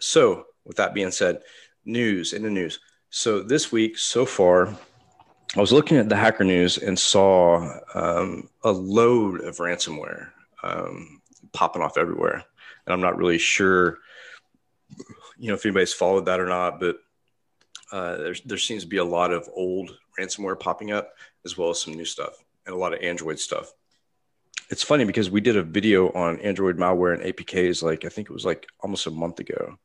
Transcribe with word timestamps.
so 0.00 0.46
with 0.64 0.76
that 0.76 0.94
being 0.94 1.10
said, 1.10 1.42
news 1.84 2.32
in 2.32 2.42
the 2.42 2.50
news. 2.50 2.80
So 3.10 3.42
this 3.42 3.72
week 3.72 3.98
so 3.98 4.24
far, 4.24 4.76
I 5.56 5.60
was 5.60 5.72
looking 5.72 5.96
at 5.96 6.08
the 6.08 6.16
Hacker 6.16 6.44
News 6.44 6.78
and 6.78 6.96
saw 6.98 7.80
um, 7.94 8.48
a 8.62 8.70
load 8.70 9.40
of 9.40 9.56
ransomware 9.56 10.28
um, 10.62 11.20
popping 11.52 11.82
off 11.82 11.98
everywhere, 11.98 12.44
and 12.86 12.92
I'm 12.92 13.00
not 13.00 13.16
really 13.16 13.38
sure, 13.38 13.98
you 15.38 15.48
know, 15.48 15.54
if 15.54 15.66
anybody's 15.66 15.92
followed 15.92 16.26
that 16.26 16.38
or 16.38 16.46
not, 16.46 16.78
but 16.78 16.98
uh, 17.90 18.16
there, 18.18 18.34
there 18.44 18.58
seems 18.58 18.84
to 18.84 18.88
be 18.88 18.98
a 18.98 19.04
lot 19.04 19.32
of 19.32 19.48
old 19.52 19.90
ransomware 20.18 20.58
popping 20.58 20.92
up 20.92 21.12
as 21.44 21.58
well 21.58 21.70
as 21.70 21.80
some 21.80 21.94
new 21.94 22.04
stuff 22.04 22.44
and 22.66 22.74
a 22.74 22.78
lot 22.78 22.92
of 22.92 23.02
Android 23.02 23.40
stuff. 23.40 23.72
It's 24.68 24.84
funny 24.84 25.04
because 25.04 25.30
we 25.30 25.40
did 25.40 25.56
a 25.56 25.64
video 25.64 26.12
on 26.12 26.38
Android 26.40 26.76
malware 26.76 27.14
and 27.14 27.24
APKs, 27.24 27.82
like 27.82 28.04
I 28.04 28.08
think 28.08 28.30
it 28.30 28.32
was 28.32 28.44
like 28.44 28.68
almost 28.78 29.08
a 29.08 29.10
month 29.10 29.40
ago, 29.40 29.76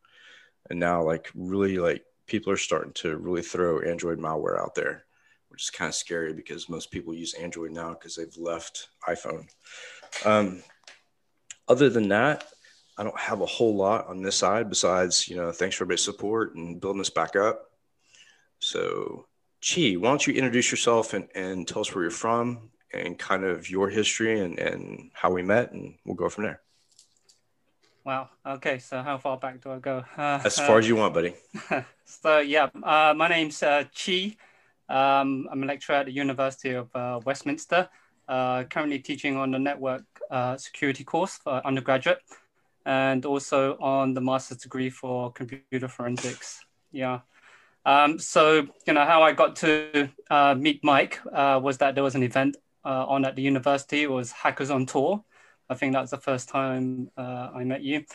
and 0.69 0.79
now 0.79 1.03
like 1.03 1.29
really 1.35 1.77
like 1.77 2.03
people 2.27 2.51
are 2.51 2.57
starting 2.57 2.93
to 2.93 3.17
really 3.17 3.41
throw 3.41 3.81
Android 3.81 4.19
malware 4.19 4.59
out 4.59 4.75
there, 4.75 5.05
which 5.49 5.63
is 5.63 5.69
kind 5.69 5.89
of 5.89 5.95
scary 5.95 6.33
because 6.33 6.69
most 6.69 6.91
people 6.91 7.13
use 7.13 7.33
Android 7.33 7.71
now 7.71 7.89
because 7.89 8.15
they've 8.15 8.37
left 8.37 8.89
iPhone. 9.07 9.47
Um, 10.25 10.63
other 11.67 11.89
than 11.89 12.09
that, 12.09 12.45
I 12.97 13.03
don't 13.03 13.19
have 13.19 13.41
a 13.41 13.45
whole 13.45 13.75
lot 13.75 14.07
on 14.07 14.21
this 14.21 14.37
side 14.37 14.69
besides, 14.69 15.27
you 15.27 15.35
know, 15.35 15.51
thanks 15.51 15.75
for 15.75 15.83
everybody's 15.83 16.05
support 16.05 16.55
and 16.55 16.79
building 16.79 16.99
this 16.99 17.09
back 17.09 17.35
up. 17.35 17.71
So, 18.59 19.27
Chi, 19.61 19.93
why 19.93 20.09
don't 20.09 20.25
you 20.25 20.33
introduce 20.33 20.71
yourself 20.71 21.13
and, 21.13 21.27
and 21.35 21.67
tell 21.67 21.81
us 21.81 21.93
where 21.93 22.03
you're 22.03 22.11
from 22.11 22.69
and 22.93 23.19
kind 23.19 23.43
of 23.43 23.69
your 23.69 23.89
history 23.89 24.39
and, 24.39 24.57
and 24.57 25.11
how 25.13 25.31
we 25.31 25.43
met, 25.43 25.73
and 25.73 25.95
we'll 26.05 26.15
go 26.15 26.29
from 26.29 26.45
there. 26.45 26.61
Wow. 28.05 28.29
Okay. 28.45 28.77
So 28.77 29.01
how 29.01 29.17
far 29.17 29.37
back 29.37 29.61
do 29.61 29.71
I 29.71 29.79
go? 29.79 30.05
Uh, 30.15 30.39
as 30.45 30.57
far 30.57 30.75
uh, 30.75 30.79
as 30.79 30.87
you 30.87 30.95
want, 30.95 31.15
buddy. 31.15 31.33
so 32.05 32.37
yeah, 32.37 32.69
uh, 32.83 33.15
my 33.17 33.27
name's 33.27 33.63
uh, 33.63 33.83
Chi. 33.97 34.35
Um, 34.87 35.47
I'm 35.51 35.63
a 35.63 35.65
lecturer 35.65 35.95
at 35.95 36.05
the 36.05 36.11
University 36.11 36.71
of 36.73 36.95
uh, 36.95 37.19
Westminster. 37.25 37.89
Uh, 38.27 38.63
currently 38.65 38.99
teaching 38.99 39.37
on 39.37 39.51
the 39.51 39.59
network 39.59 40.03
security 40.57 41.03
course 41.03 41.37
for 41.43 41.65
undergraduate, 41.65 42.19
and 42.85 43.25
also 43.25 43.75
on 43.79 44.13
the 44.13 44.21
master's 44.21 44.59
degree 44.59 44.91
for 44.91 45.31
computer 45.31 45.87
forensics. 45.87 46.63
Yeah. 46.91 47.21
Um, 47.85 48.17
so 48.19 48.67
you 48.87 48.93
know 48.93 49.05
how 49.05 49.23
I 49.23 49.31
got 49.31 49.55
to 49.57 50.09
meet 50.57 50.83
Mike 50.83 51.19
was 51.25 51.79
that 51.79 51.95
there 51.95 52.03
was 52.03 52.13
an 52.13 52.23
event 52.23 52.57
on 52.83 53.25
at 53.25 53.35
the 53.35 53.41
university. 53.41 54.03
It 54.03 54.11
was 54.11 54.31
Hackers 54.31 54.69
on 54.69 54.85
Tour 54.85 55.23
I 55.69 55.75
think 55.75 55.93
that's 55.93 56.11
the 56.11 56.17
first 56.17 56.49
time 56.49 57.09
uh, 57.17 57.49
I 57.53 57.63
met 57.63 57.81
you. 57.81 58.05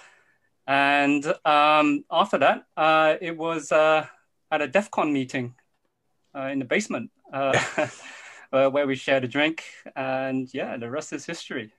And 0.67 1.25
um, 1.45 2.05
after 2.11 2.39
that, 2.39 2.65
uh, 2.77 3.17
it 3.21 3.37
was 3.37 3.73
uh, 3.73 4.07
at 4.51 4.63
a 4.63 4.69
DEF 4.69 4.91
CON 4.91 5.13
meeting 5.13 5.55
uh, 6.37 6.43
in 6.43 6.61
the 6.61 6.65
basement 6.65 7.11
uh, 7.33 7.59
where 8.51 8.87
we 8.87 8.95
shared 8.95 9.25
a 9.25 9.29
drink. 9.29 9.65
And 9.97 10.53
yeah, 10.55 10.77
the 10.77 10.91
rest 10.91 11.13
is 11.13 11.25
history. 11.25 11.73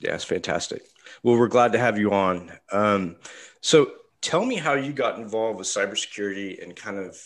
Yeah, 0.00 0.14
it's 0.14 0.24
fantastic. 0.24 0.82
Well, 1.22 1.36
we're 1.36 1.48
glad 1.48 1.72
to 1.72 1.78
have 1.78 1.98
you 1.98 2.12
on. 2.12 2.52
Um, 2.72 3.16
so 3.60 3.92
tell 4.20 4.44
me 4.44 4.56
how 4.56 4.74
you 4.74 4.92
got 4.92 5.18
involved 5.18 5.58
with 5.58 5.66
cybersecurity 5.66 6.62
and 6.62 6.74
kind 6.74 6.98
of 6.98 7.16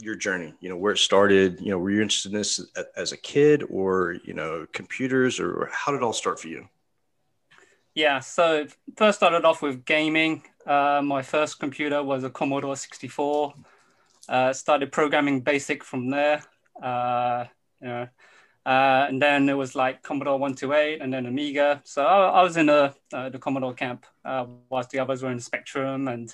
your 0.00 0.14
journey 0.14 0.54
you 0.60 0.68
know 0.68 0.76
where 0.76 0.92
it 0.92 0.98
started 0.98 1.60
you 1.60 1.70
know 1.70 1.78
were 1.78 1.90
you 1.90 2.00
interested 2.00 2.30
in 2.30 2.38
this 2.38 2.64
as 2.96 3.12
a 3.12 3.16
kid 3.16 3.64
or 3.68 4.16
you 4.24 4.32
know 4.32 4.64
computers 4.72 5.40
or 5.40 5.68
how 5.72 5.90
did 5.90 5.98
it 5.98 6.04
all 6.04 6.12
start 6.12 6.38
for 6.38 6.46
you 6.48 6.68
yeah, 7.98 8.20
so 8.20 8.64
first 8.96 9.18
started 9.18 9.44
off 9.44 9.60
with 9.60 9.84
gaming. 9.84 10.44
Uh, 10.64 11.02
my 11.02 11.20
first 11.20 11.58
computer 11.58 12.00
was 12.00 12.22
a 12.22 12.30
Commodore 12.30 12.76
64. 12.76 13.52
Uh, 14.28 14.52
started 14.52 14.92
programming 14.92 15.40
BASIC 15.40 15.82
from 15.82 16.08
there. 16.08 16.40
Uh, 16.80 17.46
you 17.82 17.88
know, 17.88 18.08
uh, 18.64 19.06
and 19.08 19.20
then 19.20 19.48
it 19.48 19.54
was 19.54 19.74
like 19.74 20.04
Commodore 20.04 20.38
128 20.38 21.02
and 21.02 21.12
then 21.12 21.26
Amiga. 21.26 21.82
So 21.84 22.04
I, 22.04 22.28
I 22.28 22.42
was 22.44 22.56
in 22.56 22.66
the, 22.66 22.94
uh, 23.12 23.30
the 23.30 23.38
Commodore 23.40 23.74
camp, 23.74 24.06
uh, 24.24 24.46
whilst 24.68 24.90
the 24.90 25.00
others 25.00 25.24
were 25.24 25.32
in 25.32 25.40
Spectrum 25.40 26.06
and 26.06 26.32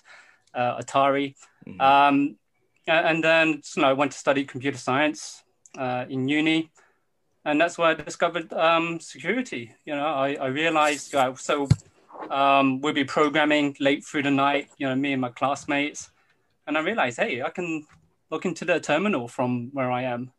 Atari. 0.55 1.35
Mm-hmm. 1.67 1.81
Um, 1.81 2.37
and 2.87 3.25
then 3.25 3.63
you 3.75 3.83
know, 3.83 3.89
I 3.89 3.95
went 3.95 4.13
to 4.13 4.19
study 4.19 4.45
computer 4.45 4.77
science 4.77 5.43
in 5.79 6.29
uni 6.29 6.71
and 7.45 7.61
that's 7.61 7.77
where 7.77 7.89
I 7.89 7.95
discovered 7.95 8.53
um, 8.53 9.01
security. 9.01 9.75
You 9.85 9.95
know, 9.95 10.07
I, 10.07 10.35
I 10.35 10.47
realized 10.47 11.15
uh, 11.15 11.35
so 11.35 11.69
um, 12.31 12.81
we'll 12.81 12.95
be 12.95 13.05
programming 13.05 13.77
late 13.81 14.05
through 14.05 14.23
the 14.23 14.31
night. 14.31 14.69
You 14.79 14.89
know, 14.89 14.97
me 14.97 15.13
and 15.13 15.21
my 15.21 15.31
classmates, 15.31 16.11
and 16.67 16.79
I 16.79 16.81
realized, 16.81 17.19
hey, 17.19 17.43
I 17.43 17.51
can 17.51 17.87
look 18.31 18.45
into 18.45 18.65
the 18.65 18.81
terminal 18.81 19.29
from 19.29 19.71
where 19.73 19.91
I 19.91 20.03
am, 20.03 20.33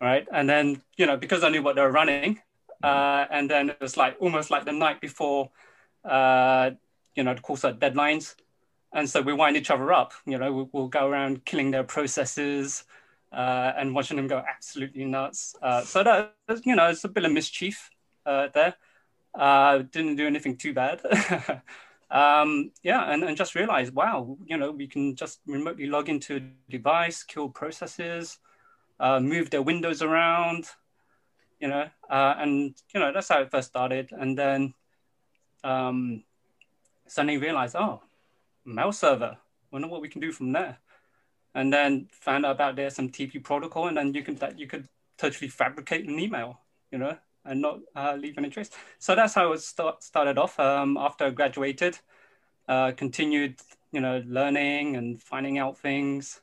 right? 0.00 0.26
And 0.32 0.48
then 0.48 0.82
you 0.96 1.06
know, 1.06 1.16
because 1.16 1.42
I 1.42 1.48
knew 1.48 1.62
what 1.62 1.76
they 1.76 1.82
were 1.82 1.90
running, 1.90 2.40
uh, 2.82 3.26
and 3.30 3.50
then 3.50 3.70
it 3.70 3.80
was 3.80 3.96
like 3.96 4.16
almost 4.20 4.50
like 4.50 4.64
the 4.64 4.72
night 4.72 5.00
before, 5.00 5.50
uh, 6.04 6.70
you 7.16 7.24
know, 7.24 7.34
the 7.34 7.40
course 7.40 7.64
at 7.64 7.80
deadlines, 7.80 8.36
and 8.92 9.10
so 9.10 9.20
we 9.22 9.32
wind 9.32 9.56
each 9.56 9.70
other 9.70 9.92
up. 9.92 10.12
You 10.24 10.38
know, 10.38 10.52
we'll, 10.52 10.70
we'll 10.72 10.88
go 10.88 11.08
around 11.08 11.44
killing 11.44 11.72
their 11.72 11.84
processes 11.84 12.84
uh, 13.32 13.72
and 13.76 13.94
watching 13.94 14.16
them 14.16 14.28
go 14.28 14.42
absolutely 14.48 15.04
nuts. 15.04 15.54
Uh, 15.62 15.82
so 15.82 16.02
that 16.02 16.34
you 16.64 16.76
know, 16.76 16.88
it's 16.88 17.04
a 17.04 17.08
bit 17.08 17.24
of 17.24 17.32
mischief 17.32 17.90
uh, 18.24 18.48
there. 18.54 18.74
Uh, 19.34 19.78
didn't 19.78 20.16
do 20.16 20.26
anything 20.26 20.56
too 20.56 20.72
bad. 20.72 21.00
um, 22.10 22.70
yeah, 22.82 23.12
and, 23.12 23.22
and 23.22 23.36
just 23.36 23.54
realized, 23.54 23.94
wow, 23.94 24.36
you 24.46 24.56
know, 24.56 24.70
we 24.70 24.86
can 24.86 25.14
just 25.14 25.40
remotely 25.46 25.86
log 25.86 26.08
into 26.08 26.36
a 26.36 26.70
device, 26.70 27.22
kill 27.22 27.48
processes, 27.48 28.38
uh, 28.98 29.20
move 29.20 29.50
their 29.50 29.62
windows 29.62 30.00
around, 30.00 30.66
you 31.60 31.68
know, 31.68 31.88
uh, 32.08 32.34
and 32.38 32.74
you 32.94 33.00
know 33.00 33.12
that's 33.12 33.28
how 33.28 33.40
it 33.40 33.50
first 33.50 33.68
started. 33.68 34.10
And 34.12 34.38
then 34.38 34.72
um, 35.64 36.22
suddenly 37.06 37.38
realized, 37.38 37.76
oh, 37.76 38.02
mail 38.64 38.92
server. 38.92 39.36
Wonder 39.72 39.88
what 39.88 40.00
we 40.00 40.08
can 40.08 40.20
do 40.20 40.32
from 40.32 40.52
there 40.52 40.78
and 41.56 41.72
then 41.72 42.06
found 42.12 42.44
out 42.44 42.52
about 42.52 42.76
there's 42.76 42.98
SMTP 42.98 43.42
protocol, 43.42 43.88
and 43.88 43.96
then 43.96 44.12
you 44.12 44.22
can 44.22 44.36
that 44.36 44.58
you 44.58 44.66
could 44.66 44.86
totally 45.16 45.48
fabricate 45.48 46.06
an 46.06 46.20
email, 46.20 46.60
you 46.92 46.98
know, 46.98 47.16
and 47.46 47.62
not 47.62 47.80
uh, 47.96 48.14
leave 48.14 48.36
any 48.36 48.50
trace. 48.50 48.70
So 48.98 49.14
that's 49.14 49.32
how 49.32 49.52
it 49.52 49.62
start, 49.62 50.02
started 50.02 50.36
off. 50.36 50.60
Um, 50.60 50.98
after 50.98 51.24
I 51.24 51.30
graduated, 51.30 51.98
uh, 52.68 52.92
continued, 52.92 53.56
you 53.90 54.02
know, 54.02 54.22
learning 54.26 54.96
and 54.96 55.20
finding 55.20 55.58
out 55.58 55.78
things. 55.78 56.42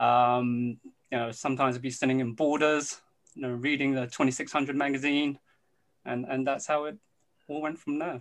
Um, 0.00 0.78
you 1.12 1.18
know, 1.18 1.30
sometimes 1.30 1.76
I'd 1.76 1.82
be 1.82 1.90
sitting 1.90 2.18
in 2.18 2.32
borders, 2.32 3.00
you 3.36 3.42
know, 3.42 3.50
reading 3.50 3.94
the 3.94 4.06
2600 4.06 4.74
magazine, 4.74 5.38
and 6.04 6.26
and 6.28 6.44
that's 6.44 6.66
how 6.66 6.86
it 6.86 6.96
all 7.46 7.62
went 7.62 7.78
from 7.78 8.00
there. 8.00 8.20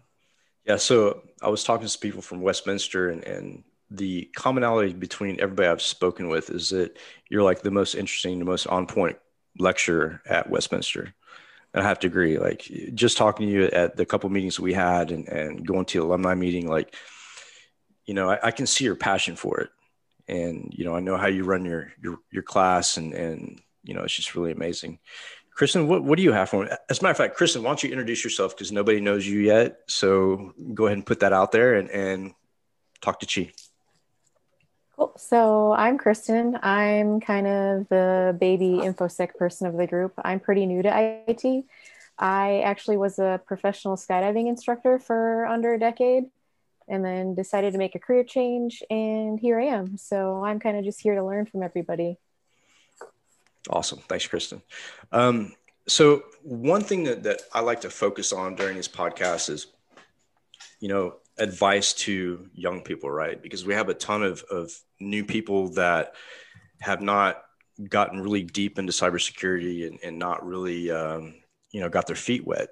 Yeah, 0.63 0.75
so 0.75 1.23
I 1.41 1.49
was 1.49 1.63
talking 1.63 1.87
to 1.87 1.97
people 1.97 2.21
from 2.21 2.41
Westminster, 2.41 3.09
and, 3.09 3.23
and 3.23 3.63
the 3.91 4.29
commonality 4.35 4.93
between 4.93 5.39
everybody 5.39 5.67
I've 5.67 5.81
spoken 5.81 6.27
with 6.27 6.49
is 6.49 6.69
that 6.69 6.97
you're 7.29 7.43
like 7.43 7.61
the 7.61 7.71
most 7.71 7.95
interesting, 7.95 8.39
the 8.39 8.45
most 8.45 8.67
on 8.67 8.85
point 8.85 9.17
lecturer 9.57 10.21
at 10.25 10.49
Westminster. 10.49 11.13
And 11.73 11.83
I 11.83 11.87
have 11.87 11.99
to 11.99 12.07
agree, 12.07 12.37
like 12.39 12.61
just 12.93 13.17
talking 13.17 13.47
to 13.47 13.53
you 13.53 13.63
at 13.65 13.95
the 13.95 14.05
couple 14.05 14.29
meetings 14.29 14.59
we 14.59 14.73
had 14.73 15.11
and, 15.11 15.27
and 15.27 15.65
going 15.65 15.85
to 15.85 15.99
the 15.99 16.05
alumni 16.05 16.33
meeting, 16.33 16.67
like, 16.67 16.95
you 18.05 18.13
know, 18.13 18.29
I, 18.29 18.39
I, 18.47 18.51
can 18.51 18.65
see 18.65 18.85
your 18.85 18.95
passion 18.95 19.35
for 19.35 19.59
it. 19.59 19.69
And, 20.27 20.73
you 20.75 20.83
know, 20.83 20.95
I 20.95 20.99
know 20.99 21.15
how 21.15 21.27
you 21.27 21.43
run 21.43 21.65
your, 21.65 21.93
your, 22.01 22.17
your 22.31 22.41
class 22.41 22.97
and, 22.97 23.13
and, 23.13 23.61
you 23.83 23.93
know, 23.93 24.01
it's 24.01 24.15
just 24.15 24.33
really 24.33 24.51
amazing. 24.51 24.97
Kristen, 25.51 25.87
what, 25.87 26.03
what 26.03 26.17
do 26.17 26.23
you 26.23 26.31
have 26.31 26.49
for 26.49 26.63
me? 26.63 26.71
As 26.89 26.99
a 26.99 27.03
matter 27.03 27.11
of 27.11 27.17
fact, 27.17 27.35
Kristen, 27.35 27.61
why 27.61 27.69
don't 27.69 27.83
you 27.83 27.91
introduce 27.91 28.23
yourself 28.23 28.55
because 28.55 28.71
nobody 28.71 28.99
knows 28.99 29.27
you 29.27 29.39
yet. 29.39 29.79
So 29.87 30.53
go 30.73 30.85
ahead 30.85 30.97
and 30.97 31.05
put 31.05 31.19
that 31.19 31.33
out 31.33 31.51
there 31.51 31.75
and, 31.75 31.89
and 31.89 32.33
talk 33.01 33.19
to 33.19 33.25
Chi. 33.27 33.51
Cool. 34.99 35.13
So 35.15 35.71
I'm 35.71 35.97
Kristen. 35.97 36.59
I'm 36.61 37.21
kind 37.21 37.47
of 37.47 37.87
the 37.87 38.35
baby 38.37 38.81
infosec 38.83 39.33
person 39.35 39.65
of 39.65 39.77
the 39.77 39.87
group. 39.87 40.11
I'm 40.25 40.41
pretty 40.41 40.65
new 40.65 40.81
to 40.81 41.23
IT. 41.25 41.63
I 42.17 42.59
actually 42.65 42.97
was 42.97 43.17
a 43.17 43.39
professional 43.45 43.95
skydiving 43.95 44.49
instructor 44.49 44.99
for 44.99 45.45
under 45.45 45.73
a 45.73 45.79
decade 45.79 46.25
and 46.89 47.05
then 47.05 47.33
decided 47.33 47.71
to 47.71 47.77
make 47.77 47.95
a 47.95 47.99
career 47.99 48.25
change 48.25 48.83
and 48.89 49.39
here 49.39 49.57
I 49.57 49.67
am. 49.67 49.95
So 49.95 50.43
I'm 50.43 50.59
kind 50.59 50.75
of 50.75 50.83
just 50.83 50.99
here 50.99 51.15
to 51.15 51.23
learn 51.23 51.45
from 51.45 51.63
everybody. 51.63 52.17
Awesome. 53.69 53.99
Thanks, 53.99 54.27
Kristen. 54.27 54.61
Um, 55.13 55.53
so 55.87 56.23
one 56.43 56.81
thing 56.81 57.05
that, 57.05 57.23
that 57.23 57.43
I 57.53 57.61
like 57.61 57.79
to 57.81 57.89
focus 57.89 58.33
on 58.33 58.55
during 58.55 58.75
this 58.75 58.89
podcast 58.89 59.49
is, 59.49 59.67
you 60.81 60.89
know, 60.89 61.15
advice 61.37 61.93
to 61.93 62.49
young 62.53 62.81
people, 62.81 63.09
right? 63.09 63.41
Because 63.41 63.63
we 63.63 63.73
have 63.75 63.87
a 63.87 63.93
ton 63.93 64.23
of, 64.23 64.43
of 64.51 64.73
new 64.99 65.23
people 65.23 65.69
that 65.69 66.13
have 66.79 67.01
not 67.01 67.43
gotten 67.87 68.19
really 68.19 68.43
deep 68.43 68.77
into 68.77 68.91
cybersecurity 68.91 69.87
and, 69.87 69.99
and 70.03 70.19
not 70.19 70.45
really, 70.45 70.91
um, 70.91 71.35
you 71.71 71.79
know, 71.79 71.89
got 71.89 72.07
their 72.07 72.15
feet 72.15 72.45
wet. 72.45 72.69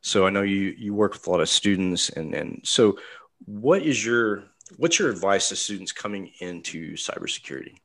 So 0.00 0.26
I 0.26 0.30
know 0.30 0.42
you 0.42 0.74
you 0.78 0.94
work 0.94 1.14
with 1.14 1.26
a 1.26 1.30
lot 1.30 1.40
of 1.40 1.48
students, 1.48 2.10
and 2.10 2.34
and 2.34 2.60
so 2.64 2.98
what 3.44 3.82
is 3.82 4.04
your 4.04 4.44
what's 4.76 4.98
your 4.98 5.10
advice 5.10 5.48
to 5.48 5.56
students 5.56 5.92
coming 5.92 6.30
into 6.40 6.94
cybersecurity? 6.94 7.76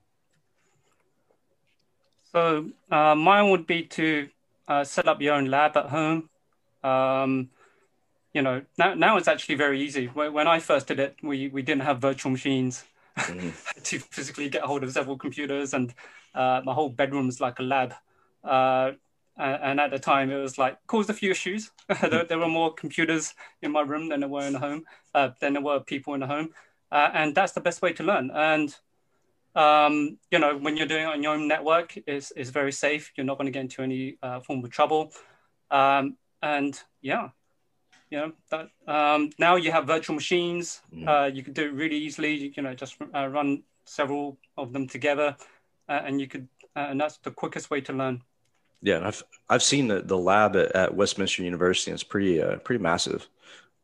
So 2.31 2.69
uh, 2.89 3.15
mine 3.15 3.49
would 3.49 3.67
be 3.67 3.83
to 3.83 4.29
uh, 4.67 4.83
set 4.83 5.07
up 5.07 5.21
your 5.21 5.33
own 5.33 5.45
lab 5.45 5.75
at 5.75 5.87
home. 5.87 6.29
Um, 6.83 7.49
you 8.33 8.41
know, 8.41 8.61
now, 8.77 8.93
now 8.93 9.17
it's 9.17 9.27
actually 9.27 9.55
very 9.55 9.81
easy. 9.81 10.05
When 10.05 10.47
I 10.47 10.59
first 10.59 10.87
did 10.87 10.99
it, 10.99 11.17
we, 11.21 11.49
we 11.49 11.61
didn't 11.61 11.81
have 11.81 11.99
virtual 11.99 12.31
machines 12.31 12.85
mm-hmm. 13.17 13.49
to 13.83 13.99
physically 13.99 14.49
get 14.49 14.63
hold 14.63 14.83
of 14.83 14.91
several 14.91 15.17
computers, 15.17 15.73
and 15.73 15.93
uh, 16.35 16.61
my 16.63 16.73
whole 16.73 16.89
bedroom 16.89 17.27
was 17.27 17.41
like 17.41 17.59
a 17.59 17.63
lab. 17.63 17.93
Uh, 18.43 18.91
and 19.37 19.79
at 19.79 19.91
the 19.91 19.99
time, 19.99 20.29
it 20.29 20.37
was 20.37 20.57
like 20.57 20.77
caused 20.87 21.09
a 21.09 21.13
few 21.13 21.31
issues. 21.31 21.71
there, 22.01 22.25
there, 22.25 22.37
were 22.37 22.47
more 22.47 22.73
computers 22.73 23.33
in 23.61 23.71
my 23.71 23.81
room 23.81 24.09
than 24.09 24.19
there 24.19 24.29
were 24.29 24.45
in 24.45 24.53
the 24.53 24.59
home, 24.59 24.83
uh, 25.15 25.29
than 25.39 25.53
there 25.53 25.61
were 25.61 25.79
people 25.79 26.13
in 26.13 26.19
the 26.19 26.27
home, 26.27 26.49
uh, 26.91 27.09
and 27.13 27.33
that's 27.33 27.53
the 27.53 27.61
best 27.61 27.81
way 27.81 27.93
to 27.93 28.03
learn. 28.03 28.29
And 28.31 28.75
um, 29.55 30.17
you 30.29 30.39
know, 30.39 30.57
when 30.57 30.77
you're 30.77 30.87
doing 30.87 31.03
it 31.03 31.09
on 31.09 31.23
your 31.23 31.33
own 31.33 31.47
network, 31.47 31.97
is 32.07 32.31
is 32.31 32.49
very 32.49 32.71
safe. 32.71 33.11
You're 33.15 33.25
not 33.25 33.37
going 33.37 33.47
to 33.47 33.51
get 33.51 33.61
into 33.61 33.81
any 33.81 34.17
uh, 34.21 34.39
form 34.41 34.63
of 34.63 34.69
trouble. 34.71 35.11
Um, 35.69 36.17
and 36.41 36.79
yeah, 37.01 37.29
you 38.11 38.17
know 38.17 38.31
that 38.49 38.69
um, 38.87 39.31
now 39.39 39.55
you 39.55 39.71
have 39.71 39.87
virtual 39.87 40.15
machines. 40.15 40.81
Mm. 40.93 41.07
Uh, 41.07 41.33
you 41.33 41.43
can 41.43 41.53
do 41.53 41.63
it 41.63 41.73
really 41.73 41.97
easily. 41.97 42.53
You 42.55 42.61
know, 42.61 42.75
just 42.75 42.97
uh, 43.15 43.27
run 43.27 43.63
several 43.85 44.37
of 44.57 44.73
them 44.73 44.87
together, 44.87 45.35
uh, 45.89 46.01
and 46.05 46.19
you 46.19 46.27
could, 46.27 46.47
uh, 46.75 46.87
and 46.89 46.99
that's 46.99 47.17
the 47.17 47.31
quickest 47.31 47.71
way 47.71 47.81
to 47.81 47.93
learn. 47.93 48.21
Yeah, 48.81 48.97
and 48.97 49.07
I've 49.07 49.23
I've 49.49 49.63
seen 49.63 49.87
the, 49.87 50.01
the 50.01 50.17
lab 50.17 50.55
at, 50.55 50.75
at 50.75 50.95
Westminster 50.95 51.43
University. 51.43 51.91
And 51.91 51.95
it's 51.95 52.03
pretty 52.03 52.41
uh, 52.41 52.57
pretty 52.57 52.83
massive. 52.83 53.27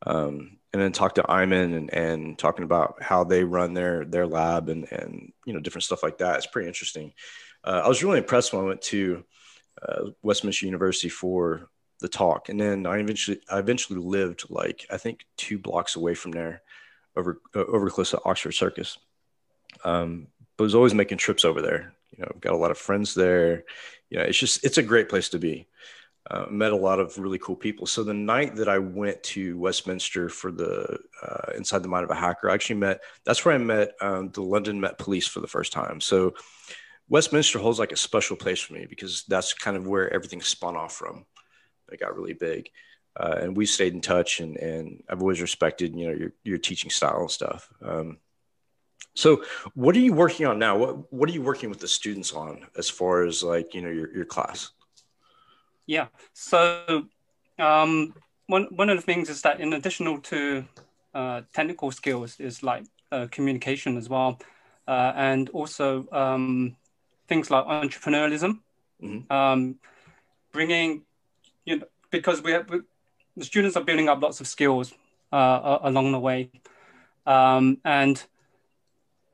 Um, 0.06 0.58
and 0.74 0.82
then 0.82 0.92
talk 0.92 1.16
to 1.16 1.32
Iman 1.32 1.74
and, 1.74 1.94
and 1.94 2.38
talking 2.38 2.64
about 2.64 3.02
how 3.02 3.24
they 3.24 3.44
run 3.44 3.74
their 3.74 4.04
their 4.04 4.28
lab 4.28 4.68
and 4.70 4.92
and 4.92 5.32
you 5.46 5.54
know 5.54 5.60
different 5.60 5.86
stuff 5.86 6.04
like 6.04 6.18
that. 6.18 6.38
It's 6.38 6.48
pretty 6.48 6.68
interesting. 6.68 7.14
Uh, 7.64 7.82
I 7.84 7.88
was 7.88 8.04
really 8.04 8.20
impressed 8.20 8.54
when 8.54 8.64
I 8.64 8.68
went 8.68 8.82
to 8.84 9.24
uh, 9.82 10.10
Westminster 10.22 10.66
University 10.66 11.10
for 11.10 11.70
the 12.00 12.10
talk, 12.10 12.50
and 12.50 12.60
then 12.60 12.86
I 12.86 12.98
eventually 12.98 13.40
I 13.50 13.60
eventually 13.60 14.00
lived 14.00 14.46
like 14.50 14.86
I 14.90 14.98
think 14.98 15.26
two 15.38 15.58
blocks 15.58 15.96
away 15.96 16.14
from 16.14 16.32
there, 16.32 16.62
over 17.16 17.42
uh, 17.56 17.66
over 17.66 17.90
close 17.90 18.12
to 18.12 18.22
Oxford 18.26 18.54
Circus. 18.54 18.98
Um, 19.84 20.28
but 20.58 20.64
was 20.64 20.76
always 20.76 20.94
making 20.94 21.20
trips 21.20 21.46
over 21.46 21.62
there. 21.62 21.94
You 22.18 22.24
know, 22.24 22.32
got 22.40 22.54
a 22.54 22.58
lot 22.58 22.72
of 22.72 22.78
friends 22.78 23.14
there. 23.14 23.64
You 24.10 24.18
know, 24.18 24.24
it's 24.24 24.38
just 24.38 24.66
it's 24.66 24.78
a 24.78 24.84
great 24.84 25.10
place 25.10 25.30
to 25.30 25.40
be 25.40 25.68
uh, 26.30 26.46
met 26.50 26.72
a 26.72 26.76
lot 26.76 27.00
of 27.00 27.18
really 27.18 27.40
cool 27.40 27.56
people. 27.56 27.86
So 27.86 28.04
the 28.04 28.14
night 28.14 28.56
that 28.56 28.68
I 28.68 28.80
went 28.80 29.22
to 29.24 29.58
Westminster 29.58 30.30
for 30.30 30.52
the 30.52 31.00
uh, 31.22 31.52
Inside 31.56 31.84
the 31.84 31.90
Mind 31.90 32.04
of 32.04 32.10
a 32.10 32.16
Hacker, 32.16 32.50
I 32.50 32.54
actually 32.54 32.80
met. 32.80 33.02
That's 33.24 33.46
where 33.46 33.56
I 33.56 33.60
met 33.60 33.92
um, 34.02 34.30
the 34.32 34.42
London 34.42 34.80
Met 34.80 34.98
Police 34.98 35.28
for 35.28 35.40
the 35.40 35.48
first 35.48 35.72
time. 35.72 36.02
So 36.02 36.34
Westminster 37.10 37.60
holds 37.60 37.80
like 37.80 37.92
a 37.94 37.98
special 37.98 38.36
place 38.36 38.60
for 38.60 38.74
me 38.74 38.86
because 38.90 39.24
that's 39.28 39.54
kind 39.54 39.78
of 39.78 39.88
where 39.88 40.14
everything 40.14 40.42
spun 40.42 40.76
off 40.76 40.94
from. 40.94 41.26
It 41.92 42.00
got 42.00 42.16
really 42.16 42.34
big, 42.34 42.70
uh, 43.20 43.38
and 43.42 43.56
we 43.56 43.66
stayed 43.66 43.94
in 43.94 44.02
touch. 44.02 44.40
And 44.40 44.58
and 44.58 45.04
I've 45.10 45.22
always 45.22 45.42
respected 45.42 45.96
you 45.96 46.08
know 46.08 46.14
your 46.14 46.34
your 46.44 46.58
teaching 46.58 46.90
style 46.90 47.22
and 47.22 47.32
stuff. 47.32 47.70
Um, 47.82 48.18
so 49.16 49.44
what 49.74 49.96
are 49.96 50.00
you 50.00 50.14
working 50.14 50.46
on 50.46 50.60
now? 50.60 50.78
What 50.78 51.12
what 51.12 51.30
are 51.30 51.34
you 51.34 51.42
working 51.42 51.70
with 51.70 51.80
the 51.80 51.88
students 51.88 52.34
on 52.34 52.68
as 52.78 52.90
far 52.90 53.24
as 53.24 53.42
like 53.42 53.74
you 53.74 53.82
know 53.82 53.90
your 53.90 54.14
your 54.14 54.26
class? 54.26 54.72
Yeah. 55.88 56.08
So 56.34 57.08
um, 57.58 58.14
one 58.46 58.66
one 58.72 58.90
of 58.90 58.98
the 58.98 59.02
things 59.02 59.30
is 59.30 59.42
that 59.42 59.60
in 59.60 59.74
addition 59.74 60.22
to 60.22 60.66
uh, 61.16 61.42
technical 61.52 61.92
skills 61.92 62.40
is 62.40 62.62
like 62.62 62.84
uh, 63.12 63.26
communication 63.32 63.98
as 63.98 64.08
well, 64.08 64.40
uh, 64.88 65.14
and 65.16 65.50
also 65.50 66.08
um, 66.12 66.76
things 67.28 67.50
like 67.50 67.66
entrepreneurialism, 67.66 68.60
mm-hmm. 69.02 69.34
um, 69.34 69.80
bringing 70.52 71.07
you 71.68 71.78
know 71.78 71.88
because 72.10 72.42
we 72.42 72.52
have 72.54 72.70
we, 72.70 72.80
the 73.36 73.46
students 73.46 73.78
are 73.78 73.84
building 73.84 74.10
up 74.10 74.22
lots 74.22 74.40
of 74.42 74.48
skills 74.48 74.94
uh, 75.32 75.80
along 75.84 76.14
the 76.14 76.20
way, 76.20 76.50
um, 77.28 77.78
and 77.86 78.24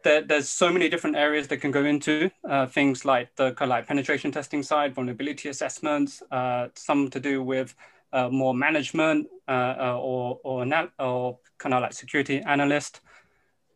there, 0.03 0.21
there's 0.21 0.49
so 0.49 0.71
many 0.71 0.89
different 0.89 1.15
areas 1.15 1.47
that 1.47 1.57
can 1.57 1.71
go 1.71 1.85
into 1.85 2.29
uh, 2.49 2.65
things 2.65 3.05
like 3.05 3.33
the 3.35 3.51
kind 3.53 3.71
of 3.71 3.75
like 3.77 3.87
penetration 3.87 4.31
testing 4.31 4.63
side, 4.63 4.93
vulnerability 4.93 5.47
assessments, 5.47 6.21
uh, 6.31 6.67
some 6.75 7.09
to 7.11 7.19
do 7.19 7.41
with 7.41 7.75
uh, 8.11 8.29
more 8.29 8.53
management 8.53 9.27
uh, 9.47 9.75
uh, 9.79 9.97
or 10.01 10.39
or, 10.43 10.89
or 10.99 11.37
kind 11.59 11.73
of 11.73 11.81
like 11.81 11.93
security 11.93 12.41
analyst, 12.41 12.99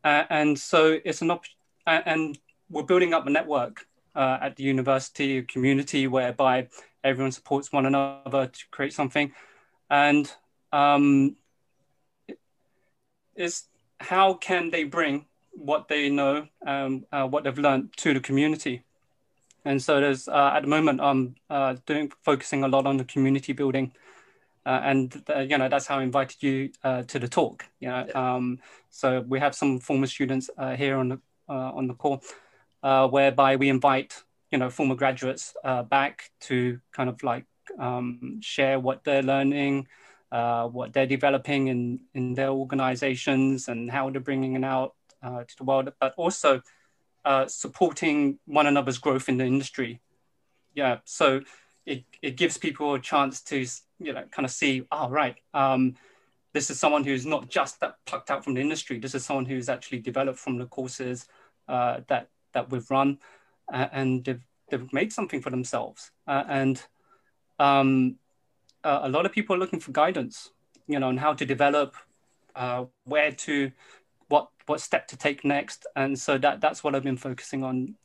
and 0.04 0.58
so 0.58 1.00
it's 1.06 1.22
an 1.22 1.32
op- 1.32 1.46
and 1.86 2.40
we're 2.70 2.84
building 2.84 3.14
up 3.14 3.28
a 3.28 3.30
network 3.30 3.86
at 4.16 4.56
the 4.56 4.64
university 4.64 5.44
community 5.44 6.08
whereby 6.08 6.68
everyone 7.08 7.32
supports 7.32 7.72
one 7.72 7.86
another 7.86 8.48
to 8.48 8.66
create 8.72 8.94
something, 8.94 9.32
and 9.90 10.32
um, 10.72 11.36
is 13.36 13.64
how 14.00 14.34
can 14.34 14.70
they 14.70 14.84
bring 14.84 15.26
what 15.52 15.88
they 15.88 16.10
know, 16.10 16.48
um, 16.66 17.06
uh, 17.12 17.26
what 17.28 17.44
they've 17.44 17.58
learned 17.58 17.96
to 17.98 18.14
the 18.14 18.20
community. 18.20 18.84
And 19.66 19.82
so 19.82 20.00
there's 20.00 20.28
uh, 20.28 20.52
at 20.56 20.62
the 20.62 20.68
moment 20.68 21.02
I'm 21.02 21.36
uh, 21.50 21.76
doing 21.86 22.12
focusing 22.24 22.64
a 22.64 22.68
lot 22.68 22.86
on 22.86 22.98
the 22.98 23.04
community 23.04 23.54
building, 23.54 23.92
uh, 24.66 24.82
and 24.84 25.24
uh, 25.30 25.40
you 25.40 25.58
know 25.58 25.68
that's 25.68 25.88
how 25.88 26.00
I 26.00 26.04
invited 26.04 26.42
you 26.42 26.72
uh, 26.84 27.04
to 27.04 27.20
the 27.20 27.28
talk. 27.28 27.66
You 27.80 27.90
know, 27.90 28.08
um, 28.16 28.60
so 28.90 29.22
we 29.22 29.40
have 29.40 29.56
some 29.56 29.80
former 29.80 30.08
students 30.08 30.50
here 30.78 30.98
on 30.98 31.10
the 31.10 31.20
on 31.50 31.88
the 31.88 31.96
call, 31.96 32.24
whereby 32.82 33.58
we 33.58 33.68
invite 33.68 34.24
you 34.52 34.58
know 34.58 34.70
former 34.70 34.96
graduates 34.96 35.54
back 35.90 36.30
to 36.42 36.80
kind 36.92 37.10
of 37.10 37.22
like 37.24 37.46
um, 37.80 38.40
share 38.42 38.80
what 38.80 39.04
they're 39.04 39.24
learning, 39.24 39.88
what 40.30 40.94
they're 40.94 41.08
developing 41.08 41.68
in 41.68 42.00
in 42.14 42.34
their 42.34 42.50
organizations, 42.50 43.68
and 43.68 43.92
how 43.92 44.10
they're 44.10 44.22
bringing 44.22 44.56
it 44.56 44.64
out 44.64 44.94
uh, 45.24 45.44
to 45.44 45.58
the 45.58 45.64
world, 45.64 45.92
but 46.00 46.14
also 46.18 46.62
uh, 47.26 47.48
supporting 47.48 48.40
one 48.46 48.68
another's 48.68 48.98
growth 48.98 49.28
in 49.28 49.38
the 49.38 49.46
industry. 49.46 50.00
Yeah, 50.74 51.00
so 51.06 51.42
it, 51.86 52.04
it 52.22 52.38
gives 52.38 52.58
people 52.58 52.94
a 52.94 53.00
chance 53.00 53.42
to 53.44 53.66
you 54.00 54.14
know 54.14 54.24
kind 54.32 54.46
of 54.46 54.52
see, 54.52 54.84
oh 54.92 55.10
right, 55.10 55.36
um, 55.54 55.96
this 56.54 56.70
is 56.70 56.80
someone 56.80 57.04
who's 57.04 57.26
not 57.26 57.50
just 57.50 57.80
that 57.80 57.96
plucked 58.06 58.32
out 58.32 58.44
from 58.44 58.54
the 58.54 58.62
industry. 58.62 59.00
This 59.00 59.16
is 59.16 59.26
someone 59.26 59.46
who's 59.46 59.70
actually 59.70 60.00
developed 60.00 60.40
from 60.40 60.58
the 60.58 60.66
courses 60.66 61.28
uh, 61.68 62.02
that 62.08 62.30
that 62.54 62.70
we've 62.70 62.90
run, 62.90 63.18
uh, 63.72 63.88
and 63.92 64.24
they've, 64.26 64.42
they've 64.70 64.94
made 64.94 65.12
something 65.14 65.42
for 65.42 65.50
themselves. 65.50 66.12
Uh, 66.28 66.44
and 66.48 66.84
um, 67.60 68.16
a 68.84 69.10
lot 69.10 69.26
of 69.26 69.32
people 69.32 69.56
are 69.56 69.60
looking 69.60 69.80
for 69.80 69.92
guidance, 69.92 70.52
you 70.88 71.00
know, 71.00 71.08
on 71.08 71.18
how 71.18 71.34
to 71.34 71.46
develop, 71.46 71.96
uh, 72.56 72.86
where 73.06 73.32
to 73.32 73.72
what 74.30 74.50
what 74.66 74.82
step 74.82 75.08
to 75.08 75.18
take 75.18 75.46
next. 75.46 75.86
And 75.96 76.18
so 76.18 76.38
that 76.38 76.62
that's 76.62 76.84
what 76.84 76.96
I've 76.96 77.04
been 77.04 77.18
focusing 77.18 77.64
on 77.64 77.96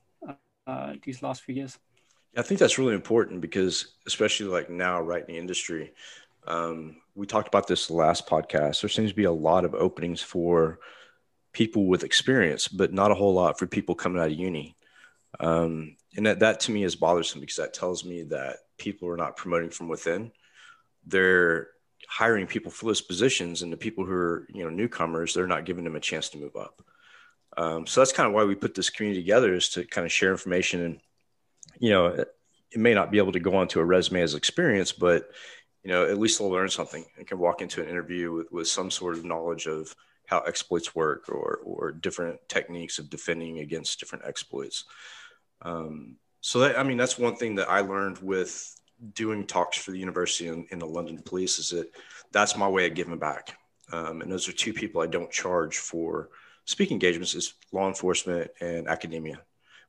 uh, 0.66 0.94
these 1.02 1.22
last 1.22 1.42
few 1.42 1.54
years. 1.54 1.78
I 2.36 2.42
think 2.42 2.60
that's 2.60 2.78
really 2.78 2.94
important 2.94 3.40
because, 3.40 3.94
especially 4.06 4.46
like 4.46 4.70
now, 4.70 5.00
right 5.00 5.20
in 5.20 5.34
the 5.34 5.38
industry, 5.38 5.92
um, 6.46 6.96
we 7.14 7.26
talked 7.26 7.48
about 7.48 7.66
this 7.66 7.90
last 7.90 8.26
podcast. 8.26 8.80
There 8.80 8.88
seems 8.88 9.10
to 9.10 9.16
be 9.16 9.24
a 9.24 9.32
lot 9.32 9.64
of 9.64 9.74
openings 9.74 10.22
for 10.22 10.78
people 11.52 11.86
with 11.86 12.04
experience, 12.04 12.68
but 12.68 12.92
not 12.92 13.10
a 13.10 13.14
whole 13.14 13.34
lot 13.34 13.58
for 13.58 13.66
people 13.66 13.94
coming 13.94 14.20
out 14.20 14.30
of 14.30 14.38
uni. 14.38 14.76
Um, 15.40 15.96
and 16.16 16.26
that, 16.26 16.40
that 16.40 16.60
to 16.60 16.72
me 16.72 16.84
is 16.84 16.96
bothersome 16.96 17.40
because 17.40 17.56
that 17.56 17.74
tells 17.74 18.04
me 18.04 18.22
that 18.24 18.58
people 18.78 19.08
are 19.08 19.16
not 19.16 19.36
promoting 19.36 19.70
from 19.70 19.88
within. 19.88 20.32
They're 21.06 21.68
hiring 22.08 22.46
people 22.46 22.70
for 22.70 22.86
those 22.86 23.00
positions 23.00 23.62
and 23.62 23.72
the 23.72 23.76
people 23.76 24.04
who 24.04 24.12
are 24.12 24.46
you 24.52 24.62
know 24.62 24.70
newcomers 24.70 25.32
they're 25.32 25.46
not 25.46 25.64
giving 25.64 25.84
them 25.84 25.96
a 25.96 26.00
chance 26.00 26.28
to 26.28 26.38
move 26.38 26.56
up 26.56 26.82
um, 27.56 27.86
so 27.86 28.00
that's 28.00 28.12
kind 28.12 28.26
of 28.26 28.34
why 28.34 28.44
we 28.44 28.54
put 28.54 28.74
this 28.74 28.90
community 28.90 29.22
together 29.22 29.54
is 29.54 29.68
to 29.70 29.84
kind 29.84 30.04
of 30.04 30.12
share 30.12 30.30
information 30.30 30.82
and 30.82 31.00
you 31.78 31.90
know 31.90 32.06
it, 32.06 32.28
it 32.70 32.80
may 32.80 32.92
not 32.92 33.10
be 33.10 33.18
able 33.18 33.32
to 33.32 33.40
go 33.40 33.56
onto 33.56 33.80
a 33.80 33.84
resume 33.84 34.20
as 34.20 34.34
experience 34.34 34.92
but 34.92 35.30
you 35.84 35.90
know 35.90 36.04
at 36.04 36.18
least 36.18 36.38
they'll 36.38 36.50
learn 36.50 36.68
something 36.68 37.04
and 37.16 37.26
can 37.26 37.38
walk 37.38 37.62
into 37.62 37.82
an 37.82 37.88
interview 37.88 38.32
with, 38.32 38.52
with 38.52 38.68
some 38.68 38.90
sort 38.90 39.16
of 39.16 39.24
knowledge 39.24 39.66
of 39.66 39.94
how 40.26 40.40
exploits 40.40 40.94
work 40.94 41.28
or 41.28 41.60
or 41.64 41.92
different 41.92 42.38
techniques 42.48 42.98
of 42.98 43.10
defending 43.10 43.60
against 43.60 44.00
different 44.00 44.24
exploits 44.26 44.84
um, 45.62 46.16
so 46.40 46.60
that 46.60 46.78
i 46.78 46.82
mean 46.82 46.96
that's 46.96 47.18
one 47.18 47.36
thing 47.36 47.54
that 47.54 47.70
i 47.70 47.80
learned 47.80 48.18
with 48.18 48.74
doing 49.14 49.46
talks 49.46 49.76
for 49.76 49.90
the 49.90 49.98
university 49.98 50.48
in 50.48 50.78
the 50.78 50.86
London 50.86 51.18
police 51.18 51.58
is 51.58 51.70
that 51.70 51.90
that's 52.30 52.56
my 52.56 52.68
way 52.68 52.86
of 52.86 52.94
giving 52.94 53.18
back. 53.18 53.56
Um, 53.92 54.22
and 54.22 54.30
those 54.30 54.48
are 54.48 54.52
two 54.52 54.72
people 54.72 55.02
I 55.02 55.06
don't 55.06 55.30
charge 55.30 55.78
for 55.78 56.30
speaking 56.64 56.94
engagements 56.94 57.34
is 57.34 57.54
law 57.72 57.88
enforcement 57.88 58.50
and 58.60 58.88
academia, 58.88 59.40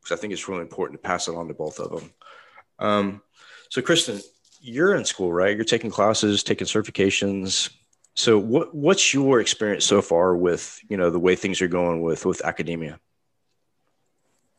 because 0.02 0.18
I 0.18 0.20
think 0.20 0.34
it's 0.34 0.48
really 0.50 0.62
important 0.62 1.02
to 1.02 1.08
pass 1.08 1.28
it 1.28 1.36
on 1.36 1.48
to 1.48 1.54
both 1.54 1.80
of 1.80 1.92
them. 1.92 2.14
Um, 2.80 3.22
so 3.70 3.82
Kristen, 3.82 4.20
you're 4.60 4.96
in 4.96 5.06
school, 5.06 5.32
right? 5.32 5.56
You're 5.56 5.66
taking 5.66 5.92
classes, 5.92 6.44
taking 6.44 6.68
certifications. 6.68 7.70
So 8.16 8.38
what 8.38 8.74
what's 8.74 9.14
your 9.14 9.40
experience 9.40 9.86
so 9.86 10.02
far 10.02 10.36
with 10.36 10.80
you 10.90 10.98
know 10.98 11.10
the 11.10 11.20
way 11.20 11.36
things 11.36 11.62
are 11.62 11.68
going 11.68 12.02
with 12.02 12.26
with 12.26 12.44
academia? 12.44 13.00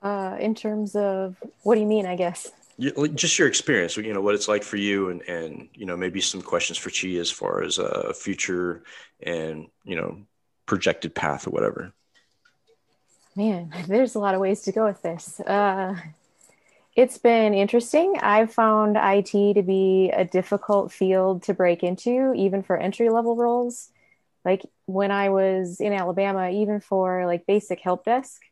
Uh, 0.05 0.37
in 0.39 0.55
terms 0.55 0.95
of 0.95 1.37
what 1.63 1.75
do 1.75 1.81
you 1.81 1.87
mean? 1.87 2.07
I 2.07 2.15
guess 2.15 2.53
just 2.79 3.39
your 3.39 3.49
experience. 3.49 3.97
You 3.97 4.13
know 4.13 4.21
what 4.21 4.35
it's 4.35 4.49
like 4.49 4.63
for 4.63 4.77
you, 4.77 5.11
and 5.11 5.23
and 5.23 5.69
you 5.75 5.87
know 5.87 5.97
maybe 5.97 6.21
some 6.21 6.43
questions 6.43 6.79
for 6.79 6.91
Chi 6.91 7.19
as 7.19 7.31
far 7.31 7.63
as 7.63 7.79
a 7.79 8.09
uh, 8.09 8.13
future 8.13 8.83
and 9.23 9.69
you 9.85 9.97
know 9.97 10.19
projected 10.67 11.15
path 11.15 11.47
or 11.47 11.51
whatever. 11.51 11.93
Man, 13.37 13.73
there's 13.87 14.15
a 14.15 14.19
lot 14.19 14.35
of 14.35 14.41
ways 14.41 14.63
to 14.63 14.73
go 14.73 14.87
with 14.87 15.03
this. 15.03 15.41
Uh, 15.41 15.97
it's 16.97 17.19
been 17.19 17.55
interesting. 17.55 18.17
I've 18.21 18.53
found 18.53 18.97
IT 18.97 19.55
to 19.55 19.63
be 19.63 20.11
a 20.11 20.25
difficult 20.25 20.93
field 20.93 21.43
to 21.45 21.55
break 21.55 21.83
into, 21.83 22.33
even 22.35 22.63
for 22.63 22.77
entry 22.77 23.11
level 23.11 23.37
roles. 23.37 23.91
Like 24.45 24.63
when 24.87 25.11
I 25.11 25.31
was 25.31 25.81
in 25.81 25.93
Alabama, 25.93 26.51
even 26.51 26.81
for 26.81 27.27
like 27.27 27.47
basic 27.47 27.81
help 27.81 28.05
desk 28.05 28.43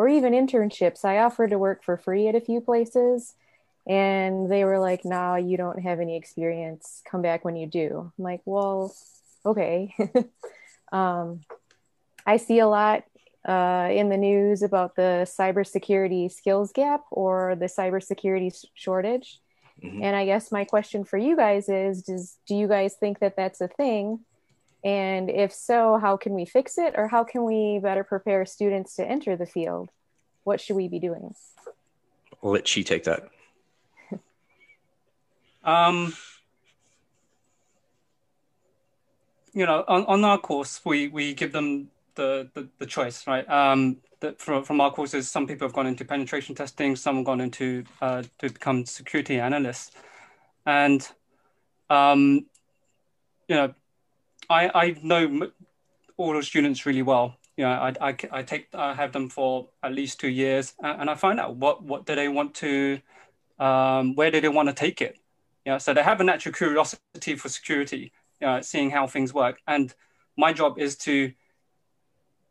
or 0.00 0.08
even 0.08 0.32
internships, 0.32 1.04
I 1.04 1.18
offered 1.18 1.50
to 1.50 1.58
work 1.58 1.84
for 1.84 1.98
free 1.98 2.26
at 2.26 2.34
a 2.34 2.40
few 2.40 2.62
places. 2.62 3.34
And 3.86 4.50
they 4.50 4.64
were 4.64 4.78
like, 4.78 5.04
nah, 5.04 5.36
you 5.36 5.58
don't 5.58 5.82
have 5.82 6.00
any 6.00 6.16
experience. 6.16 7.02
Come 7.04 7.20
back 7.20 7.44
when 7.44 7.54
you 7.54 7.66
do. 7.66 8.10
I'm 8.16 8.24
like, 8.24 8.40
well, 8.46 8.94
okay. 9.44 9.94
um, 10.92 11.42
I 12.24 12.38
see 12.38 12.60
a 12.60 12.66
lot 12.66 13.04
uh, 13.46 13.90
in 13.92 14.08
the 14.08 14.16
news 14.16 14.62
about 14.62 14.96
the 14.96 15.28
cybersecurity 15.38 16.32
skills 16.32 16.72
gap 16.72 17.02
or 17.10 17.54
the 17.56 17.66
cybersecurity 17.66 18.64
shortage. 18.72 19.38
Mm-hmm. 19.84 20.02
And 20.02 20.16
I 20.16 20.24
guess 20.24 20.50
my 20.50 20.64
question 20.64 21.04
for 21.04 21.18
you 21.18 21.36
guys 21.36 21.68
is 21.68 22.04
does 22.04 22.38
do 22.48 22.54
you 22.54 22.68
guys 22.68 22.94
think 22.94 23.18
that 23.18 23.36
that's 23.36 23.60
a 23.60 23.68
thing? 23.68 24.20
And 24.82 25.28
if 25.28 25.52
so, 25.52 25.98
how 25.98 26.16
can 26.16 26.32
we 26.32 26.44
fix 26.44 26.78
it 26.78 26.94
or 26.96 27.08
how 27.08 27.24
can 27.24 27.44
we 27.44 27.78
better 27.82 28.04
prepare 28.04 28.46
students 28.46 28.96
to 28.96 29.06
enter 29.06 29.36
the 29.36 29.46
field? 29.46 29.90
What 30.44 30.60
should 30.60 30.76
we 30.76 30.88
be 30.88 30.98
doing? 30.98 31.34
I'll 32.42 32.52
let 32.52 32.70
Chi 32.72 32.80
take 32.82 33.04
that. 33.04 33.28
um, 35.64 36.14
you 39.52 39.66
know, 39.66 39.84
on, 39.86 40.06
on 40.06 40.24
our 40.24 40.38
course, 40.38 40.80
we, 40.84 41.08
we 41.08 41.34
give 41.34 41.52
them 41.52 41.90
the, 42.14 42.48
the, 42.54 42.68
the 42.78 42.86
choice, 42.86 43.26
right? 43.26 43.48
Um, 43.48 43.98
that 44.20 44.40
from, 44.40 44.64
from 44.64 44.80
our 44.80 44.90
courses, 44.90 45.30
some 45.30 45.46
people 45.46 45.66
have 45.66 45.74
gone 45.74 45.86
into 45.86 46.04
penetration 46.04 46.54
testing, 46.54 46.96
some 46.96 47.16
have 47.16 47.24
gone 47.24 47.40
into 47.40 47.84
uh, 48.00 48.22
to 48.38 48.50
become 48.50 48.84
security 48.84 49.40
analysts, 49.40 49.92
and 50.66 51.08
um, 51.88 52.46
you 53.48 53.56
know, 53.56 53.74
I 54.50 54.70
I 54.74 54.96
know 55.02 55.50
all 56.16 56.34
the 56.34 56.42
students 56.42 56.84
really 56.84 57.02
well. 57.02 57.36
You 57.56 57.64
know, 57.64 57.70
I, 57.70 57.94
I, 58.00 58.16
I 58.32 58.42
take 58.42 58.68
I 58.74 58.94
have 58.94 59.12
them 59.12 59.28
for 59.30 59.68
at 59.82 59.92
least 59.92 60.20
two 60.20 60.28
years, 60.28 60.74
and, 60.82 61.08
I 61.08 61.14
find 61.14 61.40
out 61.40 61.56
what 61.56 61.82
what 61.82 62.04
do 62.04 62.14
they 62.14 62.28
want 62.28 62.54
to, 62.56 63.00
um, 63.58 64.14
where 64.16 64.30
do 64.30 64.40
they 64.40 64.48
want 64.48 64.68
to 64.68 64.74
take 64.74 65.00
it. 65.00 65.16
You 65.64 65.72
know, 65.72 65.78
so 65.78 65.94
they 65.94 66.02
have 66.02 66.20
a 66.20 66.24
natural 66.24 66.54
curiosity 66.54 67.36
for 67.36 67.48
security, 67.48 68.12
you 68.40 68.46
know, 68.46 68.60
seeing 68.60 68.90
how 68.90 69.06
things 69.06 69.32
work, 69.32 69.60
and 69.66 69.94
my 70.36 70.52
job 70.52 70.78
is 70.78 70.96
to 70.98 71.32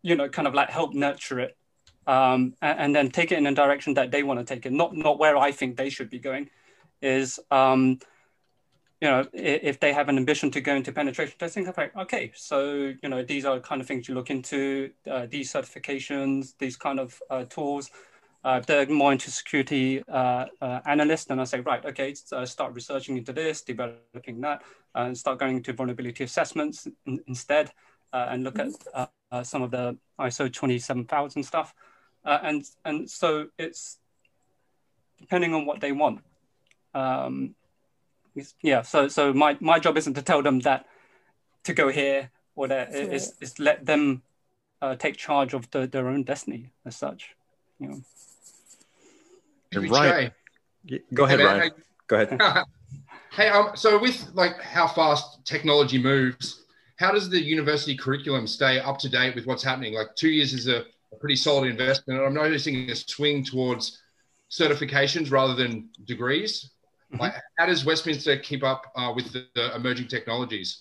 you 0.01 0.15
know, 0.15 0.29
kind 0.29 0.47
of 0.47 0.53
like 0.53 0.69
help 0.69 0.93
nurture 0.93 1.39
it, 1.39 1.57
um, 2.07 2.53
and, 2.61 2.79
and, 2.79 2.95
then 2.95 3.11
take 3.11 3.31
it 3.31 3.37
in 3.37 3.45
a 3.45 3.53
direction 3.53 3.93
that 3.95 4.11
they 4.11 4.23
want 4.23 4.39
to 4.39 4.45
take 4.45 4.65
it, 4.65 4.71
not 4.71 4.95
not 4.95 5.19
where 5.19 5.37
I 5.37 5.51
think 5.51 5.75
they 5.75 5.89
should 5.89 6.09
be 6.09 6.19
going. 6.19 6.49
Is 7.01 7.39
um, 7.51 7.99
you 9.01 9.07
know, 9.07 9.25
if, 9.31 9.79
they 9.79 9.93
have 9.93 10.09
an 10.09 10.17
ambition 10.17 10.51
to 10.51 10.61
go 10.61 10.75
into 10.75 10.91
penetration 10.91 11.35
testing, 11.39 11.65
I'm 11.67 11.73
like, 11.77 11.95
okay, 11.95 12.31
so 12.35 12.93
you 13.01 13.09
know, 13.09 13.23
these 13.23 13.45
are 13.45 13.55
the 13.55 13.61
kind 13.61 13.79
of 13.79 13.87
things 13.87 14.09
you 14.09 14.15
look 14.15 14.29
into, 14.29 14.91
uh, 15.09 15.25
these 15.29 15.53
certifications, 15.53 16.53
these 16.59 16.75
kind 16.75 16.99
of 16.99 17.21
uh, 17.29 17.45
tools. 17.45 17.89
Uh, 18.43 18.59
they're 18.61 18.87
more 18.87 19.11
into 19.11 19.31
security 19.31 20.03
uh, 20.07 20.45
uh, 20.61 20.79
analyst, 20.85 21.29
and 21.29 21.39
I 21.39 21.45
say, 21.45 21.59
right, 21.61 21.83
okay, 21.85 22.13
so 22.13 22.43
start 22.45 22.73
researching 22.73 23.17
into 23.17 23.33
this, 23.33 23.61
developing 23.61 24.41
that, 24.41 24.63
and 24.95 25.17
start 25.17 25.39
going 25.39 25.63
to 25.63 25.73
vulnerability 25.73 26.23
assessments 26.23 26.87
in, 27.05 27.19
instead, 27.27 27.71
uh, 28.11 28.27
and 28.29 28.43
look 28.43 28.59
at 28.59 28.69
uh, 29.31 29.43
some 29.43 29.61
of 29.61 29.71
the 29.71 29.97
ISO 30.19 30.51
27000 30.51 31.43
stuff. 31.43 31.73
Uh, 32.25 32.39
and, 32.43 32.63
and 32.85 33.09
so 33.09 33.47
it's 33.57 33.97
depending 35.19 35.53
on 35.53 35.65
what 35.65 35.79
they 35.79 35.91
want. 35.91 36.21
Um, 36.93 37.55
yeah, 38.62 38.81
so, 38.81 39.08
so 39.08 39.34
my, 39.34 39.58
my 39.60 39.79
job 39.79 39.98
isn't 39.98 40.13
to 40.15 40.22
tell 40.22 40.41
them 40.41 40.60
that 40.62 40.86
to 41.63 41.74
go 41.74 41.89
here 41.89 42.29
or 42.55 42.67
that, 42.67 42.93
right. 42.93 43.13
it's, 43.13 43.34
it's 43.41 43.60
let 43.60 43.86
them 43.86 44.22
uh, 44.81 44.96
take 44.96 45.17
charge 45.17 45.53
of 45.53 45.69
the, 45.72 45.88
their 45.88 46.08
own 46.08 46.24
destiny 46.24 46.72
as 46.86 46.96
such. 46.96 47.36
You 47.79 47.88
know. 47.88 48.01
Ryan, 49.89 50.31
go 51.13 51.25
ahead, 51.25 51.39
hey, 51.39 51.46
Ryan. 51.46 51.72
Go 52.08 52.15
ahead. 52.15 52.41
hey, 53.31 53.50
um, 53.50 53.72
so 53.75 54.00
with 54.00 54.27
like 54.34 54.60
how 54.62 54.88
fast 54.88 55.46
technology 55.46 56.01
moves, 56.01 56.63
how 56.98 57.12
does 57.12 57.29
the 57.29 57.41
university 57.41 57.96
curriculum 57.96 58.48
stay 58.48 58.79
up 58.79 58.98
to 59.00 59.10
date 59.10 59.36
with 59.36 59.46
what's 59.46 59.63
happening? 59.63 59.93
Like 59.93 60.15
two 60.15 60.29
years 60.29 60.53
is 60.53 60.67
a, 60.67 60.84
a 61.13 61.15
pretty 61.19 61.36
solid 61.36 61.69
investment. 61.69 62.19
And 62.19 62.27
I'm 62.27 62.34
noticing 62.34 62.89
a 62.89 62.96
swing 62.96 63.43
towards 63.43 64.01
certifications 64.50 65.31
rather 65.31 65.53
than 65.53 65.89
degrees. 66.05 66.72
Mm-hmm. 67.11 67.21
Like, 67.21 67.33
how 67.57 67.65
does 67.65 67.85
Westminster 67.85 68.37
keep 68.37 68.63
up 68.63 68.91
uh, 68.95 69.11
with 69.15 69.31
the, 69.33 69.45
the, 69.55 69.75
emerging 69.75 70.07
technologies? 70.07 70.79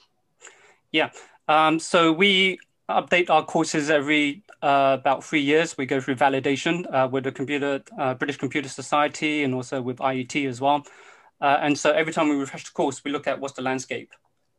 Yeah, 0.93 1.11
um, 1.49 1.79
so 1.79 2.13
we 2.13 2.59
update 2.89 3.31
our 3.31 3.45
courses 3.45 3.91
every 3.91 4.43
uh, 4.63 4.97
about 4.99 5.25
three 5.25 5.41
years. 5.41 5.77
We 5.79 5.87
go 5.87 6.01
through 6.01 6.17
validation 6.17 6.85
uh, 6.93 7.09
with 7.11 7.25
the 7.25 7.33
computer 7.33 7.83
uh, 7.99 8.15
British 8.15 8.37
Computer 8.37 8.69
Society 8.69 9.43
and 9.45 9.55
also 9.55 9.81
with 9.81 9.99
IET 9.99 10.49
as 10.49 10.61
well. 10.61 10.85
Uh, 11.41 11.59
and 11.61 11.79
so 11.79 11.93
every 11.93 12.13
time 12.13 12.29
we 12.29 12.37
refresh 12.37 12.65
the 12.65 12.73
course, 12.73 13.03
we 13.05 13.11
look 13.11 13.27
at 13.27 13.41
what's 13.41 13.55
the 13.55 13.63
landscape. 13.63 14.13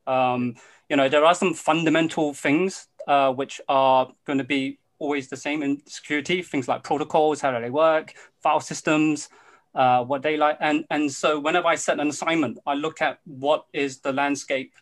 Um, 0.07 0.55
you 0.89 0.95
know, 0.95 1.09
there 1.09 1.25
are 1.25 1.35
some 1.35 1.53
fundamental 1.53 2.33
things 2.33 2.88
uh, 3.07 3.31
which 3.31 3.61
are 3.67 4.07
going 4.25 4.38
to 4.38 4.43
be 4.43 4.79
always 4.97 5.27
the 5.27 5.38
same 5.38 5.61
in 5.63 5.81
security, 5.85 6.41
things 6.41 6.67
like 6.67 6.83
protocols, 6.83 7.41
how 7.41 7.51
do 7.51 7.61
they 7.61 7.69
work, 7.69 8.13
file 8.41 8.59
systems, 8.59 9.29
uh, 9.75 10.03
what 10.03 10.21
they 10.21 10.38
like. 10.38 10.57
And, 10.59 10.85
and 10.89 11.11
so 11.11 11.39
whenever 11.39 11.67
I 11.67 11.75
set 11.75 11.99
an 11.99 12.07
assignment, 12.07 12.59
I 12.65 12.73
look 12.73 13.01
at 13.01 13.19
what 13.25 13.65
is 13.73 13.99
the 13.99 14.13
landscape 14.13 14.73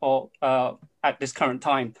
or 0.00 0.30
uh, 0.42 0.72
at 1.02 1.18
this 1.20 1.32
current 1.32 1.62
time. 1.62 1.94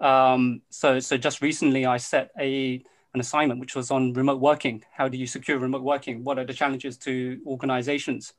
Um, 0.00 0.62
so, 0.70 0.98
so 1.00 1.16
just 1.16 1.40
recently 1.40 1.86
I 1.86 1.96
set 1.96 2.30
a, 2.38 2.82
an 3.14 3.20
assignment 3.20 3.60
which 3.60 3.74
was 3.74 3.90
on 3.90 4.12
remote 4.12 4.40
working. 4.40 4.84
How 4.92 5.08
do 5.08 5.16
you 5.16 5.26
secure 5.26 5.58
remote 5.58 5.82
working? 5.82 6.24
What 6.24 6.38
are 6.38 6.44
the 6.44 6.52
challenges 6.52 6.96
to 6.98 7.40
organizations? 7.46 8.32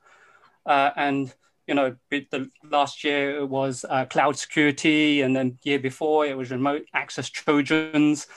Uh, 0.66 0.92
and 0.96 1.34
you 1.68 1.76
know, 1.76 1.96
the 2.10 2.50
last 2.64 3.04
year 3.04 3.40
it 3.40 3.50
was 3.50 3.86
uh, 3.90 4.06
cloud 4.06 4.38
security, 4.38 5.22
and 5.22 5.36
then 5.36 5.60
year 5.64 5.80
before 5.80 6.26
it 6.26 6.38
was 6.38 6.50
remote 6.50 6.86
access 6.94 7.30
trojans, 7.30 8.28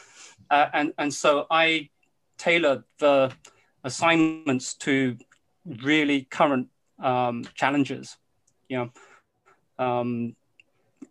uh, 0.50 0.66
and 0.73 0.92
and 0.99 1.14
so 1.14 1.47
I 1.49 1.90
tailored 2.38 2.83
the 2.99 3.33
assignments 3.85 4.75
to 4.75 5.17
really 5.65 6.23
current 6.23 6.69
um, 6.99 7.45
challenges, 7.55 8.17
you 8.69 8.77
know. 8.79 8.91
Um, 9.79 10.37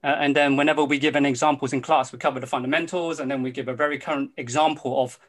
and 0.04 0.36
then 0.36 0.56
whenever 0.56 0.84
we 0.86 1.00
give 1.00 1.16
an 1.16 1.26
examples 1.26 1.74
in 1.74 1.82
class, 1.82 2.12
we 2.12 2.20
cover 2.20 2.40
the 2.40 2.48
fundamentals, 2.48 3.20
and 3.20 3.30
then 3.30 3.42
we 3.42 3.52
give 3.52 3.68
a 3.68 3.74
very 3.74 3.98
current 3.98 4.32
example 4.38 5.04
of 5.04 5.20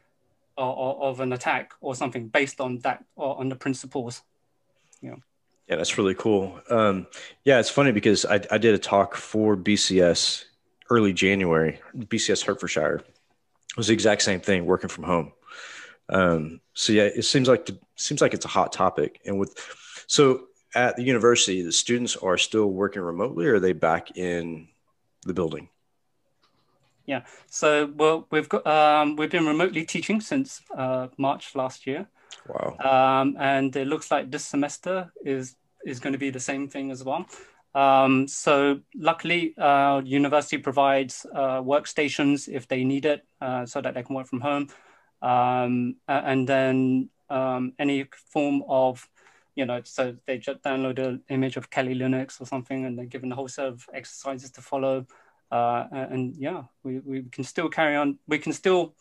of, 0.56 1.00
of 1.00 1.20
an 1.20 1.32
attack 1.32 1.72
or 1.80 1.94
something 1.94 2.28
based 2.28 2.60
on 2.60 2.78
that 2.80 3.04
or 3.16 3.38
on 3.38 3.48
the 3.48 3.56
principles, 3.56 4.22
you 5.00 5.10
know. 5.10 5.18
Yeah, 5.68 5.76
that's 5.76 5.96
really 5.96 6.14
cool. 6.14 6.60
Um, 6.68 7.06
yeah, 7.44 7.60
it's 7.60 7.70
funny 7.70 7.92
because 7.92 8.24
I, 8.24 8.40
I 8.50 8.58
did 8.58 8.74
a 8.74 8.78
talk 8.78 9.14
for 9.14 9.56
BCS 9.56 10.44
early 10.90 11.12
January, 11.12 11.80
BCS 11.96 12.44
Hertfordshire. 12.44 12.96
It 12.96 13.76
was 13.76 13.86
the 13.86 13.92
exact 13.92 14.22
same 14.22 14.40
thing, 14.40 14.66
working 14.66 14.88
from 14.88 15.04
home. 15.04 15.32
Um, 16.10 16.60
so 16.74 16.92
yeah, 16.92 17.04
it 17.04 17.22
seems 17.22 17.48
like 17.48 17.70
seems 17.96 18.20
like 18.20 18.34
it's 18.34 18.44
a 18.44 18.48
hot 18.48 18.72
topic. 18.72 19.20
And 19.24 19.38
with 19.38 19.56
so 20.06 20.46
at 20.74 20.96
the 20.96 21.02
university, 21.02 21.62
the 21.62 21.72
students 21.72 22.16
are 22.16 22.36
still 22.36 22.66
working 22.66 23.02
remotely, 23.02 23.46
or 23.46 23.54
are 23.54 23.60
they 23.60 23.72
back 23.72 24.16
in 24.16 24.68
the 25.24 25.34
building? 25.34 25.68
Yeah, 27.06 27.22
so 27.48 27.92
well, 27.96 28.26
we've 28.30 28.48
got 28.48 28.66
um, 28.66 29.16
we've 29.16 29.30
been 29.30 29.46
remotely 29.46 29.84
teaching 29.84 30.20
since 30.20 30.62
uh, 30.76 31.08
March 31.16 31.54
last 31.54 31.86
year. 31.86 32.08
Wow. 32.46 32.76
Um, 32.78 33.36
and 33.38 33.74
it 33.74 33.86
looks 33.86 34.10
like 34.10 34.30
this 34.30 34.44
semester 34.44 35.12
is 35.24 35.56
is 35.84 36.00
going 36.00 36.12
to 36.12 36.18
be 36.18 36.30
the 36.30 36.40
same 36.40 36.68
thing 36.68 36.90
as 36.90 37.02
well. 37.02 37.26
Um, 37.74 38.26
so 38.26 38.80
luckily, 38.96 39.54
uh, 39.56 40.02
university 40.04 40.58
provides 40.58 41.24
uh, 41.34 41.60
workstations 41.62 42.48
if 42.48 42.66
they 42.66 42.84
need 42.84 43.06
it, 43.06 43.24
uh, 43.40 43.64
so 43.66 43.80
that 43.80 43.94
they 43.94 44.02
can 44.02 44.14
work 44.14 44.26
from 44.26 44.40
home. 44.40 44.68
Um, 45.22 45.96
and 46.08 46.48
then 46.48 47.10
um, 47.28 47.72
any 47.78 48.06
form 48.32 48.62
of, 48.68 49.08
you 49.54 49.66
know, 49.66 49.80
so 49.84 50.16
they 50.26 50.38
just 50.38 50.62
download 50.62 50.98
an 50.98 51.22
image 51.28 51.56
of 51.56 51.70
Kali 51.70 51.94
Linux 51.94 52.40
or 52.40 52.46
something, 52.46 52.84
and 52.84 52.98
they're 52.98 53.06
given 53.06 53.30
a 53.32 53.34
whole 53.34 53.48
set 53.48 53.66
of 53.66 53.88
exercises 53.92 54.50
to 54.52 54.60
follow. 54.60 55.06
uh, 55.50 55.84
and 55.92 56.36
yeah, 56.36 56.62
we, 56.84 57.00
we 57.00 57.22
can 57.24 57.44
still 57.44 57.68
carry 57.68 57.96
on. 57.96 58.18
We 58.28 58.38
can 58.38 58.52
still 58.52 58.94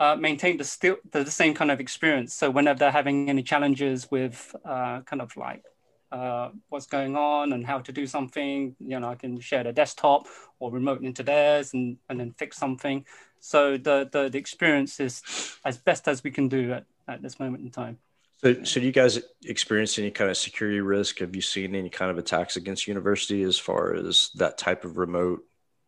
uh, 0.00 0.16
maintain 0.16 0.56
the 0.56 0.64
still 0.64 0.96
the, 1.12 1.24
the, 1.24 1.30
same 1.30 1.54
kind 1.54 1.70
of 1.70 1.78
experience. 1.78 2.34
So 2.34 2.50
whenever 2.50 2.78
they're 2.78 2.90
having 2.90 3.28
any 3.28 3.42
challenges 3.42 4.10
with 4.10 4.56
uh, 4.64 5.02
kind 5.02 5.20
of 5.20 5.36
like 5.36 5.62
uh, 6.10 6.48
what's 6.70 6.86
going 6.86 7.16
on 7.16 7.52
and 7.52 7.66
how 7.66 7.80
to 7.80 7.92
do 7.92 8.06
something, 8.06 8.74
you 8.80 8.98
know, 8.98 9.10
I 9.10 9.14
can 9.14 9.38
share 9.40 9.62
the 9.62 9.72
desktop 9.72 10.26
or 10.58 10.72
remote 10.72 11.02
into 11.02 11.22
theirs 11.22 11.74
and, 11.74 11.98
and 12.08 12.18
then 12.18 12.32
fix 12.32 12.56
something. 12.56 13.04
So 13.40 13.76
the, 13.76 14.08
the, 14.10 14.28
the 14.28 14.38
experience 14.38 15.00
is 15.00 15.22
as 15.64 15.78
best 15.78 16.06
as 16.08 16.22
we 16.22 16.30
can 16.30 16.48
do 16.48 16.72
at, 16.72 16.84
at 17.08 17.22
this 17.22 17.40
moment 17.40 17.64
in 17.64 17.70
time. 17.70 17.98
So, 18.42 18.62
so 18.64 18.80
do 18.80 18.86
you 18.86 18.92
guys 18.92 19.18
experience 19.44 19.98
any 19.98 20.10
kind 20.10 20.30
of 20.30 20.36
security 20.36 20.80
risk? 20.80 21.18
Have 21.18 21.34
you 21.36 21.42
seen 21.42 21.74
any 21.74 21.90
kind 21.90 22.10
of 22.10 22.18
attacks 22.18 22.56
against 22.56 22.86
university 22.86 23.42
as 23.42 23.58
far 23.58 23.94
as 23.94 24.30
that 24.36 24.56
type 24.56 24.84
of 24.84 24.96
remote 24.96 25.44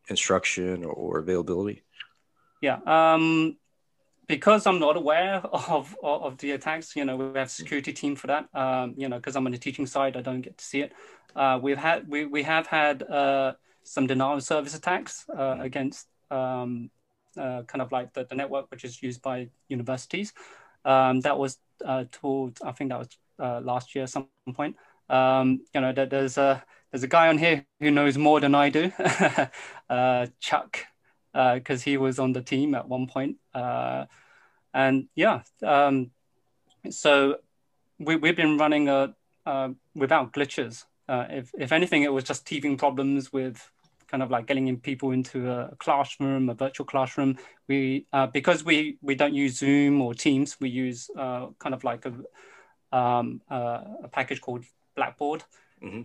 instruction 0.08 0.84
or, 0.84 0.92
or 0.92 1.18
availability? 1.18 1.82
Yeah, 2.60 2.78
um, 2.86 3.56
because 4.28 4.66
I'm 4.66 4.78
not 4.78 4.96
aware 4.96 5.36
of, 5.36 5.96
of 6.02 6.38
the 6.38 6.52
attacks, 6.52 6.94
you 6.94 7.04
know, 7.04 7.16
we 7.16 7.38
have 7.38 7.50
security 7.50 7.92
team 7.92 8.16
for 8.16 8.28
that. 8.28 8.48
Um, 8.54 8.94
you 8.96 9.08
know, 9.08 9.16
because 9.16 9.34
I'm 9.34 9.46
on 9.46 9.52
the 9.52 9.58
teaching 9.58 9.86
side, 9.86 10.16
I 10.16 10.20
don't 10.20 10.42
get 10.42 10.58
to 10.58 10.64
see 10.64 10.80
it. 10.82 10.92
Uh, 11.34 11.58
we've 11.60 11.78
had 11.78 12.08
we, 12.08 12.26
we 12.26 12.42
have 12.42 12.66
had 12.66 13.02
uh, 13.02 13.54
some 13.82 14.06
denial 14.06 14.34
of 14.34 14.42
service 14.42 14.74
attacks 14.74 15.24
uh, 15.36 15.56
against 15.58 16.06
um, 16.30 16.90
uh, 17.36 17.62
kind 17.62 17.82
of 17.82 17.92
like 17.92 18.12
the, 18.12 18.24
the 18.24 18.34
network 18.34 18.70
which 18.70 18.84
is 18.84 19.02
used 19.02 19.22
by 19.22 19.48
universities. 19.68 20.32
Um, 20.84 21.20
that 21.20 21.38
was 21.38 21.58
uh, 21.84 22.04
told, 22.10 22.58
I 22.64 22.72
think 22.72 22.90
that 22.90 22.98
was 22.98 23.08
uh, 23.38 23.60
last 23.60 23.94
year 23.94 24.04
at 24.04 24.10
some 24.10 24.28
point. 24.54 24.76
Um, 25.08 25.60
you 25.74 25.80
know, 25.80 25.92
there's 25.92 26.38
a 26.38 26.64
there's 26.90 27.02
a 27.02 27.08
guy 27.08 27.28
on 27.28 27.38
here 27.38 27.64
who 27.80 27.90
knows 27.90 28.18
more 28.18 28.38
than 28.40 28.54
I 28.54 28.68
do, 28.68 28.92
Chuck, 30.40 30.86
because 31.32 31.82
he 31.82 31.96
was 31.96 32.18
on 32.18 32.32
the 32.32 32.42
team 32.42 32.74
at 32.74 32.86
one 32.88 33.06
point. 33.06 33.38
point 33.54 34.08
and 34.74 35.08
yeah, 35.14 35.42
um, 35.62 36.10
so 36.90 37.36
we, 37.98 38.16
we've 38.16 38.36
been 38.36 38.58
running 38.58 38.88
a, 38.88 39.14
uh, 39.46 39.70
without 39.94 40.32
glitches. 40.32 40.84
Uh, 41.08 41.26
if, 41.30 41.50
if 41.58 41.72
anything, 41.72 42.02
it 42.02 42.12
was 42.12 42.24
just 42.24 42.46
teething 42.46 42.76
problems 42.76 43.32
with 43.32 43.70
kind 44.12 44.22
of 44.22 44.30
like 44.30 44.46
getting 44.46 44.68
in 44.68 44.78
people 44.78 45.10
into 45.10 45.50
a 45.50 45.74
classroom, 45.78 46.50
a 46.50 46.54
virtual 46.54 46.84
classroom. 46.84 47.38
We 47.66 48.06
uh, 48.12 48.26
because 48.26 48.62
we 48.62 48.98
we 49.00 49.14
don't 49.14 49.34
use 49.34 49.58
Zoom 49.58 50.02
or 50.02 50.14
Teams, 50.14 50.60
we 50.60 50.68
use 50.68 51.10
uh, 51.18 51.46
kind 51.58 51.74
of 51.74 51.82
like 51.82 52.04
a 52.04 52.12
um, 52.96 53.40
uh, 53.50 53.80
a 54.04 54.08
package 54.08 54.40
called 54.42 54.64
Blackboard. 54.94 55.44
Mm-hmm. 55.82 56.02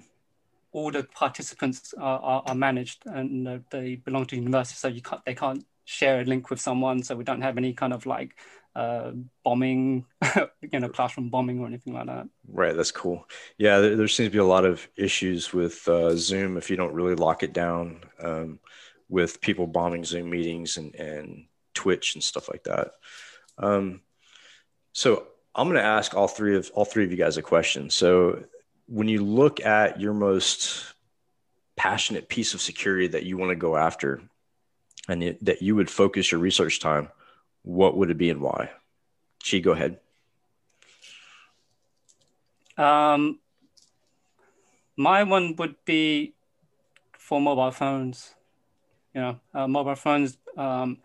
All 0.72 0.92
the 0.92 1.04
participants 1.04 1.94
are, 1.98 2.20
are, 2.20 2.44
are 2.48 2.56
managed 2.56 3.04
and 3.06 3.48
uh, 3.48 3.60
they 3.70 3.96
belong 3.96 4.26
to 4.28 4.36
university, 4.38 4.78
so 4.78 4.88
you 4.88 5.02
can't 5.02 5.24
they 5.26 5.36
can't 5.36 5.66
share 5.84 6.22
a 6.22 6.26
link 6.26 6.50
with 6.50 6.62
someone, 6.62 7.04
so 7.04 7.16
we 7.16 7.26
don't 7.26 7.42
have 7.42 7.58
any 7.58 7.74
kind 7.74 7.94
of 7.94 8.06
like 8.06 8.38
uh, 8.78 9.12
bombing, 9.44 10.06
you 10.62 10.80
know, 10.80 10.88
classroom 10.88 11.30
bombing 11.30 11.60
or 11.60 11.66
anything 11.66 11.96
like 11.96 12.06
that. 12.06 12.30
Right, 12.48 12.76
that's 12.76 12.92
cool. 12.92 13.28
Yeah, 13.58 13.80
there, 13.80 13.96
there 13.96 14.08
seems 14.08 14.28
to 14.28 14.32
be 14.32 14.38
a 14.38 14.46
lot 14.46 14.66
of 14.66 14.88
issues 14.96 15.52
with 15.52 15.88
uh, 15.88 16.16
Zoom 16.16 16.58
if 16.58 16.70
you 16.70 16.78
don't 16.78 16.94
really 16.94 17.16
lock 17.16 17.42
it 17.42 17.54
down, 17.54 18.02
um, 18.22 18.60
with 19.10 19.42
people 19.42 19.66
bombing 19.66 20.06
Zoom 20.06 20.30
meetings 20.30 20.78
and, 20.78 20.94
and 20.94 21.46
Twitch 21.74 22.14
and 22.14 22.24
stuff 22.24 22.50
like 22.50 22.66
that. 22.66 22.92
Um, 23.58 24.02
so 24.94 25.26
I'm 25.56 25.68
going 25.68 25.78
to 25.78 25.84
ask 25.84 26.14
all 26.14 26.28
three 26.28 26.56
of 26.56 26.70
all 26.76 26.86
three 26.86 27.04
of 27.04 27.10
you 27.10 27.18
guys 27.18 27.38
a 27.38 27.42
question. 27.42 27.90
So 27.90 28.44
when 28.86 29.08
you 29.08 29.24
look 29.24 29.60
at 29.66 30.00
your 30.00 30.14
most 30.14 30.94
passionate 31.76 32.30
piece 32.30 32.54
of 32.54 32.62
security 32.62 33.08
that 33.08 33.24
you 33.24 33.38
want 33.38 33.50
to 33.50 33.56
go 33.56 33.76
after, 33.76 34.22
and 35.10 35.24
it, 35.24 35.44
that 35.46 35.64
you 35.64 35.76
would 35.76 35.90
focus 35.90 36.32
your 36.32 36.42
research 36.42 36.80
time 36.80 37.10
what 37.68 37.98
would 37.98 38.10
it 38.10 38.18
be 38.18 38.30
and 38.30 38.40
why? 38.40 38.72
Chi, 39.44 39.60
go 39.60 39.72
ahead. 39.72 40.00
Um, 42.78 43.40
my 44.96 45.24
one 45.24 45.56
would 45.58 45.76
be 45.84 46.34
for 47.12 47.42
mobile 47.42 47.72
phones. 47.72 48.36
You 49.14 49.22
know, 49.22 49.40
uh, 49.54 49.68
mobile 49.68 49.96
phones. 49.96 50.38
Um, 50.56 51.00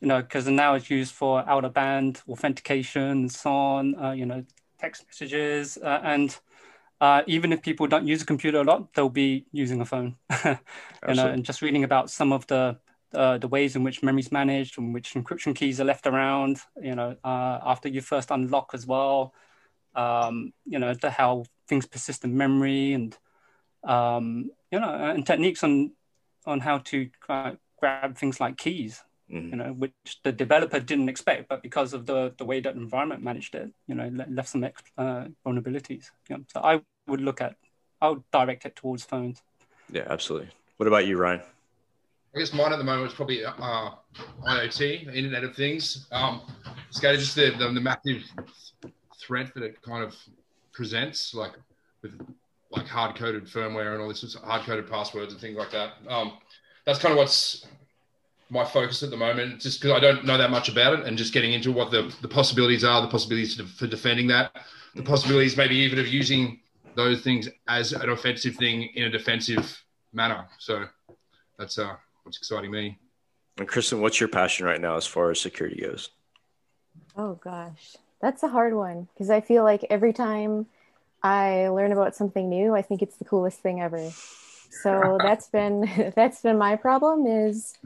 you 0.00 0.08
know, 0.08 0.20
because 0.20 0.46
now 0.46 0.74
it's 0.74 0.90
used 0.90 1.14
for 1.14 1.48
out 1.48 1.64
of 1.64 1.72
band 1.72 2.20
authentication 2.28 3.02
and 3.02 3.32
so 3.32 3.50
on. 3.50 3.94
Uh, 3.98 4.12
you 4.12 4.26
know, 4.26 4.44
text 4.78 5.04
messages 5.08 5.78
uh, 5.78 6.00
and. 6.04 6.38
Uh, 7.00 7.22
even 7.28 7.52
if 7.52 7.62
people 7.62 7.86
don't 7.86 8.08
use 8.08 8.22
a 8.22 8.26
computer 8.26 8.58
a 8.58 8.64
lot, 8.64 8.92
they'll 8.92 9.08
be 9.08 9.46
using 9.52 9.80
a 9.80 9.84
phone. 9.84 10.16
you 10.44 10.56
know, 11.14 11.28
and 11.28 11.44
just 11.44 11.62
reading 11.62 11.84
about 11.84 12.10
some 12.10 12.32
of 12.32 12.44
the 12.48 12.76
uh, 13.14 13.38
the 13.38 13.48
ways 13.48 13.74
in 13.76 13.82
which 13.82 14.02
memory 14.02 14.20
is 14.20 14.32
managed 14.32 14.78
and 14.78 14.92
which 14.92 15.14
encryption 15.14 15.54
keys 15.54 15.80
are 15.80 15.84
left 15.84 16.06
around, 16.06 16.58
you 16.80 16.94
know, 16.94 17.16
uh, 17.24 17.58
after 17.64 17.88
you 17.88 18.00
first 18.00 18.30
unlock 18.30 18.70
as 18.74 18.86
well, 18.86 19.32
um, 19.94 20.52
you 20.66 20.78
know, 20.78 20.94
the, 20.94 21.10
how 21.10 21.44
things 21.66 21.86
persist 21.86 22.24
in 22.24 22.36
memory 22.36 22.92
and, 22.92 23.16
um, 23.84 24.50
you 24.70 24.78
know, 24.78 24.92
and 24.92 25.26
techniques 25.26 25.64
on, 25.64 25.92
on 26.46 26.60
how 26.60 26.78
to 26.78 27.08
grab 27.80 28.16
things 28.16 28.40
like 28.40 28.56
keys, 28.58 29.02
mm-hmm. 29.30 29.50
you 29.50 29.56
know, 29.56 29.72
which 29.72 29.92
the 30.22 30.32
developer 30.32 30.78
didn't 30.78 31.08
expect, 31.08 31.48
but 31.48 31.62
because 31.62 31.94
of 31.94 32.06
the, 32.06 32.34
the 32.36 32.44
way 32.44 32.60
that 32.60 32.74
environment 32.74 33.22
managed 33.22 33.54
it, 33.54 33.70
you 33.86 33.94
know, 33.94 34.10
left 34.28 34.50
some 34.50 34.64
uh, 34.64 35.24
vulnerabilities. 35.46 36.10
Yeah. 36.28 36.38
So 36.48 36.60
I 36.60 36.80
would 37.06 37.20
look 37.20 37.40
at, 37.40 37.56
I 38.00 38.10
would 38.10 38.22
direct 38.30 38.66
it 38.66 38.76
towards 38.76 39.04
phones. 39.04 39.42
Yeah, 39.90 40.06
absolutely. 40.08 40.50
What 40.76 40.86
about 40.86 41.06
you, 41.06 41.16
Ryan? 41.16 41.40
I 42.34 42.38
guess 42.38 42.52
mine 42.52 42.72
at 42.72 42.78
the 42.78 42.84
moment 42.84 43.10
is 43.10 43.14
probably 43.14 43.44
uh, 43.44 43.90
IoT, 44.46 45.14
Internet 45.14 45.44
of 45.44 45.56
Things. 45.56 46.06
Um, 46.12 46.42
SCADA, 46.92 47.18
just 47.18 47.34
the, 47.34 47.50
the, 47.58 47.70
the 47.72 47.80
massive 47.80 48.22
threat 49.20 49.52
that 49.54 49.62
it 49.62 49.80
kind 49.82 50.04
of 50.04 50.14
presents, 50.72 51.34
like 51.34 51.52
with 52.02 52.12
like 52.70 52.86
hard 52.86 53.16
coded 53.16 53.46
firmware 53.46 53.92
and 53.94 54.02
all 54.02 54.08
this 54.08 54.34
hard 54.34 54.62
coded 54.62 54.90
passwords 54.90 55.32
and 55.32 55.40
things 55.40 55.56
like 55.56 55.70
that. 55.70 55.94
Um, 56.06 56.34
that's 56.84 56.98
kind 56.98 57.12
of 57.12 57.18
what's 57.18 57.66
my 58.50 58.64
focus 58.64 59.02
at 59.02 59.10
the 59.10 59.16
moment, 59.16 59.60
just 59.60 59.80
because 59.80 59.96
I 59.96 60.00
don't 60.00 60.24
know 60.24 60.38
that 60.38 60.50
much 60.50 60.68
about 60.68 60.98
it, 60.98 61.06
and 61.06 61.16
just 61.16 61.32
getting 61.32 61.52
into 61.52 61.72
what 61.72 61.90
the, 61.90 62.14
the 62.22 62.28
possibilities 62.28 62.84
are, 62.84 63.00
the 63.00 63.08
possibilities 63.08 63.60
for 63.60 63.86
defending 63.86 64.26
that, 64.28 64.52
the 64.94 65.02
possibilities 65.02 65.56
maybe 65.56 65.76
even 65.76 65.98
of 65.98 66.06
using 66.08 66.60
those 66.94 67.22
things 67.22 67.48
as 67.68 67.92
an 67.92 68.08
offensive 68.08 68.56
thing 68.56 68.90
in 68.94 69.04
a 69.04 69.10
defensive 69.10 69.82
manner. 70.12 70.46
So 70.58 70.84
that's 71.58 71.78
uh 71.78 71.96
what's 72.28 72.36
exciting 72.36 72.70
me. 72.70 72.98
And 73.56 73.66
Kristen, 73.66 74.02
what's 74.02 74.20
your 74.20 74.28
passion 74.28 74.66
right 74.66 74.80
now 74.80 74.96
as 74.96 75.06
far 75.06 75.30
as 75.30 75.40
security 75.40 75.80
goes? 75.80 76.10
Oh 77.16 77.34
gosh, 77.42 77.96
that's 78.20 78.42
a 78.42 78.48
hard 78.48 78.74
one 78.74 79.08
because 79.14 79.30
I 79.30 79.40
feel 79.40 79.64
like 79.64 79.86
every 79.88 80.12
time 80.12 80.66
I 81.22 81.68
learn 81.68 81.90
about 81.90 82.14
something 82.14 82.50
new, 82.50 82.76
I 82.76 82.82
think 82.82 83.00
it's 83.00 83.16
the 83.16 83.24
coolest 83.24 83.60
thing 83.60 83.80
ever. 83.80 84.10
So 84.70 85.16
that's 85.22 85.48
been 85.48 86.12
that's 86.14 86.42
been 86.42 86.58
my 86.58 86.76
problem 86.76 87.26
is 87.26 87.78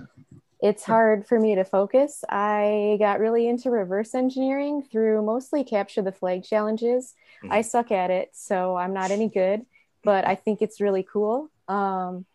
it's 0.60 0.82
hard 0.82 1.24
for 1.24 1.38
me 1.38 1.54
to 1.54 1.64
focus. 1.64 2.24
I 2.28 2.96
got 2.98 3.20
really 3.20 3.46
into 3.46 3.70
reverse 3.70 4.12
engineering 4.12 4.82
through 4.82 5.24
mostly 5.24 5.62
capture 5.62 6.02
the 6.02 6.10
flag 6.10 6.42
challenges. 6.42 7.14
Mm-hmm. 7.44 7.52
I 7.52 7.60
suck 7.62 7.92
at 7.92 8.10
it, 8.10 8.30
so 8.32 8.74
I'm 8.74 8.92
not 8.92 9.12
any 9.12 9.28
good, 9.28 9.64
but 10.02 10.26
I 10.26 10.34
think 10.34 10.62
it's 10.62 10.80
really 10.80 11.04
cool. 11.04 11.48
Um, 11.68 12.26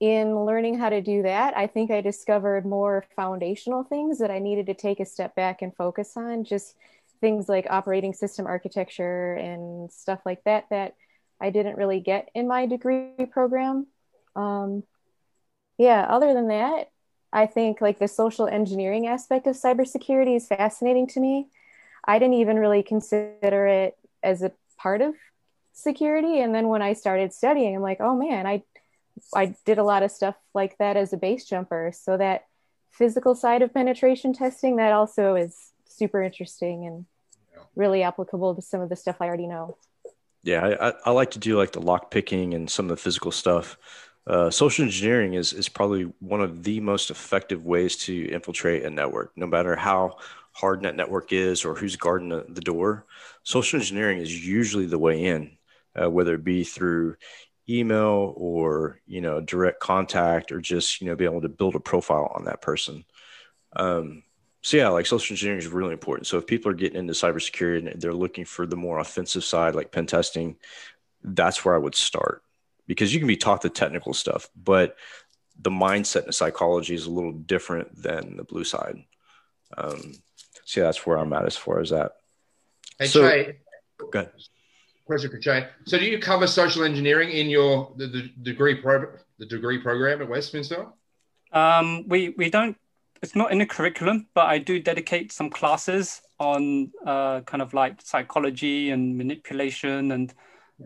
in 0.00 0.46
learning 0.46 0.78
how 0.78 0.88
to 0.88 1.02
do 1.02 1.22
that, 1.22 1.56
I 1.56 1.66
think 1.66 1.90
I 1.90 2.00
discovered 2.00 2.64
more 2.64 3.04
foundational 3.14 3.84
things 3.84 4.18
that 4.18 4.30
I 4.30 4.38
needed 4.38 4.66
to 4.66 4.74
take 4.74 4.98
a 4.98 5.04
step 5.04 5.36
back 5.36 5.60
and 5.60 5.76
focus 5.76 6.16
on, 6.16 6.44
just 6.44 6.74
things 7.20 7.50
like 7.50 7.66
operating 7.68 8.14
system 8.14 8.46
architecture 8.46 9.34
and 9.34 9.92
stuff 9.92 10.20
like 10.24 10.42
that, 10.44 10.64
that 10.70 10.94
I 11.38 11.50
didn't 11.50 11.76
really 11.76 12.00
get 12.00 12.30
in 12.34 12.48
my 12.48 12.64
degree 12.64 13.26
program. 13.30 13.86
Um, 14.34 14.84
yeah, 15.76 16.06
other 16.08 16.32
than 16.32 16.48
that, 16.48 16.90
I 17.32 17.46
think 17.46 17.82
like 17.82 17.98
the 17.98 18.08
social 18.08 18.46
engineering 18.46 19.06
aspect 19.06 19.46
of 19.46 19.54
cybersecurity 19.54 20.36
is 20.36 20.48
fascinating 20.48 21.06
to 21.08 21.20
me. 21.20 21.48
I 22.04 22.18
didn't 22.18 22.34
even 22.34 22.58
really 22.58 22.82
consider 22.82 23.66
it 23.66 23.98
as 24.22 24.42
a 24.42 24.52
part 24.78 25.02
of 25.02 25.14
security. 25.72 26.40
And 26.40 26.54
then 26.54 26.68
when 26.68 26.82
I 26.82 26.94
started 26.94 27.32
studying, 27.34 27.76
I'm 27.76 27.82
like, 27.82 28.00
oh 28.00 28.16
man, 28.16 28.46
I 28.46 28.62
I 29.34 29.54
did 29.64 29.78
a 29.78 29.84
lot 29.84 30.02
of 30.02 30.10
stuff 30.10 30.36
like 30.54 30.78
that 30.78 30.96
as 30.96 31.12
a 31.12 31.16
base 31.16 31.46
jumper. 31.46 31.92
So 31.94 32.16
that 32.16 32.46
physical 32.90 33.34
side 33.34 33.62
of 33.62 33.72
penetration 33.72 34.32
testing, 34.32 34.76
that 34.76 34.92
also 34.92 35.34
is 35.34 35.56
super 35.86 36.22
interesting 36.22 36.86
and 36.86 37.06
really 37.76 38.02
applicable 38.02 38.54
to 38.54 38.62
some 38.62 38.80
of 38.80 38.88
the 38.88 38.96
stuff 38.96 39.16
I 39.20 39.26
already 39.26 39.46
know. 39.46 39.76
Yeah, 40.42 40.76
I, 40.80 41.10
I 41.10 41.10
like 41.10 41.32
to 41.32 41.38
do 41.38 41.56
like 41.56 41.72
the 41.72 41.80
lock 41.82 42.10
picking 42.10 42.54
and 42.54 42.68
some 42.70 42.86
of 42.86 42.90
the 42.90 42.96
physical 42.96 43.30
stuff. 43.30 43.76
Uh, 44.26 44.50
social 44.50 44.84
engineering 44.84 45.34
is 45.34 45.52
is 45.52 45.68
probably 45.68 46.04
one 46.20 46.40
of 46.40 46.62
the 46.62 46.80
most 46.80 47.10
effective 47.10 47.64
ways 47.64 47.96
to 47.96 48.28
infiltrate 48.30 48.84
a 48.84 48.90
network, 48.90 49.32
no 49.36 49.46
matter 49.46 49.74
how 49.76 50.16
hard 50.52 50.82
that 50.82 50.96
network 50.96 51.32
is 51.32 51.64
or 51.64 51.74
who's 51.74 51.96
guarding 51.96 52.28
the, 52.28 52.44
the 52.48 52.60
door. 52.60 53.06
Social 53.42 53.78
engineering 53.78 54.18
is 54.18 54.46
usually 54.46 54.86
the 54.86 54.98
way 54.98 55.24
in, 55.24 55.56
uh, 56.00 56.10
whether 56.10 56.34
it 56.34 56.44
be 56.44 56.64
through 56.64 57.16
email 57.78 58.34
or 58.36 59.00
you 59.06 59.20
know 59.20 59.40
direct 59.40 59.80
contact 59.80 60.52
or 60.52 60.60
just 60.60 61.00
you 61.00 61.06
know 61.06 61.16
be 61.16 61.24
able 61.24 61.42
to 61.42 61.48
build 61.48 61.74
a 61.74 61.80
profile 61.80 62.32
on 62.34 62.44
that 62.44 62.62
person. 62.62 63.04
Um, 63.74 64.22
so 64.62 64.76
yeah 64.76 64.88
like 64.88 65.06
social 65.06 65.34
engineering 65.34 65.60
is 65.60 65.68
really 65.68 65.92
important. 65.92 66.26
So 66.26 66.38
if 66.38 66.46
people 66.46 66.70
are 66.70 66.74
getting 66.74 66.98
into 66.98 67.12
cybersecurity 67.12 67.92
and 67.92 68.00
they're 68.00 68.12
looking 68.12 68.44
for 68.44 68.66
the 68.66 68.76
more 68.76 68.98
offensive 68.98 69.44
side 69.44 69.74
like 69.74 69.92
pen 69.92 70.06
testing 70.06 70.56
that's 71.22 71.64
where 71.66 71.74
i 71.74 71.78
would 71.78 71.94
start 71.94 72.42
because 72.86 73.12
you 73.12 73.20
can 73.20 73.28
be 73.28 73.36
taught 73.36 73.60
the 73.60 73.68
technical 73.68 74.14
stuff 74.14 74.48
but 74.56 74.96
the 75.62 75.70
mindset 75.70 76.24
and 76.24 76.34
psychology 76.34 76.94
is 76.94 77.06
a 77.06 77.10
little 77.10 77.32
different 77.32 78.02
than 78.02 78.36
the 78.36 78.44
blue 78.44 78.64
side. 78.64 79.04
Um, 79.76 80.14
so 80.64 80.80
yeah, 80.80 80.86
that's 80.86 81.04
where 81.06 81.18
i'm 81.18 81.32
at 81.32 81.46
as 81.46 81.56
far 81.56 81.80
as 81.80 81.90
that. 81.90 82.12
Hey 82.98 83.06
so, 83.06 83.22
Trey, 83.22 83.58
go 83.98 84.20
ahead 84.20 84.32
question 85.10 85.30
for 85.30 85.38
Jay. 85.38 85.66
So, 85.86 85.98
do 85.98 86.04
you 86.04 86.20
cover 86.20 86.46
social 86.46 86.84
engineering 86.84 87.30
in 87.30 87.50
your 87.50 87.92
the, 87.96 88.06
the 88.06 88.30
degree 88.42 88.76
pro 88.76 89.06
the 89.40 89.46
degree 89.46 89.78
program 89.78 90.22
at 90.22 90.28
Westminster? 90.28 90.86
Um, 91.52 92.06
we 92.06 92.28
we 92.38 92.48
don't. 92.48 92.76
It's 93.20 93.34
not 93.34 93.50
in 93.50 93.58
the 93.58 93.66
curriculum, 93.66 94.28
but 94.34 94.46
I 94.46 94.58
do 94.58 94.78
dedicate 94.78 95.32
some 95.32 95.50
classes 95.50 96.22
on 96.38 96.92
uh, 97.04 97.40
kind 97.40 97.60
of 97.60 97.74
like 97.74 98.00
psychology 98.02 98.90
and 98.90 99.18
manipulation 99.18 100.12
and 100.12 100.32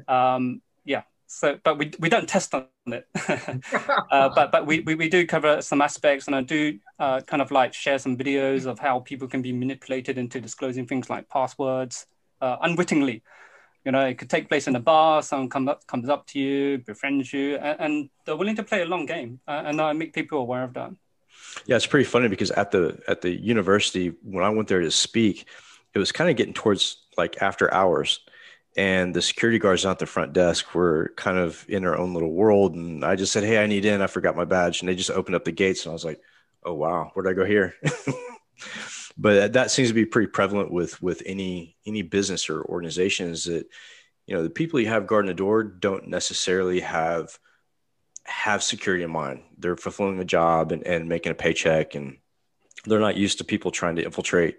um, 0.09 0.63
yeah. 0.85 1.03
So, 1.27 1.59
but 1.63 1.77
we 1.77 1.93
we 1.99 2.09
don't 2.09 2.27
test 2.27 2.55
on 2.55 2.67
it. 2.87 3.07
uh, 4.11 4.31
but 4.35 4.53
but 4.53 4.67
we, 4.67 4.81
we 4.81 4.95
we 4.95 5.11
do 5.11 5.27
cover 5.27 5.61
some 5.61 5.83
aspects, 5.83 6.29
and 6.29 6.35
I 6.35 6.41
do 6.41 6.79
uh, 6.99 7.21
kind 7.21 7.43
of 7.43 7.51
like 7.51 7.75
share 7.75 7.99
some 7.99 8.17
videos 8.17 8.65
of 8.65 8.79
how 8.79 9.01
people 9.01 9.29
can 9.29 9.43
be 9.43 9.53
manipulated 9.53 10.17
into 10.17 10.41
disclosing 10.41 10.87
things 10.87 11.11
like 11.11 11.29
passwords 11.29 12.07
uh, 12.41 12.57
unwittingly. 12.63 13.23
You 13.85 13.93
know, 13.93 14.07
it 14.07 14.17
could 14.17 14.31
take 14.31 14.49
place 14.49 14.67
in 14.67 14.77
a 14.77 14.81
bar. 14.81 15.23
Someone 15.23 15.51
come 15.51 15.69
up, 15.69 15.87
comes 15.87 16.09
up 16.09 16.27
to 16.29 16.39
you, 16.39 16.79
befriends 16.79 17.33
you, 17.33 17.57
and, 17.57 17.81
and 17.81 18.11
they're 18.25 18.37
willing 18.37 18.57
to 18.57 18.63
play 18.63 18.83
a 18.83 18.87
long 18.87 19.05
game. 19.07 19.41
Uh, 19.47 19.63
and 19.67 19.81
I 19.81 19.93
make 19.93 20.15
people 20.15 20.39
aware 20.39 20.65
of 20.65 20.75
that. 20.75 20.91
Yeah, 21.67 21.77
it's 21.77 21.87
pretty 21.87 22.05
funny 22.05 22.29
because 22.29 22.51
at 22.51 22.71
the 22.71 23.01
at 23.07 23.21
the 23.21 23.31
university 23.31 24.13
when 24.23 24.45
I 24.45 24.49
went 24.49 24.69
there 24.69 24.81
to 24.81 24.91
speak, 24.91 25.47
it 25.95 25.99
was 25.99 26.13
kind 26.13 26.31
of 26.31 26.37
getting 26.37 26.55
towards 26.55 27.03
like 27.17 27.43
after 27.43 27.73
hours, 27.73 28.21
and 28.77 29.15
the 29.15 29.23
security 29.23 29.59
guards 29.59 29.85
at 29.87 29.99
the 29.99 30.07
front 30.07 30.33
desk 30.33 30.75
were 30.75 31.13
kind 31.17 31.39
of 31.39 31.65
in 31.69 31.83
their 31.83 31.97
own 31.97 32.15
little 32.15 32.33
world. 32.33 32.75
And 32.75 33.05
I 33.05 33.17
just 33.17 33.33
said, 33.33 33.45
"Hey, 33.45 33.63
I 33.63 33.67
need 33.67 33.85
in. 33.85 34.03
I 34.03 34.07
forgot 34.07 34.37
my 34.37 34.45
badge," 34.45 34.81
and 34.81 34.89
they 34.89 34.95
just 34.95 35.11
opened 35.11 35.37
up 35.37 35.45
the 35.45 35.53
gates, 35.53 35.85
and 35.85 35.91
I 35.91 35.93
was 35.93 36.05
like, 36.05 36.21
"Oh 36.65 36.75
wow, 36.75 37.11
where 37.15 37.23
did 37.23 37.31
I 37.31 37.35
go 37.35 37.45
here?" 37.45 37.75
but 39.17 39.53
that 39.53 39.71
seems 39.71 39.89
to 39.89 39.95
be 39.95 40.07
pretty 40.07 40.29
prevalent 40.29 40.73
with 40.73 41.01
with 41.03 41.23
any 41.27 41.77
any 41.87 42.03
business 42.03 42.49
or 42.51 42.63
organizations 42.65 43.45
that 43.45 43.67
you 44.27 44.35
know 44.35 44.43
the 44.43 44.51
people 44.51 44.81
you 44.81 44.89
have 44.89 45.07
guarding 45.07 45.29
the 45.29 45.35
door 45.35 45.63
don't 45.63 46.09
necessarily 46.09 46.81
have 46.81 47.39
have 48.25 48.63
security 48.63 49.05
in 49.05 49.11
mind. 49.11 49.43
They're 49.59 49.77
fulfilling 49.77 50.19
a 50.19 50.25
job 50.25 50.73
and, 50.73 50.87
and 50.87 51.09
making 51.09 51.33
a 51.33 51.35
paycheck 51.35 51.95
and 51.95 52.17
they're 52.87 53.01
not 53.01 53.17
used 53.17 53.39
to 53.39 53.45
people 53.45 53.71
trying 53.71 53.97
to 53.97 54.05
infiltrate 54.05 54.57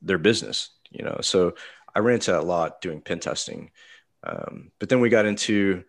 their 0.00 0.18
business 0.18 0.70
you 0.90 1.04
know? 1.04 1.18
So 1.22 1.54
i 1.94 2.00
ran 2.00 2.14
into 2.14 2.32
that 2.32 2.40
a 2.40 2.42
lot 2.42 2.80
doing 2.80 3.00
pen 3.00 3.20
testing 3.20 3.70
um, 4.24 4.72
but 4.78 4.88
then 4.88 5.00
we 5.00 5.08
got 5.08 5.26
into 5.26 5.84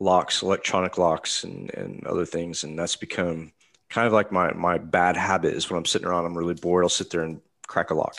locks 0.00 0.42
electronic 0.42 0.98
locks 0.98 1.44
and, 1.44 1.72
and 1.74 2.06
other 2.06 2.26
things 2.26 2.64
and 2.64 2.78
that's 2.78 2.96
become 2.96 3.52
kind 3.92 4.06
of 4.06 4.12
like 4.14 4.32
my 4.32 4.52
my 4.54 4.78
bad 4.78 5.16
habit 5.16 5.54
is 5.54 5.68
when 5.68 5.76
I'm 5.76 5.84
sitting 5.84 6.08
around, 6.08 6.24
I'm 6.24 6.36
really 6.36 6.54
bored. 6.54 6.82
I'll 6.82 6.88
sit 6.88 7.10
there 7.10 7.22
and 7.22 7.40
crack 7.66 7.90
a 7.90 7.94
lock. 7.94 8.16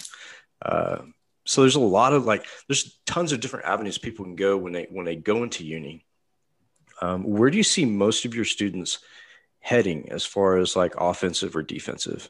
Uh, 0.61 0.99
so 1.45 1.61
there's 1.61 1.75
a 1.75 1.79
lot 1.79 2.13
of 2.13 2.25
like 2.25 2.45
there's 2.69 2.99
tons 3.05 3.31
of 3.31 3.39
different 3.39 3.65
avenues 3.65 3.97
people 3.97 4.23
can 4.23 4.35
go 4.35 4.55
when 4.55 4.71
they 4.71 4.87
when 4.89 5.05
they 5.05 5.15
go 5.15 5.41
into 5.41 5.65
uni. 5.65 6.05
Um, 7.01 7.23
where 7.23 7.49
do 7.49 7.57
you 7.57 7.63
see 7.63 7.85
most 7.85 8.23
of 8.23 8.35
your 8.35 8.45
students 8.45 8.99
heading 9.59 10.11
as 10.11 10.23
far 10.23 10.57
as 10.57 10.75
like 10.75 10.93
offensive 10.97 11.55
or 11.55 11.63
defensive? 11.63 12.29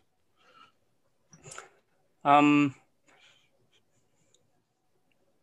Um, 2.23 2.73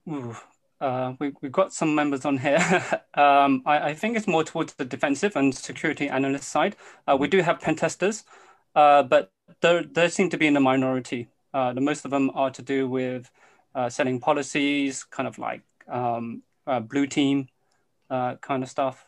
ooh, 0.08 0.34
uh, 0.80 1.14
we, 1.18 1.32
we've 1.42 1.52
got 1.52 1.72
some 1.72 1.94
members 1.94 2.24
on 2.24 2.38
here. 2.38 2.58
um, 3.14 3.62
I, 3.66 3.90
I, 3.90 3.94
think 3.94 4.16
it's 4.16 4.26
more 4.26 4.44
towards 4.44 4.74
the 4.74 4.84
defensive 4.84 5.36
and 5.36 5.54
security 5.54 6.08
analyst 6.08 6.48
side. 6.48 6.76
Uh, 7.06 7.16
we 7.18 7.28
do 7.28 7.42
have 7.42 7.60
pen 7.60 7.76
testers, 7.76 8.24
uh, 8.74 9.02
but 9.02 9.30
they 9.60 10.08
seem 10.08 10.30
to 10.30 10.38
be 10.38 10.46
in 10.46 10.54
the 10.54 10.60
minority. 10.60 11.28
Uh, 11.52 11.72
the 11.72 11.80
most 11.80 12.04
of 12.04 12.10
them 12.10 12.30
are 12.34 12.50
to 12.50 12.62
do 12.62 12.88
with 12.88 13.30
uh, 13.74 13.90
setting 13.90 14.20
policies, 14.20 15.04
kind 15.04 15.28
of 15.28 15.38
like 15.38 15.62
um, 15.88 16.42
uh, 16.66 16.80
blue 16.80 17.06
team 17.06 17.48
kind 18.08 18.62
of 18.62 18.68
stuff. 18.68 19.04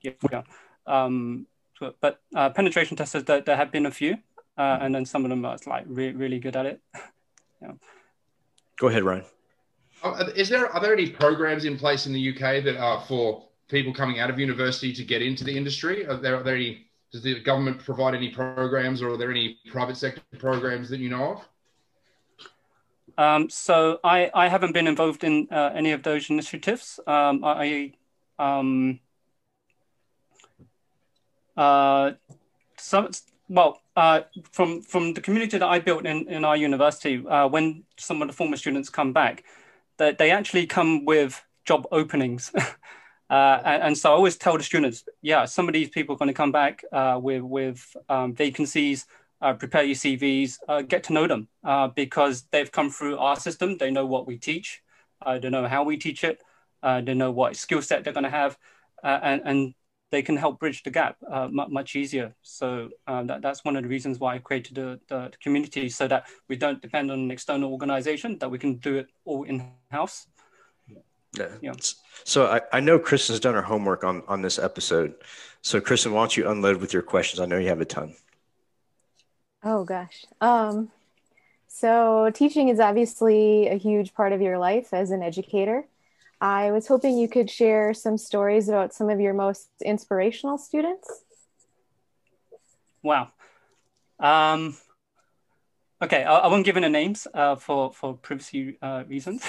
Yeah. 0.00 0.12
yeah. 0.30 0.42
Um, 0.86 1.46
but 2.00 2.20
penetration 2.32 2.96
testers, 2.96 3.24
there, 3.24 3.40
there, 3.40 3.56
have 3.56 3.70
been 3.70 3.86
a 3.86 3.90
few, 3.90 4.18
and 4.56 4.94
then 4.94 5.04
some 5.04 5.24
of 5.24 5.30
them 5.30 5.44
are 5.44 5.58
like 5.66 5.84
re- 5.86 6.12
really 6.12 6.38
good 6.38 6.56
at 6.56 6.66
it. 6.66 6.80
yeah. 7.62 7.72
Go 8.78 8.88
ahead, 8.88 9.02
Ryan. 9.02 9.24
Uh, 10.02 10.30
is 10.34 10.48
there 10.48 10.68
are 10.68 10.80
there 10.80 10.92
any 10.92 11.08
programs 11.08 11.64
in 11.64 11.78
place 11.78 12.06
in 12.06 12.12
the 12.12 12.30
UK 12.30 12.62
that 12.64 12.76
are 12.76 13.00
for 13.02 13.44
people 13.68 13.94
coming 13.94 14.18
out 14.20 14.30
of 14.30 14.38
university 14.38 14.92
to 14.92 15.04
get 15.04 15.22
into 15.22 15.44
the 15.44 15.56
industry? 15.56 16.06
Are 16.06 16.16
there, 16.16 16.36
are 16.36 16.42
there 16.42 16.56
any? 16.56 16.86
Does 17.12 17.22
the 17.22 17.40
government 17.40 17.84
provide 17.84 18.14
any 18.14 18.30
programs, 18.30 19.02
or 19.02 19.10
are 19.10 19.16
there 19.16 19.30
any 19.30 19.58
private 19.70 19.96
sector 19.96 20.22
programs 20.38 20.88
that 20.88 20.98
you 20.98 21.10
know 21.10 21.32
of? 21.32 21.48
Um, 23.18 23.50
so 23.50 24.00
I, 24.02 24.30
I 24.32 24.48
haven't 24.48 24.72
been 24.72 24.86
involved 24.86 25.22
in 25.22 25.46
uh, 25.50 25.70
any 25.74 25.92
of 25.92 26.02
those 26.02 26.30
initiatives. 26.30 26.98
Um, 27.06 27.44
I 27.44 27.92
um, 28.38 28.98
uh, 31.56 32.12
some 32.78 33.10
well 33.48 33.82
uh, 33.94 34.22
from 34.50 34.80
from 34.80 35.12
the 35.14 35.20
community 35.20 35.58
that 35.58 35.68
I 35.68 35.78
built 35.78 36.06
in 36.06 36.26
in 36.28 36.44
our 36.44 36.56
university. 36.56 37.24
Uh, 37.26 37.46
when 37.46 37.84
some 37.98 38.22
of 38.22 38.28
the 38.28 38.34
former 38.34 38.56
students 38.56 38.88
come 38.88 39.12
back, 39.12 39.44
that 40.02 40.18
they 40.18 40.32
actually 40.32 40.66
come 40.66 41.04
with 41.04 41.40
job 41.64 41.86
openings. 41.92 42.52
Uh, 43.30 43.62
and, 43.64 43.82
and, 43.82 43.96
so 43.96 44.10
I 44.10 44.12
always 44.12 44.36
tell 44.36 44.58
the 44.58 44.62
students, 44.62 45.04
yeah, 45.22 45.46
some 45.46 45.66
of 45.66 45.72
these 45.72 45.88
people 45.88 46.14
are 46.14 46.18
going 46.18 46.28
to 46.28 46.34
come 46.34 46.52
back 46.52 46.84
uh, 46.92 47.18
with 47.18 47.40
with 47.40 47.96
um, 48.10 48.34
vacancies. 48.34 49.06
Uh, 49.40 49.54
prepare 49.54 49.84
your 49.84 49.94
CVs, 49.94 50.58
uh, 50.68 50.82
get 50.82 51.04
to 51.04 51.14
know 51.14 51.26
them 51.26 51.48
uh, 51.64 51.88
because 51.88 52.42
they've 52.52 52.70
come 52.70 52.90
through 52.90 53.16
our 53.16 53.36
system. 53.36 53.78
They 53.78 53.90
know 53.90 54.04
what 54.04 54.26
we 54.26 54.36
teach. 54.36 54.82
I 55.22 55.36
Uh, 55.36 55.38
they 55.38 55.48
know 55.48 55.66
how 55.66 55.82
we 55.82 55.96
teach 55.96 56.24
it. 56.24 56.42
they 56.82 57.14
know 57.14 57.30
what 57.30 57.56
skill 57.56 57.80
set 57.80 58.04
they're 58.04 58.12
going 58.12 58.30
to 58.32 58.38
have, 58.42 58.58
and, 59.02 59.40
and 59.46 59.74
they 60.12 60.22
can 60.22 60.36
help 60.36 60.60
bridge 60.60 60.82
the 60.82 60.90
gap 60.90 61.16
uh, 61.28 61.48
much 61.50 61.96
easier. 61.96 62.34
So 62.42 62.90
um, 63.06 63.26
that, 63.28 63.40
that's 63.40 63.64
one 63.64 63.76
of 63.76 63.82
the 63.82 63.88
reasons 63.88 64.20
why 64.20 64.34
I 64.34 64.38
created 64.38 64.74
the, 64.76 65.00
the, 65.08 65.30
the, 65.30 65.38
community 65.42 65.88
so 65.88 66.06
that 66.06 66.26
we 66.48 66.54
don't 66.54 66.80
depend 66.82 67.10
on 67.10 67.18
an 67.18 67.30
external 67.30 67.72
organization, 67.72 68.38
that 68.38 68.50
we 68.50 68.58
can 68.58 68.76
do 68.76 68.98
it 68.98 69.08
all 69.24 69.44
in-house. 69.44 70.26
Yeah. 71.34 71.48
yeah. 71.62 71.72
So 72.24 72.46
I, 72.46 72.60
I 72.74 72.80
know 72.80 72.98
Kristen's 72.98 73.40
done 73.40 73.54
her 73.54 73.62
homework 73.62 74.04
on, 74.04 74.22
on 74.28 74.42
this 74.42 74.58
episode. 74.58 75.14
So 75.62 75.80
Kristen, 75.80 76.12
why 76.12 76.20
don't 76.20 76.36
you 76.36 76.46
unload 76.48 76.76
with 76.76 76.92
your 76.92 77.02
questions? 77.02 77.40
I 77.40 77.46
know 77.46 77.56
you 77.56 77.68
have 77.68 77.80
a 77.80 77.86
ton. 77.86 78.14
Oh 79.64 79.84
gosh. 79.84 80.26
Um, 80.42 80.90
so 81.68 82.30
teaching 82.34 82.68
is 82.68 82.80
obviously 82.80 83.68
a 83.68 83.76
huge 83.76 84.12
part 84.12 84.32
of 84.32 84.42
your 84.42 84.58
life 84.58 84.92
as 84.92 85.10
an 85.10 85.22
educator. 85.22 85.86
I 86.42 86.72
was 86.72 86.88
hoping 86.88 87.16
you 87.16 87.28
could 87.28 87.48
share 87.48 87.94
some 87.94 88.18
stories 88.18 88.68
about 88.68 88.92
some 88.92 89.08
of 89.08 89.20
your 89.20 89.32
most 89.32 89.68
inspirational 89.84 90.58
students. 90.58 91.08
Wow. 93.00 93.28
Um, 94.18 94.76
okay, 96.02 96.24
I, 96.24 96.38
I, 96.38 96.46
won't 96.48 96.64
give 96.64 96.76
any 96.76 96.88
names 96.88 97.28
uh, 97.32 97.54
for 97.54 97.92
for 97.92 98.14
privacy 98.14 98.76
uh, 98.82 99.04
reasons. 99.06 99.44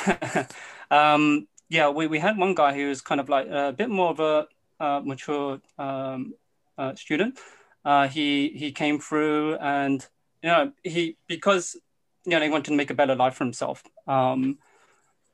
um, 0.91 1.47
yeah, 1.67 1.89
we, 1.89 2.05
we 2.05 2.19
had 2.19 2.37
one 2.37 2.53
guy 2.53 2.75
who 2.75 2.89
was 2.89 3.01
kind 3.01 3.19
of 3.19 3.27
like 3.27 3.47
a 3.47 3.73
bit 3.75 3.89
more 3.89 4.09
of 4.09 4.19
a 4.19 4.47
uh, 4.79 5.01
mature 5.03 5.61
um, 5.79 6.35
uh, 6.77 6.93
student. 6.93 7.39
Uh, 7.83 8.07
he 8.07 8.49
he 8.49 8.71
came 8.71 8.99
through 8.99 9.55
and 9.55 10.07
you 10.43 10.49
know 10.49 10.71
he 10.83 11.17
because 11.27 11.75
you 12.23 12.31
know 12.31 12.41
he 12.41 12.51
wanted 12.51 12.65
to 12.65 12.77
make 12.77 12.91
a 12.91 12.95
better 12.95 13.15
life 13.15 13.33
for 13.33 13.45
himself. 13.45 13.83
Um, 14.07 14.59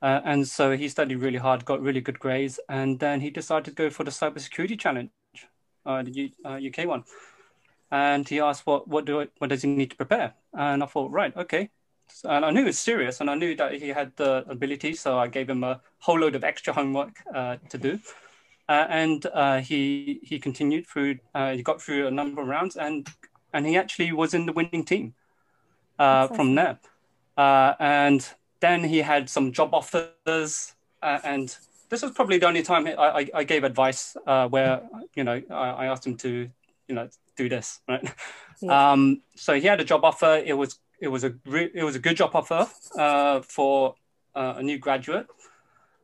uh, 0.02 0.20
and 0.24 0.48
so 0.48 0.76
he 0.76 0.88
studied 0.88 1.16
really 1.16 1.38
hard, 1.38 1.64
got 1.64 1.82
really 1.82 2.00
good 2.00 2.18
grades, 2.18 2.58
and 2.68 2.98
then 2.98 3.20
he 3.20 3.30
decided 3.30 3.66
to 3.66 3.70
go 3.72 3.90
for 3.90 4.04
the 4.04 4.10
cybersecurity 4.10 4.78
challenge, 4.78 5.10
uh, 5.84 6.02
the 6.02 6.10
U, 6.10 6.30
uh, 6.44 6.58
UK 6.58 6.86
one. 6.86 7.04
And 7.90 8.26
he 8.28 8.40
asked, 8.40 8.66
"What 8.66 8.88
what 8.88 9.04
do 9.04 9.20
I, 9.20 9.28
what 9.38 9.50
does 9.50 9.62
he 9.62 9.68
need 9.68 9.90
to 9.90 9.96
prepare?" 9.96 10.34
And 10.54 10.82
I 10.82 10.86
thought, 10.86 11.10
right, 11.10 11.36
okay. 11.36 11.70
So, 12.08 12.30
and 12.30 12.44
I 12.44 12.50
knew 12.50 12.62
it 12.62 12.66
was 12.66 12.78
serious, 12.78 13.20
and 13.20 13.28
I 13.28 13.34
knew 13.34 13.54
that 13.56 13.74
he 13.74 13.88
had 13.88 14.12
the 14.16 14.44
ability, 14.48 14.94
so 14.94 15.18
I 15.18 15.28
gave 15.28 15.50
him 15.50 15.64
a 15.64 15.80
whole 15.98 16.18
load 16.18 16.34
of 16.34 16.44
extra 16.44 16.72
homework 16.72 17.22
uh, 17.34 17.56
to 17.68 17.78
do. 17.78 17.98
Uh, 18.68 18.86
and 18.88 19.26
uh, 19.26 19.60
he 19.60 20.20
he 20.22 20.38
continued 20.38 20.86
through. 20.86 21.18
he 21.34 21.62
got 21.62 21.82
through 21.82 22.06
a 22.06 22.10
number 22.10 22.40
of 22.40 22.48
rounds, 22.48 22.76
and 22.76 23.08
and 23.52 23.66
he 23.66 23.76
actually 23.76 24.12
was 24.12 24.32
in 24.32 24.46
the 24.46 24.52
winning 24.52 24.84
team 24.84 25.14
from 25.98 26.54
there. 26.54 26.78
and 27.36 28.34
then 28.60 28.84
he 28.84 28.98
had 28.98 29.28
some 29.28 29.52
job 29.52 29.74
offers 29.74 30.74
uh, 31.02 31.18
and 31.24 31.56
this 31.90 32.02
was 32.02 32.12
probably 32.12 32.38
the 32.38 32.46
only 32.46 32.62
time 32.62 32.86
I, 32.86 32.94
I, 32.94 33.30
I 33.34 33.44
gave 33.44 33.64
advice 33.64 34.16
uh, 34.26 34.48
where 34.48 34.82
you 35.14 35.24
know 35.24 35.42
I, 35.50 35.54
I, 35.54 35.86
asked 35.86 36.06
him 36.06 36.16
to 36.18 36.48
you 36.88 36.94
know 36.94 37.08
do 37.36 37.48
this 37.48 37.80
right. 37.88 38.08
Yeah. 38.62 38.92
Um, 38.92 39.22
so 39.36 39.54
he 39.54 39.66
had 39.66 39.80
a 39.80 39.84
job 39.84 40.04
offer. 40.04 40.42
It 40.44 40.52
was 40.52 40.78
it 41.00 41.08
was 41.08 41.24
a 41.24 41.34
re- 41.46 41.70
it 41.74 41.82
was 41.82 41.96
a 41.96 41.98
good 41.98 42.16
job 42.16 42.30
offer 42.34 42.68
uh, 42.98 43.40
for 43.40 43.94
uh, 44.34 44.54
a 44.58 44.62
new 44.62 44.78
graduate, 44.78 45.26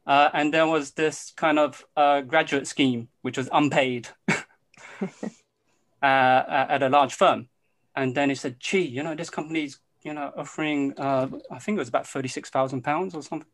uh, 0.07 0.31
and 0.33 0.53
there 0.53 0.67
was 0.67 0.93
this 0.93 1.33
kind 1.37 1.59
of 1.59 1.85
uh, 1.97 2.23
graduate 2.23 2.67
scheme 2.67 3.09
which 3.23 3.37
was 3.37 3.49
unpaid 3.53 4.09
at 6.03 6.83
a 6.83 6.89
large 6.89 7.15
firm, 7.15 7.49
and 7.95 8.15
then 8.15 8.31
he 8.31 8.35
said, 8.35 8.57
"Gee, 8.59 8.81
you 8.81 9.03
know 9.03 9.15
this 9.15 9.31
company's 9.31 9.79
you 10.07 10.15
know 10.15 10.33
offering 10.37 10.81
uh, 10.99 11.27
I 11.51 11.59
think 11.59 11.77
it 11.77 11.85
was 11.85 11.93
about 11.95 12.07
thirty 12.07 12.29
six 12.29 12.49
thousand 12.49 12.83
pounds 12.83 13.15
or 13.15 13.23
something." 13.23 13.51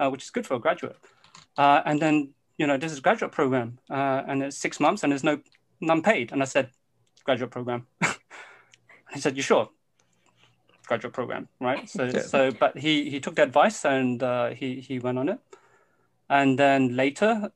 uh, 0.00 0.08
which 0.10 0.24
is 0.24 0.30
good 0.30 0.46
for 0.46 0.54
a 0.54 0.58
graduate. 0.58 0.96
Uh, 1.56 1.82
and 1.84 2.00
then, 2.00 2.30
you 2.56 2.66
know, 2.66 2.76
this 2.76 2.90
is 2.90 2.98
a 2.98 3.02
graduate 3.02 3.30
program 3.30 3.78
uh, 3.90 4.22
and 4.26 4.42
it's 4.42 4.56
six 4.56 4.80
months 4.80 5.02
and 5.02 5.12
there's 5.12 5.22
no 5.22 5.40
none 5.80 6.02
paid. 6.02 6.32
And 6.32 6.42
I 6.42 6.46
said, 6.46 6.70
graduate 7.24 7.50
program. 7.50 7.86
he 9.12 9.20
said, 9.20 9.36
you 9.36 9.42
sure? 9.42 9.68
Graduate 10.86 11.12
program, 11.12 11.48
right? 11.60 11.88
So, 11.88 12.04
yeah. 12.04 12.22
so, 12.22 12.50
but 12.50 12.76
he, 12.78 13.10
he 13.10 13.20
took 13.20 13.36
the 13.36 13.42
advice 13.42 13.84
and 13.84 14.22
uh, 14.22 14.50
he, 14.50 14.80
he 14.80 14.98
went 14.98 15.18
on 15.18 15.28
it. 15.28 15.38
And 16.28 16.58
then 16.58 16.96
later, 16.96 17.52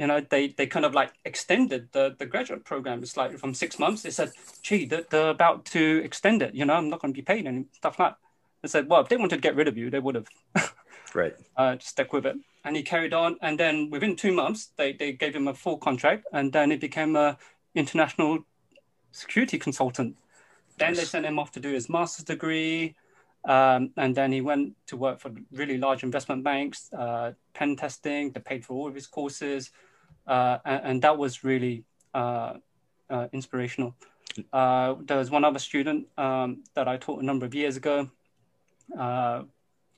you 0.00 0.06
know, 0.06 0.18
they, 0.30 0.48
they 0.48 0.66
kind 0.66 0.86
of 0.86 0.94
like 0.94 1.12
extended 1.26 1.92
the, 1.92 2.16
the 2.18 2.24
graduate 2.24 2.64
program. 2.64 3.02
It's 3.02 3.18
like 3.18 3.36
from 3.36 3.52
six 3.52 3.78
months, 3.78 4.00
they 4.00 4.10
said, 4.10 4.32
gee, 4.62 4.86
they're, 4.86 5.04
they're 5.10 5.28
about 5.28 5.66
to 5.66 6.00
extend 6.02 6.40
it. 6.40 6.54
You 6.54 6.64
know, 6.64 6.72
I'm 6.72 6.88
not 6.88 7.02
going 7.02 7.12
to 7.12 7.18
be 7.18 7.22
paid 7.22 7.46
and 7.46 7.66
stuff 7.72 7.98
like 7.98 8.12
that. 8.12 8.18
They 8.62 8.68
said, 8.68 8.88
well, 8.88 9.02
if 9.02 9.10
they 9.10 9.18
wanted 9.18 9.36
to 9.36 9.42
get 9.42 9.56
rid 9.56 9.68
of 9.68 9.76
you, 9.76 9.90
they 9.90 9.98
would 9.98 10.14
have. 10.14 10.28
right 11.14 11.34
uh, 11.56 11.76
stick 11.80 12.12
with 12.12 12.24
it 12.24 12.36
and 12.64 12.76
he 12.76 12.84
carried 12.84 13.12
on 13.12 13.36
and 13.42 13.58
then 13.58 13.90
within 13.90 14.14
two 14.14 14.32
months 14.32 14.70
they, 14.76 14.92
they 14.92 15.10
gave 15.10 15.34
him 15.34 15.48
a 15.48 15.54
full 15.54 15.76
contract 15.76 16.24
and 16.32 16.52
then 16.52 16.70
he 16.70 16.76
became 16.76 17.16
a 17.16 17.36
international 17.74 18.38
security 19.10 19.58
consultant 19.58 20.14
then 20.78 20.94
they 20.94 21.02
sent 21.02 21.26
him 21.26 21.36
off 21.36 21.50
to 21.50 21.58
do 21.58 21.72
his 21.72 21.88
master's 21.88 22.24
degree 22.24 22.94
um, 23.44 23.90
and 23.96 24.14
then 24.14 24.30
he 24.30 24.40
went 24.40 24.72
to 24.86 24.96
work 24.96 25.18
for 25.18 25.32
really 25.50 25.78
large 25.78 26.04
investment 26.04 26.44
banks 26.44 26.88
uh, 26.92 27.32
pen 27.54 27.74
testing 27.74 28.30
they 28.30 28.38
paid 28.38 28.64
for 28.64 28.74
all 28.74 28.86
of 28.86 28.94
his 28.94 29.08
courses 29.08 29.72
and, 30.26 30.60
and, 30.84 31.02
that 31.02 31.16
was 31.16 31.44
really 31.44 31.84
uh, 32.14 32.54
uh, 33.08 33.28
inspirational 33.32 33.94
uh, 34.52 34.94
there 35.06 35.18
was 35.18 35.30
one 35.30 35.44
other 35.44 35.58
student 35.58 36.06
um, 36.18 36.62
that 36.74 36.86
i 36.88 36.96
taught 36.96 37.22
a 37.22 37.24
number 37.24 37.46
of 37.46 37.54
years 37.54 37.76
ago 37.76 38.08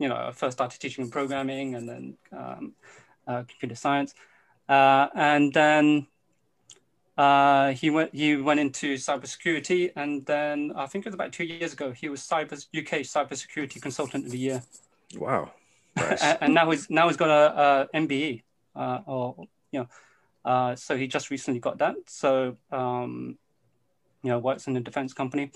you 0.03 0.09
know, 0.09 0.17
I 0.17 0.33
first 0.33 0.57
started 0.59 0.81
teaching 0.81 1.09
programming 1.09 1.77
and 1.77 1.89
then 1.89 2.17
um, 2.33 2.73
uh, 3.29 3.45
computer 3.45 3.77
science. 3.77 4.15
Uh, 4.69 5.07
and 5.15 5.55
then 5.55 6.09
uh, 7.17 7.71
he 7.71 7.89
went 7.89 8.13
he 8.13 8.37
went 8.37 8.59
into 8.59 8.95
cybersecurity, 8.95 9.93
and 9.95 10.27
then 10.27 10.73
I 10.75 10.87
think 10.87 11.07
it 11.07 11.09
was 11.09 11.15
about 11.15 11.33
two 11.33 11.45
years 11.45 11.73
ago 11.73 11.93
he 11.93 12.09
was 12.09 12.21
cyber 12.21 12.55
UK 12.77 13.03
cybersecurity 13.03 13.81
consultant 13.81 14.27
of 14.27 14.33
the 14.33 14.39
year. 14.39 14.63
Wow! 15.17 15.53
Nice. 15.95 16.23
and, 16.23 16.39
and, 16.41 16.55
now 16.55 16.71
he's 16.71 16.89
now 16.89 17.09
he's 17.09 17.19
got 17.19 17.29
a, 17.29 17.89
a 17.93 17.99
MBE, 17.99 18.43
uh, 18.75 19.01
or 19.05 19.47
you 19.73 19.81
know, 19.81 19.89
uh, 20.45 20.75
so 20.75 20.97
he 20.97 21.07
just 21.07 21.31
recently 21.31 21.61
got 21.61 21.79
that. 21.79 21.95
So 22.07 22.57
um, 22.71 23.39
you 24.23 24.31
know, 24.31 24.39
works 24.39 24.67
in 24.67 24.77
a 24.77 24.81
defense 24.81 25.13
company, 25.13 25.53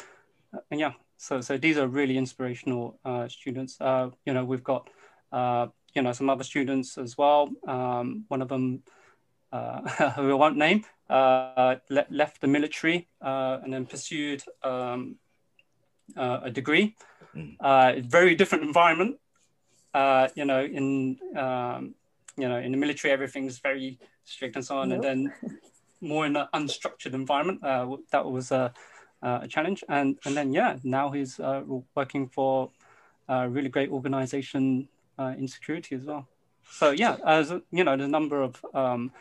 uh, 0.54 0.58
and 0.70 0.80
yeah, 0.80 0.92
so 1.16 1.40
so 1.40 1.56
these 1.56 1.78
are 1.78 1.86
really 1.86 2.18
inspirational 2.18 2.98
uh, 3.04 3.28
students. 3.28 3.80
Uh, 3.80 4.10
you 4.24 4.32
know, 4.32 4.44
we've 4.44 4.64
got 4.64 4.88
uh, 5.32 5.68
you 5.94 6.02
know 6.02 6.12
some 6.12 6.30
other 6.30 6.44
students 6.44 6.98
as 6.98 7.16
well. 7.16 7.50
Um, 7.66 8.24
one 8.28 8.42
of 8.42 8.48
them, 8.48 8.82
uh, 9.52 10.10
who 10.16 10.30
I 10.30 10.34
won't 10.34 10.56
name, 10.56 10.84
uh, 11.08 11.76
le- 11.90 12.06
left 12.10 12.40
the 12.40 12.48
military 12.48 13.08
uh, 13.20 13.58
and 13.62 13.72
then 13.72 13.86
pursued 13.86 14.42
um, 14.62 15.16
a 16.16 16.50
degree. 16.50 16.96
Mm. 17.34 18.08
very 18.08 18.34
different 18.34 18.64
environment. 18.64 19.18
you 20.34 20.44
know, 20.44 20.64
in 20.64 21.18
um, 21.36 21.94
you 22.36 22.48
know 22.48 22.58
in 22.58 22.72
the 22.72 22.78
military, 22.78 23.12
everything's 23.12 23.58
very 23.58 23.98
strict 24.26 24.56
and 24.56 24.64
so 24.64 24.78
on, 24.78 24.90
nope. 24.90 25.04
and 25.04 25.04
then 25.04 25.58
more 26.00 26.26
in 26.26 26.36
an 26.36 26.46
unstructured 26.54 27.14
environment. 27.14 27.62
that 27.62 28.24
was 28.24 28.50
a 28.52 28.72
uh, 29.22 29.40
a 29.42 29.48
challenge. 29.48 29.84
And 29.88 30.18
and 30.24 30.36
then 30.36 30.52
yeah, 30.52 30.76
now 30.84 31.10
he's 31.10 31.40
uh, 31.40 31.62
working 31.94 32.28
for 32.28 32.70
a 33.28 33.48
really 33.48 33.68
great 33.68 33.90
organization 33.90 34.88
uh, 35.18 35.34
in 35.38 35.48
security 35.48 35.96
as 35.96 36.04
well. 36.04 36.28
So 36.70 36.90
yeah, 36.90 37.16
as 37.24 37.52
you 37.70 37.84
know, 37.84 37.96
there's 37.96 38.08
a 38.08 38.10
number 38.10 38.42
of 38.42 38.64
um, 38.74 39.12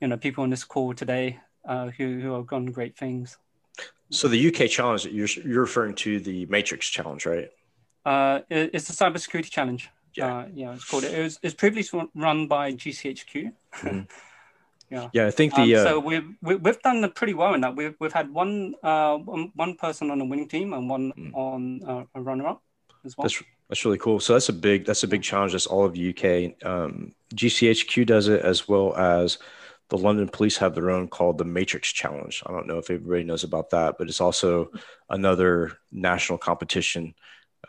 you 0.00 0.08
know 0.08 0.16
people 0.16 0.44
on 0.44 0.50
this 0.50 0.64
call 0.64 0.94
today 0.94 1.40
uh, 1.66 1.88
who 1.88 2.20
who 2.20 2.32
have 2.34 2.48
done 2.48 2.66
great 2.66 2.96
things. 2.96 3.38
So 4.10 4.28
the 4.28 4.48
UK 4.48 4.70
challenge 4.70 5.02
that 5.04 5.12
you're 5.12 5.28
you're 5.44 5.62
referring 5.62 5.94
to 5.96 6.20
the 6.20 6.46
Matrix 6.46 6.88
challenge, 6.88 7.26
right? 7.26 7.50
Uh, 8.04 8.40
it's 8.48 8.86
the 8.86 8.92
cybersecurity 8.92 9.50
challenge. 9.50 9.90
Yeah, 10.14 10.34
uh, 10.34 10.46
yeah, 10.54 10.72
it's 10.72 10.84
called. 10.84 11.04
It 11.04 11.12
It 11.12 11.22
was 11.22 11.38
it's 11.42 11.54
previously 11.54 12.02
run 12.14 12.46
by 12.46 12.72
GCHQ. 12.72 13.52
Mm-hmm. 13.80 14.00
Yeah, 14.90 15.08
yeah. 15.12 15.26
I 15.26 15.30
think 15.30 15.54
the 15.54 15.76
um, 15.76 15.84
so 15.84 15.98
uh, 15.98 16.00
we've 16.00 16.28
we've 16.42 16.82
done 16.82 17.10
pretty 17.12 17.34
well 17.34 17.54
in 17.54 17.60
that. 17.62 17.74
We've 17.74 17.94
we've 17.98 18.12
had 18.12 18.32
one 18.32 18.74
uh 18.82 19.16
one 19.16 19.74
person 19.76 20.10
on 20.10 20.20
a 20.20 20.24
winning 20.24 20.48
team 20.48 20.72
and 20.72 20.88
one 20.88 21.12
mm. 21.12 21.34
on 21.34 21.82
uh, 21.84 22.04
a 22.14 22.20
runner 22.20 22.46
up 22.46 22.62
as 23.04 23.16
well. 23.16 23.24
That's 23.24 23.42
that's 23.68 23.84
really 23.84 23.98
cool. 23.98 24.20
So 24.20 24.34
that's 24.34 24.48
a 24.48 24.52
big 24.52 24.86
that's 24.86 25.02
a 25.02 25.08
big 25.08 25.22
challenge. 25.22 25.52
That's 25.52 25.66
all 25.66 25.84
of 25.84 25.94
the 25.94 26.10
UK. 26.10 26.64
Um, 26.64 27.12
GCHQ 27.34 28.06
does 28.06 28.28
it 28.28 28.42
as 28.42 28.68
well 28.68 28.94
as 28.96 29.38
the 29.88 29.98
London 29.98 30.28
Police 30.28 30.56
have 30.58 30.74
their 30.74 30.90
own 30.90 31.08
called 31.08 31.38
the 31.38 31.44
Matrix 31.44 31.92
Challenge. 31.92 32.42
I 32.46 32.52
don't 32.52 32.66
know 32.66 32.78
if 32.78 32.90
everybody 32.90 33.24
knows 33.24 33.44
about 33.44 33.70
that, 33.70 33.96
but 33.98 34.08
it's 34.08 34.20
also 34.20 34.70
another 35.08 35.78
national 35.92 36.38
competition, 36.38 37.14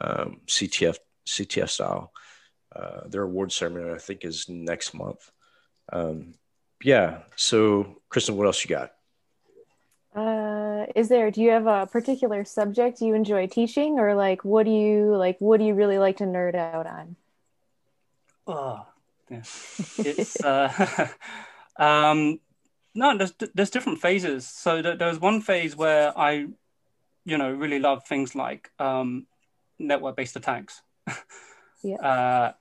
um, 0.01 0.41
CTF 0.47 0.97
CTF 1.25 1.69
style. 1.69 2.12
Uh, 2.75 3.08
their 3.08 3.23
award 3.23 3.51
ceremony 3.51 3.91
I 3.91 3.97
think 3.97 4.23
is 4.23 4.47
next 4.49 4.93
month. 4.93 5.32
Um, 5.91 6.34
yeah. 6.83 7.19
So, 7.35 7.97
Kristen, 8.09 8.37
what 8.37 8.47
else 8.47 8.63
you 8.63 8.69
got? 8.69 8.93
Uh, 10.15 10.87
is 10.95 11.09
there? 11.09 11.29
Do 11.29 11.41
you 11.41 11.51
have 11.51 11.67
a 11.67 11.85
particular 11.85 12.43
subject 12.43 13.01
you 13.01 13.13
enjoy 13.13 13.47
teaching, 13.47 13.99
or 13.99 14.15
like 14.15 14.43
what 14.43 14.65
do 14.65 14.71
you 14.71 15.15
like? 15.15 15.37
What 15.39 15.59
do 15.59 15.65
you 15.65 15.75
really 15.75 15.99
like 15.99 16.17
to 16.17 16.23
nerd 16.23 16.55
out 16.55 16.87
on? 16.87 17.15
Oh, 18.47 18.87
yeah. 19.29 19.43
it's 19.99 20.43
uh, 20.43 21.07
um, 21.77 22.39
no. 22.95 23.15
There's 23.15 23.33
there's 23.53 23.69
different 23.69 23.99
phases. 23.99 24.47
So 24.47 24.81
there, 24.81 24.95
there 24.95 25.09
was 25.09 25.19
one 25.19 25.41
phase 25.41 25.75
where 25.75 26.17
I, 26.17 26.47
you 27.25 27.37
know, 27.37 27.51
really 27.51 27.79
love 27.79 28.07
things 28.07 28.33
like 28.33 28.71
um, 28.79 29.27
network-based 29.79 30.35
attacks. 30.35 30.81
yeah. 31.83 31.97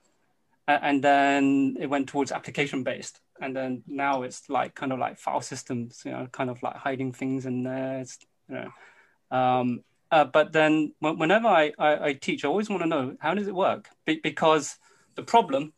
Uh, 0.69 0.73
and 0.81 1.01
then 1.01 1.77
it 1.79 1.87
went 1.87 2.09
towards 2.09 2.33
application-based 2.33 3.21
and 3.41 3.55
then 3.55 3.83
now 3.87 4.23
it's 4.23 4.49
like 4.49 4.75
kind 4.75 4.91
of 4.91 4.99
like 4.99 5.17
file 5.17 5.41
systems, 5.41 6.01
you 6.05 6.11
know, 6.11 6.27
kind 6.31 6.49
of 6.49 6.61
like 6.63 6.75
hiding 6.75 7.13
things 7.13 7.45
in 7.45 7.63
there. 7.63 7.99
It's, 7.99 8.17
you 8.49 8.55
know, 8.55 9.37
um, 9.37 9.83
uh, 10.11 10.25
but 10.25 10.53
then 10.53 10.93
whenever 10.99 11.47
I, 11.47 11.73
I, 11.77 12.05
I, 12.07 12.13
teach, 12.13 12.45
I 12.45 12.47
always 12.47 12.69
want 12.69 12.81
to 12.81 12.87
know 12.87 13.17
how 13.19 13.33
does 13.33 13.47
it 13.47 13.55
work 13.55 13.89
Be- 14.05 14.21
because 14.23 14.77
the 15.15 15.23
problem 15.23 15.73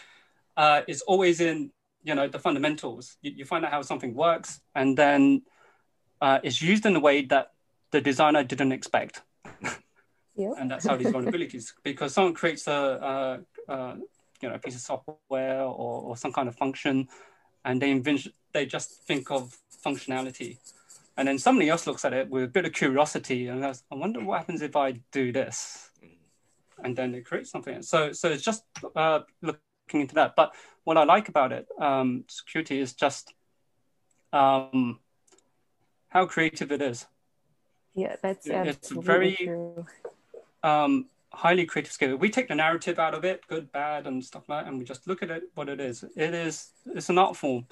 uh, 0.56 0.82
is 0.88 1.02
always 1.02 1.40
in 1.40 1.70
you 2.02 2.14
know 2.14 2.28
the 2.28 2.38
fundamentals. 2.38 3.16
You, 3.20 3.32
you, 3.36 3.44
find 3.44 3.64
out 3.64 3.72
how 3.72 3.82
something 3.82 4.14
works, 4.14 4.60
and 4.74 4.96
then 4.96 5.42
uh, 6.20 6.38
it's 6.42 6.62
used 6.62 6.86
in 6.86 6.96
a 6.96 7.00
way 7.00 7.22
that 7.26 7.52
the 7.90 8.00
designer 8.00 8.44
didn't 8.44 8.72
expect. 8.72 9.22
Yeah. 10.36 10.52
and 10.58 10.70
that's 10.70 10.86
how 10.86 10.96
these 10.96 11.08
vulnerabilities 11.08 11.72
because 11.82 12.14
someone 12.14 12.34
creates 12.34 12.66
a, 12.68 13.42
a, 13.68 13.72
a 13.72 13.96
you 14.40 14.48
know 14.48 14.54
a 14.54 14.58
piece 14.58 14.74
of 14.74 14.80
software 14.80 15.62
or, 15.62 16.02
or 16.02 16.16
some 16.16 16.32
kind 16.32 16.48
of 16.48 16.56
function, 16.56 17.08
and 17.64 17.80
they 17.80 17.90
envision 17.90 18.32
they 18.52 18.66
just 18.66 19.02
think 19.02 19.30
of 19.30 19.56
functionality, 19.84 20.58
and 21.16 21.28
then 21.28 21.38
somebody 21.38 21.68
else 21.68 21.86
looks 21.86 22.04
at 22.04 22.12
it 22.12 22.28
with 22.30 22.44
a 22.44 22.48
bit 22.48 22.64
of 22.64 22.72
curiosity 22.72 23.48
and 23.48 23.62
goes, 23.62 23.82
"I 23.90 23.94
wonder 23.94 24.20
what 24.20 24.38
happens 24.38 24.62
if 24.62 24.76
I 24.76 24.92
do 25.12 25.32
this," 25.32 25.90
and 26.82 26.96
then 26.96 27.12
they 27.12 27.20
create 27.20 27.46
something. 27.46 27.82
So 27.82 28.12
so 28.12 28.30
it's 28.30 28.42
just 28.42 28.64
uh, 28.94 29.20
looking 29.42 30.00
into 30.00 30.14
that. 30.16 30.36
But 30.36 30.54
what 30.84 30.96
I 30.96 31.04
like 31.04 31.28
about 31.28 31.52
it, 31.52 31.66
um, 31.80 32.24
security, 32.28 32.80
is 32.80 32.92
just 32.94 33.34
um, 34.32 35.00
how 36.08 36.26
creative 36.26 36.72
it 36.72 36.82
is. 36.82 37.06
Yeah, 37.94 38.16
that's 38.20 38.46
it's 38.46 38.90
very 38.90 39.36
true. 39.36 39.86
Um, 40.62 41.06
highly 41.36 41.66
creative 41.66 41.92
skill. 41.92 42.16
We 42.16 42.30
take 42.30 42.48
the 42.48 42.54
narrative 42.54 42.98
out 42.98 43.14
of 43.14 43.24
it, 43.24 43.46
good, 43.46 43.70
bad, 43.72 44.06
and 44.06 44.24
stuff 44.24 44.48
like 44.48 44.64
that, 44.64 44.70
and 44.70 44.78
we 44.78 44.84
just 44.84 45.06
look 45.06 45.22
at 45.22 45.30
it 45.30 45.44
what 45.54 45.68
it 45.68 45.80
is. 45.80 46.04
It 46.16 46.34
is 46.34 46.70
it's 46.86 47.08
an 47.08 47.18
art 47.18 47.36
form, 47.36 47.66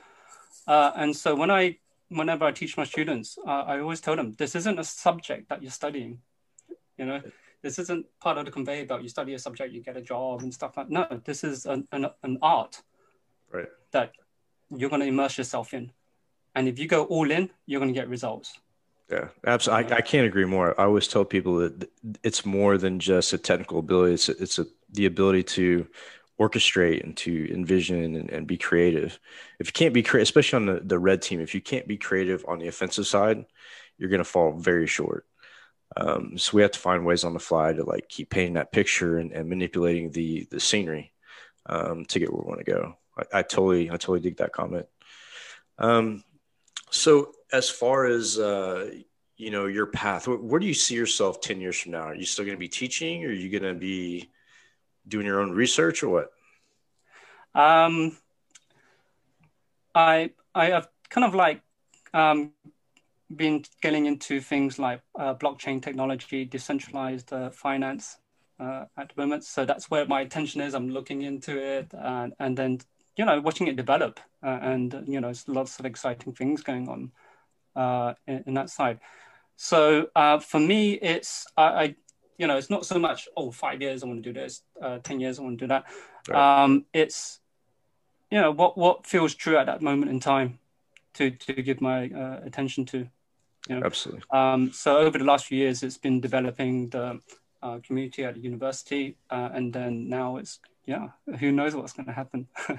uh, 0.67 0.93
and 0.97 1.17
so 1.17 1.35
when 1.35 1.51
I 1.51 1.79
whenever 2.09 2.45
I 2.45 2.53
teach 2.53 2.77
my 2.77 2.85
students, 2.85 3.39
uh, 3.47 3.65
I 3.67 3.81
always 3.81 4.01
tell 4.01 4.17
them 4.17 4.35
this 4.39 4.55
isn't 4.55 4.79
a 4.79 4.85
subject 4.85 5.49
that 5.49 5.63
you're 5.63 5.71
studying. 5.71 6.21
You 6.99 7.07
know, 7.07 7.23
this 7.63 7.79
isn't 7.79 8.07
part 8.21 8.39
of 8.39 8.45
the 8.45 8.51
conveyor 8.51 8.87
belt. 8.87 9.03
You 9.03 9.09
study 9.09 9.35
a 9.35 9.39
subject, 9.39 9.73
you 9.73 9.83
get 9.83 9.97
a 9.97 10.03
job 10.03 10.43
and 10.43 10.53
stuff 10.53 10.77
like. 10.77 10.91
No, 10.91 11.07
this 11.25 11.43
is 11.43 11.67
an 11.67 11.89
an, 11.93 12.07
an 12.23 12.39
art. 12.43 12.83
Right. 13.51 13.69
that 13.93 14.13
you're 14.71 14.91
going 14.91 15.01
to 15.01 15.07
immerse 15.07 15.39
yourself 15.39 15.75
in. 15.75 15.93
And 16.57 16.69
if 16.69 16.79
you 16.79 16.89
go 16.89 17.05
all 17.05 17.31
in, 17.31 17.51
you're 17.67 17.81
going 17.81 17.93
to 17.93 17.99
get 17.99 18.09
results. 18.09 18.59
Yeah, 19.11 19.29
absolutely. 19.47 19.93
I, 19.93 19.97
I 19.99 20.01
can't 20.01 20.27
agree 20.27 20.47
more. 20.47 20.79
I 20.81 20.85
always 20.85 21.07
tell 21.09 21.25
people 21.25 21.57
that 21.57 21.91
it's 22.23 22.47
more 22.47 22.79
than 22.79 22.99
just 22.99 23.33
a 23.33 23.39
technical 23.39 23.79
ability. 23.79 24.15
It's 24.15 24.29
a, 24.29 24.43
it's 24.43 24.59
a, 24.59 24.67
the 24.93 25.07
ability 25.07 25.43
to 25.43 25.87
orchestrate 26.41 27.05
and 27.05 27.17
to 27.19 27.53
envision 27.53 28.17
and, 28.17 28.31
and 28.31 28.47
be 28.47 28.57
creative. 28.57 29.19
If 29.61 29.69
you 29.69 29.73
can't 29.73 29.95
be 29.95 30.03
creative, 30.03 30.27
especially 30.27 30.57
on 30.57 30.67
the, 30.67 30.81
the 30.81 30.99
red 30.99 31.21
team, 31.23 31.41
if 31.41 31.55
you 31.55 31.61
can't 31.61 31.87
be 31.87 31.99
creative 31.99 32.45
on 32.49 32.59
the 32.59 32.69
offensive 32.69 33.07
side, 33.07 33.45
you're 33.99 34.09
going 34.09 34.19
to 34.19 34.25
fall 34.25 34.53
very 34.53 34.87
short. 34.87 35.27
Um, 35.97 36.39
so 36.39 36.57
we 36.57 36.63
have 36.63 36.73
to 36.73 36.79
find 36.81 37.07
ways 37.07 37.25
on 37.25 37.35
the 37.35 37.39
fly 37.41 37.73
to 37.73 37.85
like 37.85 38.09
keep 38.09 38.31
painting 38.31 38.55
that 38.55 38.73
picture 38.73 39.19
and, 39.19 39.33
and 39.33 39.49
manipulating 39.49 40.11
the 40.11 40.47
the 40.51 40.59
scenery 40.59 41.13
um, 41.67 42.05
to 42.07 42.19
get 42.19 42.33
where 42.33 42.43
we 42.43 42.49
want 42.49 42.65
to 42.65 42.73
go. 42.73 42.97
I, 43.17 43.41
I, 43.41 43.43
totally 43.43 43.89
I 43.91 43.93
totally 43.93 44.21
dig 44.21 44.39
that 44.39 44.53
comment. 44.53 44.87
Um, 45.79 46.25
so 46.95 47.33
as 47.53 47.69
far 47.69 48.07
as 48.07 48.39
uh, 48.39 48.91
you 49.37 49.51
know 49.51 49.67
your 49.67 49.87
path, 49.87 50.29
where, 50.29 50.61
do 50.61 50.67
you 50.67 50.75
see 50.75 50.95
yourself 50.95 51.41
ten 51.41 51.61
years 51.61 51.79
from 51.79 51.93
now? 51.93 52.03
Are 52.03 52.15
you 52.15 52.25
still 52.25 52.45
going 52.45 52.57
to 52.57 52.61
be 52.61 52.69
teaching? 52.69 53.25
Or 53.25 53.29
are 53.29 53.33
you 53.33 53.51
going 53.51 53.75
to 53.75 53.79
be 53.79 54.31
doing 55.07 55.27
your 55.27 55.41
own 55.41 55.51
research, 55.51 56.03
or 56.03 56.09
what? 56.09 56.31
Um, 57.55 58.17
I 59.95 60.31
I 60.55 60.67
have 60.67 60.89
kind 61.11 61.25
of 61.25 61.35
like 61.35 61.63
um, 62.13 62.53
been 63.35 63.65
getting 63.83 64.07
into 64.07 64.41
things 64.41 64.79
like 64.79 65.03
uh, 65.19 65.35
blockchain 65.35 65.83
technology, 65.83 66.45
decentralized 66.45 67.33
uh, 67.33 67.51
finance 67.51 68.17
uh, 68.61 68.85
at 68.97 69.09
the 69.09 69.21
moment. 69.21 69.45
So 69.45 69.65
that's 69.65 69.91
where 69.91 70.07
my 70.07 70.21
attention 70.21 70.61
is. 70.61 70.75
I'm 70.75 70.91
looking 70.91 71.23
into 71.23 71.59
it, 71.59 71.93
and 71.93 72.33
and 72.39 72.57
then 72.57 72.79
you 73.17 73.25
know 73.25 73.41
watching 73.41 73.67
it 73.69 73.77
develop, 73.77 74.21
uh, 74.43 74.59
and 74.63 75.05
you 75.07 75.21
know 75.21 75.33
lots 75.47 75.79
of 75.79 75.87
exciting 75.87 76.33
things 76.33 76.63
going 76.63 76.89
on 76.89 77.13
uh, 77.77 78.15
in, 78.27 78.45
in, 78.47 78.55
that 78.55 78.71
side. 78.71 79.01
So 79.57 80.09
uh, 80.17 80.39
for 80.39 80.61
me, 80.61 80.95
it's 80.95 81.47
I, 81.57 81.65
I, 81.65 81.95
you 82.39 82.47
know 82.47 82.57
it's 82.57 82.71
not 82.71 82.87
so 82.87 82.99
much 82.99 83.29
oh 83.37 83.51
five 83.51 83.81
years 83.81 84.03
I 84.03 84.07
want 84.07 84.23
to 84.23 84.33
do 84.33 84.39
this, 84.39 84.63
ten 85.03 85.21
years 85.21 85.39
I 85.39 85.43
want 85.43 85.59
to 85.59 85.65
do 85.65 85.69
that. 85.69 85.85
Right. 86.29 86.65
Um, 86.65 86.87
it's 86.93 87.41
you 88.31 88.41
know 88.41 88.51
what 88.51 88.77
what 88.77 89.07
feels 89.07 89.35
true 89.35 89.57
at 89.57 89.67
that 89.67 89.83
moment 89.83 90.11
in 90.11 90.21
time 90.21 90.59
to 91.15 91.31
to 91.31 91.53
give 91.63 91.81
my 91.81 92.09
uh, 92.09 92.41
attention 92.45 92.85
to. 92.87 93.09
You 93.69 93.81
know? 93.81 93.87
Absolutely. 93.87 94.23
Um, 94.31 94.73
so 94.73 94.99
over 94.99 95.17
the 95.19 95.25
last 95.25 95.47
few 95.47 95.59
years, 95.59 95.83
it's 95.83 95.97
been 95.97 96.21
developing 96.21 96.91
the 96.91 97.21
uh, 97.63 97.79
community 97.87 98.25
at 98.25 98.35
the 98.35 98.41
university, 98.41 99.17
uh, 99.31 99.49
and 99.55 99.73
then 99.73 100.09
now 100.09 100.37
it's 100.37 100.61
yeah, 100.85 101.09
who 101.41 101.51
knows 101.51 101.75
what's 101.75 101.93
going 101.93 102.07
to 102.07 102.13
happen. 102.13 102.47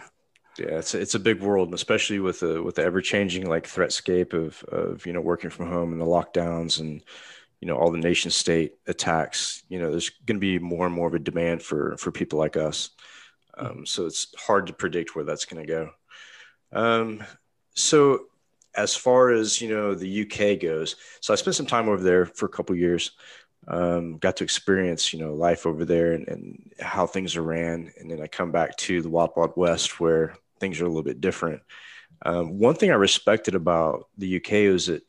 yeah, 0.58 0.78
it's 0.78 0.94
a, 0.94 1.02
it's 1.02 1.16
a 1.16 1.20
big 1.20 1.42
world, 1.42 1.68
and 1.68 1.76
especially 1.76 2.20
with 2.20 2.40
the 2.40 2.62
with 2.62 2.76
the 2.76 2.84
ever 2.84 3.02
changing 3.02 3.48
like 3.48 3.66
threatscape 3.66 4.34
of 4.34 4.64
of 4.66 5.06
you 5.06 5.14
know 5.14 5.22
working 5.22 5.50
from 5.50 5.70
home 5.70 5.92
and 5.92 6.02
the 6.02 6.06
lockdowns 6.06 6.80
and 6.80 7.04
you 7.60 7.68
know 7.68 7.76
all 7.76 7.92
the 7.92 7.98
nation 7.98 8.32
state 8.32 8.76
attacks. 8.88 9.64
You 9.70 9.80
know, 9.80 9.92
there's 9.92 10.10
going 10.10 10.38
to 10.38 10.40
be 10.40 10.60
more 10.60 10.86
and 10.86 10.96
more 10.96 11.08
of 11.08 11.14
a 11.14 11.20
demand 11.20 11.62
for 11.62 11.98
for 11.98 12.12
people 12.12 12.40
like 12.40 12.58
us. 12.58 12.92
Um, 13.58 13.86
so 13.86 14.06
it's 14.06 14.28
hard 14.38 14.68
to 14.68 14.74
predict 14.74 15.16
where 15.16 15.26
that's 15.26 15.46
going 15.46 15.66
to 15.66 15.72
go. 15.72 15.90
Um, 16.72 17.24
so 17.74 18.26
as 18.76 18.96
far 18.96 19.32
as 19.32 19.62
you 19.62 19.70
know 19.70 19.96
the 19.96 20.24
uk 20.24 20.60
goes 20.60 20.96
so 21.22 21.34
i 21.34 21.36
spent 21.36 21.56
some 21.56 21.66
time 21.66 21.88
over 21.88 22.04
there 22.04 22.26
for 22.26 22.46
a 22.46 22.50
couple 22.50 22.76
years 22.76 23.12
um, 23.68 24.20
got 24.20 24.38
to 24.38 24.44
experience 24.44 25.12
you 25.12 25.20
know 25.20 25.34
life 25.34 25.66
over 25.66 25.86
there 25.86 26.14
and, 26.14 26.28
and, 26.28 26.72
how 26.80 27.08
things 27.08 27.36
are 27.36 27.42
ran 27.42 27.92
and 27.98 28.12
then 28.12 28.22
i 28.22 28.28
come 28.28 28.52
back 28.52 28.76
to 28.78 29.02
the 29.02 29.10
wild 29.10 29.32
wild 29.36 29.54
west 29.56 30.00
where 30.00 30.36
things 30.60 30.80
are 30.80 30.86
a 30.86 30.88
little 30.88 31.04
bit 31.04 31.22
different. 31.22 31.62
Um, 32.26 32.60
one 32.60 32.76
thing 32.76 32.92
i 32.92 32.96
respected 32.96 33.56
about 33.56 34.08
the 34.18 34.38
uk 34.38 34.52
is 34.52 34.88
that 34.88 35.04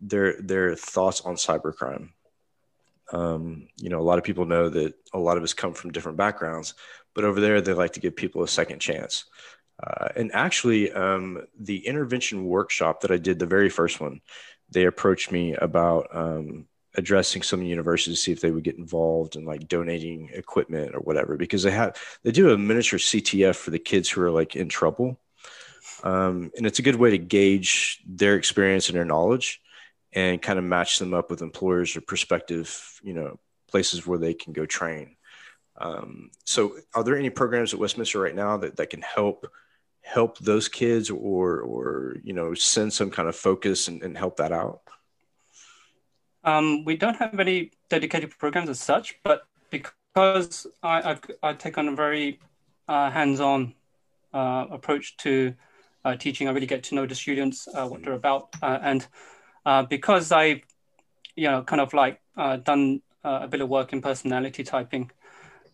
their 0.00 0.40
their 0.40 0.74
thoughts 0.74 1.22
on 1.22 1.36
cybercrime. 1.36 2.10
Um, 3.12 3.68
you 3.76 3.88
know 3.88 4.00
a 4.00 4.02
lot 4.02 4.18
of 4.18 4.24
people 4.24 4.44
know 4.44 4.68
that 4.68 4.94
a 5.12 5.18
lot 5.18 5.36
of 5.36 5.42
us 5.42 5.54
come 5.54 5.74
from 5.74 5.92
different 5.92 6.18
backgrounds 6.18 6.74
but 7.14 7.24
over 7.24 7.40
there 7.40 7.60
they 7.60 7.72
like 7.72 7.92
to 7.92 8.00
give 8.00 8.16
people 8.16 8.42
a 8.42 8.48
second 8.48 8.80
chance. 8.80 9.24
Uh, 9.82 10.08
and 10.16 10.30
actually, 10.32 10.92
um, 10.92 11.44
the 11.58 11.86
intervention 11.86 12.44
workshop 12.44 13.00
that 13.00 13.10
I 13.10 13.16
did, 13.16 13.38
the 13.38 13.46
very 13.46 13.68
first 13.68 14.00
one, 14.00 14.20
they 14.70 14.84
approached 14.84 15.32
me 15.32 15.54
about 15.54 16.08
um, 16.12 16.66
addressing 16.94 17.42
some 17.42 17.62
universities 17.62 18.18
to 18.18 18.22
see 18.22 18.32
if 18.32 18.40
they 18.40 18.50
would 18.50 18.64
get 18.64 18.78
involved 18.78 19.36
in 19.36 19.44
like 19.44 19.68
donating 19.68 20.30
equipment 20.32 20.94
or 20.94 21.00
whatever, 21.00 21.36
because 21.36 21.62
they 21.62 21.70
have 21.70 21.96
they 22.22 22.30
do 22.30 22.50
a 22.50 22.58
miniature 22.58 22.98
CTF 22.98 23.56
for 23.56 23.70
the 23.70 23.78
kids 23.78 24.10
who 24.10 24.22
are 24.22 24.30
like 24.30 24.56
in 24.56 24.68
trouble, 24.68 25.18
um, 26.02 26.50
and 26.56 26.66
it's 26.66 26.78
a 26.78 26.82
good 26.82 26.96
way 26.96 27.10
to 27.10 27.18
gauge 27.18 28.02
their 28.06 28.36
experience 28.36 28.88
and 28.88 28.96
their 28.96 29.04
knowledge, 29.04 29.60
and 30.12 30.42
kind 30.42 30.58
of 30.58 30.64
match 30.64 30.98
them 30.98 31.14
up 31.14 31.30
with 31.30 31.42
employers 31.42 31.96
or 31.96 32.00
prospective, 32.00 33.00
you 33.02 33.14
know, 33.14 33.38
places 33.68 34.06
where 34.06 34.18
they 34.18 34.34
can 34.34 34.52
go 34.52 34.66
train. 34.66 35.16
Um, 35.78 36.30
so, 36.44 36.76
are 36.94 37.02
there 37.02 37.16
any 37.16 37.30
programs 37.30 37.72
at 37.72 37.80
Westminster 37.80 38.20
right 38.20 38.34
now 38.34 38.58
that, 38.58 38.76
that 38.76 38.90
can 38.90 39.02
help 39.02 39.46
help 40.02 40.36
those 40.38 40.68
kids 40.68 41.10
or 41.10 41.60
or 41.60 42.16
you 42.22 42.32
know 42.32 42.54
send 42.54 42.92
some 42.92 43.10
kind 43.10 43.28
of 43.28 43.36
focus 43.36 43.88
and, 43.88 44.02
and 44.02 44.18
help 44.18 44.36
that 44.36 44.52
out 44.52 44.80
um, 46.44 46.84
we 46.84 46.96
don't 46.96 47.16
have 47.16 47.38
any 47.38 47.70
dedicated 47.88 48.30
programs 48.38 48.68
as 48.68 48.80
such 48.80 49.18
but 49.22 49.46
because 49.70 50.66
i, 50.82 51.12
I, 51.12 51.18
I 51.42 51.52
take 51.54 51.78
on 51.78 51.88
a 51.88 51.94
very 51.94 52.38
uh, 52.88 53.10
hands-on 53.10 53.74
uh, 54.34 54.66
approach 54.70 55.16
to 55.18 55.54
uh, 56.04 56.16
teaching 56.16 56.48
i 56.48 56.52
really 56.52 56.66
get 56.66 56.82
to 56.84 56.94
know 56.94 57.06
the 57.06 57.14
students 57.14 57.68
uh, 57.68 57.86
what 57.86 58.02
they're 58.02 58.12
about 58.14 58.48
uh, 58.62 58.78
and 58.82 59.06
uh, 59.66 59.82
because 59.82 60.32
i 60.32 60.62
you 61.36 61.50
know 61.50 61.62
kind 61.62 61.80
of 61.80 61.92
like 61.92 62.20
done 62.64 63.00
a 63.24 63.46
bit 63.46 63.60
of 63.60 63.68
work 63.68 63.92
in 63.92 64.02
personality 64.02 64.64
typing 64.64 65.10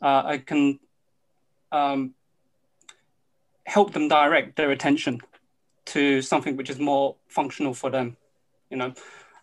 i 0.03 0.39
can 0.39 0.79
um, 1.73 2.15
help 3.65 3.93
them 3.93 4.09
direct 4.09 4.57
their 4.57 4.71
attention 4.71 5.21
to 5.87 6.23
something 6.23 6.57
which 6.57 6.71
is 6.71 6.79
more 6.79 7.17
functional 7.29 7.75
for 7.75 7.91
them. 7.91 8.17
You 8.71 8.77
know, 8.77 8.93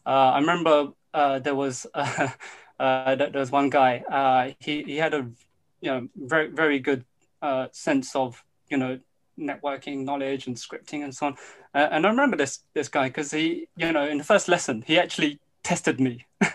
I 0.05 0.39
remember 0.39 0.89
uh, 1.15 1.39
there 1.39 1.55
was 1.55 1.87
uh, 1.93 3.15
there 3.15 3.31
was 3.33 3.51
one 3.51 3.69
guy. 3.69 4.03
Uh, 4.11 4.53
he 4.59 4.83
he 4.83 4.97
had 4.97 5.13
a 5.13 5.27
you 5.81 5.91
know 5.91 6.07
very 6.15 6.47
very 6.47 6.79
good 6.79 7.05
uh, 7.41 7.67
sense 7.71 8.15
of 8.15 8.43
you 8.69 8.77
know 8.77 8.99
networking 9.39 10.03
knowledge 10.03 10.47
and 10.47 10.55
scripting 10.55 11.03
and 11.03 11.15
so 11.15 11.27
on. 11.27 11.37
Uh, 11.73 11.87
and 11.91 12.05
I 12.05 12.09
remember 12.09 12.37
this 12.37 12.59
this 12.73 12.89
guy 12.89 13.07
because 13.07 13.31
he 13.31 13.67
you 13.77 13.91
know 13.91 14.05
in 14.05 14.17
the 14.17 14.23
first 14.23 14.47
lesson 14.47 14.83
he 14.85 14.99
actually 14.99 15.39
tested 15.63 15.99
me. 15.99 16.25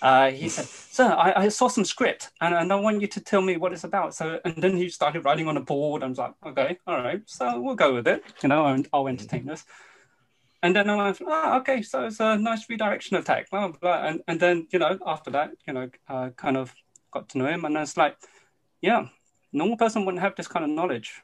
Uh, 0.00 0.30
he 0.30 0.48
said, 0.48 0.64
"Sir, 0.64 1.06
I, 1.06 1.46
I, 1.46 1.48
saw 1.48 1.66
some 1.66 1.84
script, 1.84 2.30
and, 2.40 2.54
and 2.54 2.72
I 2.72 2.76
want 2.76 3.00
you 3.00 3.08
to 3.08 3.20
tell 3.20 3.42
me 3.42 3.56
what 3.56 3.72
it's 3.72 3.82
about." 3.82 4.14
So, 4.14 4.38
and 4.44 4.54
then 4.62 4.76
he 4.76 4.88
started 4.88 5.24
writing 5.24 5.48
on 5.48 5.56
a 5.56 5.60
board. 5.60 6.04
I 6.04 6.06
was 6.06 6.18
like, 6.18 6.34
"Okay, 6.46 6.78
all 6.86 6.98
right, 6.98 7.20
so 7.26 7.60
we'll 7.60 7.74
go 7.74 7.94
with 7.94 8.06
it. 8.06 8.22
You 8.40 8.48
know, 8.48 8.66
and 8.66 8.86
I'll 8.92 9.08
entertain 9.08 9.46
this." 9.46 9.64
And 10.62 10.74
then 10.74 10.90
I 10.90 10.96
went, 10.96 11.20
"Ah, 11.26 11.54
oh, 11.54 11.58
okay, 11.58 11.82
so 11.82 12.06
it's 12.06 12.20
a 12.20 12.36
nice 12.36 12.68
redirection 12.68 13.16
attack." 13.16 13.50
Blah, 13.50 13.68
blah. 13.68 14.04
And 14.04 14.22
and 14.26 14.40
then 14.40 14.66
you 14.70 14.78
know, 14.78 14.98
after 15.06 15.30
that, 15.30 15.50
you 15.66 15.72
know, 15.72 15.90
uh, 16.08 16.30
kind 16.30 16.56
of 16.56 16.74
got 17.12 17.28
to 17.30 17.38
know 17.38 17.46
him, 17.46 17.64
and 17.64 17.76
it's 17.76 17.96
like, 17.96 18.16
yeah, 18.80 19.08
normal 19.52 19.76
person 19.76 20.04
wouldn't 20.04 20.22
have 20.22 20.34
this 20.36 20.48
kind 20.48 20.64
of 20.64 20.70
knowledge. 20.70 21.22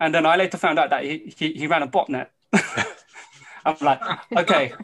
And 0.00 0.14
then 0.14 0.26
I 0.26 0.36
later 0.36 0.56
found 0.58 0.78
out 0.78 0.90
that 0.90 1.04
he 1.04 1.34
he, 1.36 1.52
he 1.52 1.66
ran 1.66 1.82
a 1.82 1.88
botnet. 1.88 2.28
I'm 3.66 3.76
like, 3.80 4.00
okay. 4.36 4.74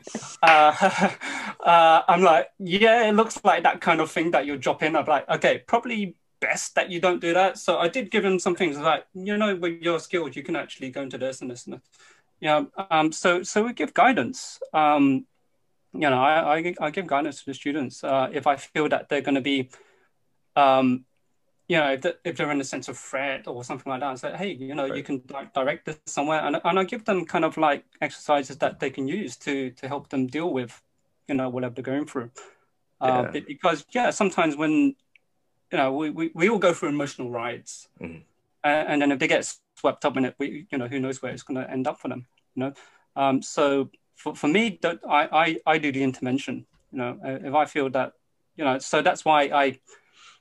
Uh, 0.42 1.10
uh, 1.64 2.02
I'm 2.08 2.22
like, 2.22 2.50
yeah, 2.58 3.08
it 3.08 3.12
looks 3.12 3.38
like 3.44 3.62
that 3.64 3.80
kind 3.80 4.00
of 4.00 4.10
thing 4.10 4.30
that 4.30 4.46
you 4.46 4.56
drop 4.56 4.82
in. 4.82 4.96
I'm 4.96 5.04
like, 5.04 5.28
okay, 5.28 5.62
probably 5.66 6.16
best 6.40 6.74
that 6.74 6.90
you 6.90 7.00
don't 7.00 7.20
do 7.20 7.34
that. 7.34 7.58
So 7.58 7.78
I 7.78 7.88
did 7.88 8.10
give 8.10 8.24
him 8.24 8.38
some 8.38 8.56
things 8.56 8.78
like, 8.78 9.04
you 9.14 9.36
know, 9.36 9.54
with 9.54 9.82
your 9.82 10.00
skills, 10.00 10.34
you 10.34 10.42
can 10.42 10.56
actually 10.56 10.90
go 10.90 11.02
into 11.02 11.18
this 11.18 11.42
and 11.42 11.50
this 11.50 11.66
and 11.66 11.74
this. 11.74 11.82
Yeah. 12.40 12.64
Um, 12.90 13.12
so 13.12 13.42
so 13.42 13.64
we 13.64 13.72
give 13.72 13.94
guidance. 13.94 14.58
Um, 14.72 15.26
you 15.92 16.08
know, 16.08 16.22
I, 16.22 16.58
I, 16.58 16.74
I 16.80 16.90
give 16.90 17.06
guidance 17.06 17.40
to 17.40 17.46
the 17.46 17.54
students 17.54 18.04
uh, 18.04 18.28
if 18.32 18.46
I 18.46 18.56
feel 18.56 18.88
that 18.88 19.08
they're 19.08 19.20
going 19.20 19.34
to 19.34 19.40
be 19.40 19.70
um, 20.56 21.04
you 21.70 21.76
know, 21.76 21.92
if, 21.92 22.04
if 22.24 22.36
they're 22.36 22.50
in 22.50 22.60
a 22.60 22.64
sense 22.64 22.88
of 22.88 22.98
threat 22.98 23.46
or 23.46 23.62
something 23.62 23.88
like 23.88 24.00
that, 24.00 24.10
I 24.10 24.14
say, 24.16 24.36
hey, 24.36 24.52
you 24.54 24.74
know, 24.74 24.88
right. 24.88 24.96
you 24.96 25.04
can 25.04 25.22
direct 25.54 25.86
this 25.86 25.98
somewhere, 26.04 26.40
and 26.40 26.60
and 26.64 26.78
I 26.80 26.82
give 26.82 27.04
them 27.04 27.24
kind 27.24 27.44
of 27.44 27.56
like 27.56 27.84
exercises 28.00 28.56
that 28.56 28.80
they 28.80 28.90
can 28.90 29.06
use 29.06 29.36
to 29.36 29.70
to 29.70 29.86
help 29.86 30.08
them 30.08 30.26
deal 30.26 30.52
with, 30.52 30.82
you 31.28 31.36
know, 31.36 31.48
whatever 31.48 31.74
they're 31.74 31.84
going 31.84 32.06
through. 32.06 32.32
Uh, 33.00 33.30
yeah. 33.32 33.40
because 33.46 33.86
yeah, 33.92 34.10
sometimes 34.10 34.56
when 34.56 34.96
you 35.70 35.78
know 35.78 35.92
we, 35.92 36.10
we, 36.10 36.32
we 36.34 36.48
all 36.48 36.58
go 36.58 36.74
through 36.74 36.88
emotional 36.88 37.30
rides, 37.30 37.86
mm-hmm. 38.00 38.18
and, 38.64 38.88
and 38.88 39.02
then 39.02 39.12
if 39.12 39.20
they 39.20 39.28
get 39.28 39.54
swept 39.80 40.04
up 40.04 40.16
in 40.16 40.24
it, 40.24 40.34
we 40.38 40.66
you 40.70 40.78
know 40.78 40.88
who 40.88 41.00
knows 41.00 41.20
where 41.22 41.32
it's 41.32 41.42
going 41.42 41.60
to 41.60 41.70
end 41.70 41.86
up 41.86 42.00
for 42.00 42.08
them, 42.08 42.26
you 42.54 42.60
know. 42.62 42.72
Um, 43.16 43.42
so 43.42 43.90
for, 44.16 44.34
for 44.34 44.48
me, 44.48 44.78
that 44.82 45.00
I, 45.08 45.28
I 45.66 45.74
I 45.74 45.78
do 45.78 45.90
the 45.92 46.02
intervention. 46.02 46.66
You 46.92 46.98
know, 46.98 47.18
if 47.24 47.54
I 47.54 47.64
feel 47.66 47.88
that, 47.90 48.12
you 48.56 48.64
know, 48.64 48.78
so 48.78 49.02
that's 49.02 49.24
why 49.24 49.42
I. 49.44 49.78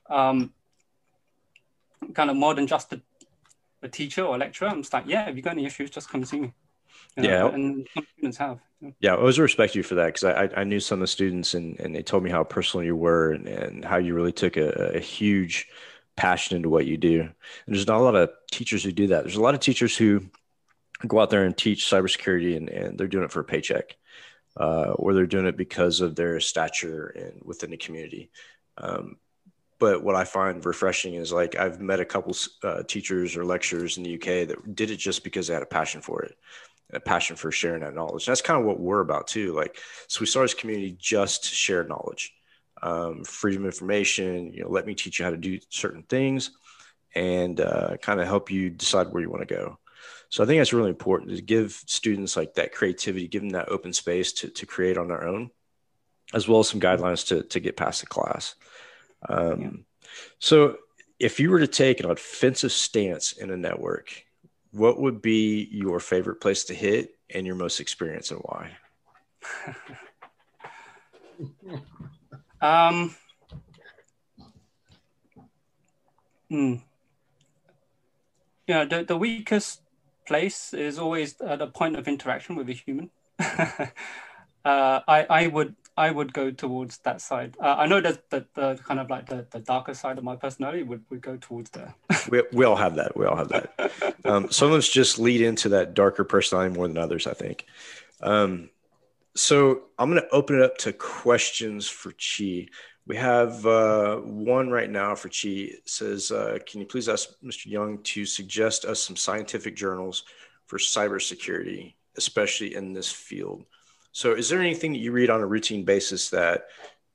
Um, 0.08 0.52
kind 2.14 2.30
of 2.30 2.36
more 2.36 2.54
than 2.54 2.66
just 2.66 2.90
the 2.90 3.00
a 3.82 3.88
teacher 3.88 4.24
or 4.24 4.34
a 4.34 4.38
lecturer, 4.38 4.68
I'm 4.68 4.82
just 4.82 4.92
like, 4.92 5.04
yeah, 5.06 5.28
if 5.28 5.36
you 5.36 5.42
got 5.42 5.52
any 5.52 5.64
issues, 5.64 5.90
just 5.90 6.10
come 6.10 6.24
see 6.24 6.40
me. 6.40 6.52
You 7.16 7.22
know, 7.22 7.28
yeah, 7.28 7.54
and 7.54 7.88
students 8.12 8.36
have. 8.36 8.58
Yeah, 9.00 9.14
I 9.14 9.16
always 9.16 9.38
respect 9.38 9.74
you 9.74 9.82
for 9.82 9.94
that 9.96 10.06
because 10.06 10.24
I, 10.24 10.60
I 10.60 10.64
knew 10.64 10.80
some 10.80 10.98
of 10.98 11.00
the 11.00 11.06
students 11.06 11.54
and, 11.54 11.78
and 11.80 11.94
they 11.94 12.02
told 12.02 12.22
me 12.22 12.30
how 12.30 12.44
personal 12.44 12.84
you 12.84 12.96
were 12.96 13.32
and, 13.32 13.46
and 13.46 13.84
how 13.84 13.96
you 13.96 14.14
really 14.14 14.32
took 14.32 14.56
a, 14.56 14.96
a 14.96 15.00
huge 15.00 15.68
passion 16.20 16.54
into 16.54 16.68
what 16.68 16.84
you 16.84 16.98
do. 16.98 17.22
And 17.22 17.30
there's 17.66 17.86
not 17.86 17.98
a 17.98 18.04
lot 18.04 18.14
of 18.14 18.30
teachers 18.52 18.84
who 18.84 18.92
do 18.92 19.06
that. 19.06 19.24
There's 19.24 19.36
a 19.36 19.42
lot 19.42 19.54
of 19.54 19.60
teachers 19.60 19.96
who 19.96 20.26
go 21.06 21.18
out 21.18 21.30
there 21.30 21.44
and 21.44 21.56
teach 21.56 21.86
cybersecurity 21.86 22.58
and, 22.58 22.68
and 22.68 22.98
they're 22.98 23.08
doing 23.08 23.24
it 23.24 23.32
for 23.32 23.40
a 23.40 23.44
paycheck 23.44 23.96
uh, 24.58 24.90
or 24.90 25.14
they're 25.14 25.26
doing 25.26 25.46
it 25.46 25.56
because 25.56 26.02
of 26.02 26.14
their 26.14 26.38
stature 26.38 27.06
and 27.06 27.40
within 27.42 27.70
the 27.70 27.78
community. 27.78 28.30
Um, 28.76 29.16
but 29.78 30.04
what 30.04 30.14
I 30.14 30.24
find 30.24 30.62
refreshing 30.66 31.14
is 31.14 31.32
like 31.32 31.56
I've 31.56 31.80
met 31.80 32.00
a 32.00 32.04
couple 32.04 32.36
uh, 32.62 32.82
teachers 32.82 33.34
or 33.34 33.46
lecturers 33.46 33.96
in 33.96 34.02
the 34.02 34.16
UK 34.16 34.46
that 34.48 34.76
did 34.76 34.90
it 34.90 34.98
just 34.98 35.24
because 35.24 35.46
they 35.46 35.54
had 35.54 35.62
a 35.62 35.66
passion 35.66 36.02
for 36.02 36.22
it, 36.22 36.36
a 36.92 37.00
passion 37.00 37.34
for 37.34 37.50
sharing 37.50 37.80
that 37.80 37.94
knowledge. 37.94 38.26
And 38.26 38.32
that's 38.32 38.42
kind 38.42 38.60
of 38.60 38.66
what 38.66 38.78
we're 38.78 39.00
about 39.00 39.26
too. 39.26 39.54
Like, 39.54 39.78
so 40.06 40.20
we 40.20 40.26
started 40.26 40.50
this 40.50 40.60
community 40.60 40.94
just 40.98 41.44
to 41.44 41.54
share 41.54 41.82
knowledge, 41.84 42.34
um, 42.82 43.24
freedom 43.24 43.62
of 43.62 43.72
information. 43.72 44.52
You 44.52 44.64
know, 44.64 44.70
let 44.70 44.86
me 44.86 44.94
teach 44.94 45.18
you 45.18 45.24
how 45.24 45.30
to 45.30 45.36
do 45.36 45.58
certain 45.68 46.02
things, 46.02 46.50
and 47.14 47.60
uh, 47.60 47.96
kind 47.98 48.20
of 48.20 48.26
help 48.26 48.50
you 48.50 48.70
decide 48.70 49.08
where 49.08 49.22
you 49.22 49.30
want 49.30 49.46
to 49.46 49.54
go. 49.54 49.78
So 50.28 50.42
I 50.42 50.46
think 50.46 50.60
that's 50.60 50.72
really 50.72 50.90
important 50.90 51.30
to 51.36 51.42
give 51.42 51.72
students 51.86 52.36
like 52.36 52.54
that 52.54 52.72
creativity, 52.72 53.26
give 53.26 53.42
them 53.42 53.50
that 53.50 53.68
open 53.68 53.92
space 53.92 54.32
to, 54.34 54.48
to 54.48 54.66
create 54.66 54.96
on 54.96 55.08
their 55.08 55.26
own, 55.26 55.50
as 56.32 56.46
well 56.46 56.60
as 56.60 56.68
some 56.68 56.80
guidelines 56.80 57.26
to, 57.28 57.42
to 57.42 57.60
get 57.60 57.76
past 57.76 58.00
the 58.00 58.06
class. 58.06 58.54
Um, 59.28 59.60
yeah. 59.60 59.70
So 60.38 60.76
if 61.18 61.40
you 61.40 61.50
were 61.50 61.58
to 61.58 61.66
take 61.66 62.00
an 62.00 62.10
offensive 62.10 62.72
stance 62.72 63.32
in 63.32 63.50
a 63.50 63.56
network, 63.56 64.24
what 64.70 65.00
would 65.00 65.20
be 65.20 65.68
your 65.72 65.98
favorite 65.98 66.40
place 66.40 66.64
to 66.64 66.74
hit 66.74 67.10
and 67.28 67.46
your 67.46 67.56
most 67.56 67.80
experience 67.80 68.30
and 68.30 68.40
why? 68.40 68.70
um, 72.60 73.14
hmm. 76.48 76.74
Yeah, 78.66 78.84
the, 78.84 79.04
the 79.04 79.16
weakest 79.16 79.82
place 80.26 80.72
is 80.72 80.98
always 80.98 81.40
at 81.40 81.60
a 81.60 81.66
point 81.66 81.96
of 81.96 82.06
interaction 82.06 82.54
with 82.54 82.68
a 82.68 82.72
human. 82.72 83.10
uh, 83.40 83.90
I, 84.64 85.26
I 85.28 85.46
would 85.48 85.74
I 85.96 86.10
would 86.10 86.32
go 86.32 86.50
towards 86.50 86.98
that 86.98 87.20
side. 87.20 87.56
Uh, 87.60 87.74
I 87.78 87.86
know 87.86 88.00
that, 88.00 88.30
that 88.30 88.54
the 88.54 88.78
kind 88.86 89.00
of 89.00 89.10
like 89.10 89.26
the, 89.26 89.46
the 89.50 89.58
darker 89.58 89.92
side 89.92 90.16
of 90.16 90.24
my 90.24 90.34
personality 90.36 90.82
would, 90.82 91.04
would 91.10 91.20
go 91.20 91.36
towards 91.36 91.68
there. 91.70 91.94
we, 92.30 92.42
we 92.52 92.64
all 92.64 92.76
have 92.76 92.94
that. 92.94 93.16
We 93.16 93.26
all 93.26 93.36
have 93.36 93.48
that. 93.48 93.92
Um, 94.24 94.50
some 94.50 94.70
of 94.70 94.76
us 94.76 94.88
just 94.88 95.18
lead 95.18 95.40
into 95.40 95.70
that 95.70 95.94
darker 95.94 96.24
personality 96.24 96.76
more 96.76 96.86
than 96.86 96.98
others, 96.98 97.26
I 97.26 97.32
think. 97.32 97.64
Um, 98.20 98.68
so 99.40 99.84
I'm 99.98 100.10
going 100.10 100.22
to 100.22 100.28
open 100.34 100.56
it 100.56 100.62
up 100.62 100.76
to 100.78 100.92
questions 100.92 101.88
for 101.88 102.12
Chi. 102.12 102.66
We 103.06 103.16
have 103.16 103.64
uh, 103.64 104.16
one 104.16 104.68
right 104.68 104.90
now 104.90 105.14
for 105.14 105.28
Chi. 105.28 105.70
It 105.72 105.88
says, 105.88 106.30
uh, 106.30 106.58
can 106.66 106.80
you 106.80 106.86
please 106.86 107.08
ask 107.08 107.30
Mr. 107.42 107.66
Young 107.66 108.02
to 108.02 108.26
suggest 108.26 108.84
us 108.84 109.00
some 109.00 109.16
scientific 109.16 109.76
journals 109.76 110.24
for 110.66 110.78
cybersecurity, 110.78 111.94
especially 112.18 112.74
in 112.74 112.92
this 112.92 113.10
field? 113.10 113.64
So, 114.12 114.34
is 114.34 114.50
there 114.50 114.60
anything 114.60 114.92
that 114.92 114.98
you 114.98 115.10
read 115.10 115.30
on 115.30 115.40
a 115.40 115.46
routine 115.46 115.84
basis 115.84 116.28
that 116.30 116.66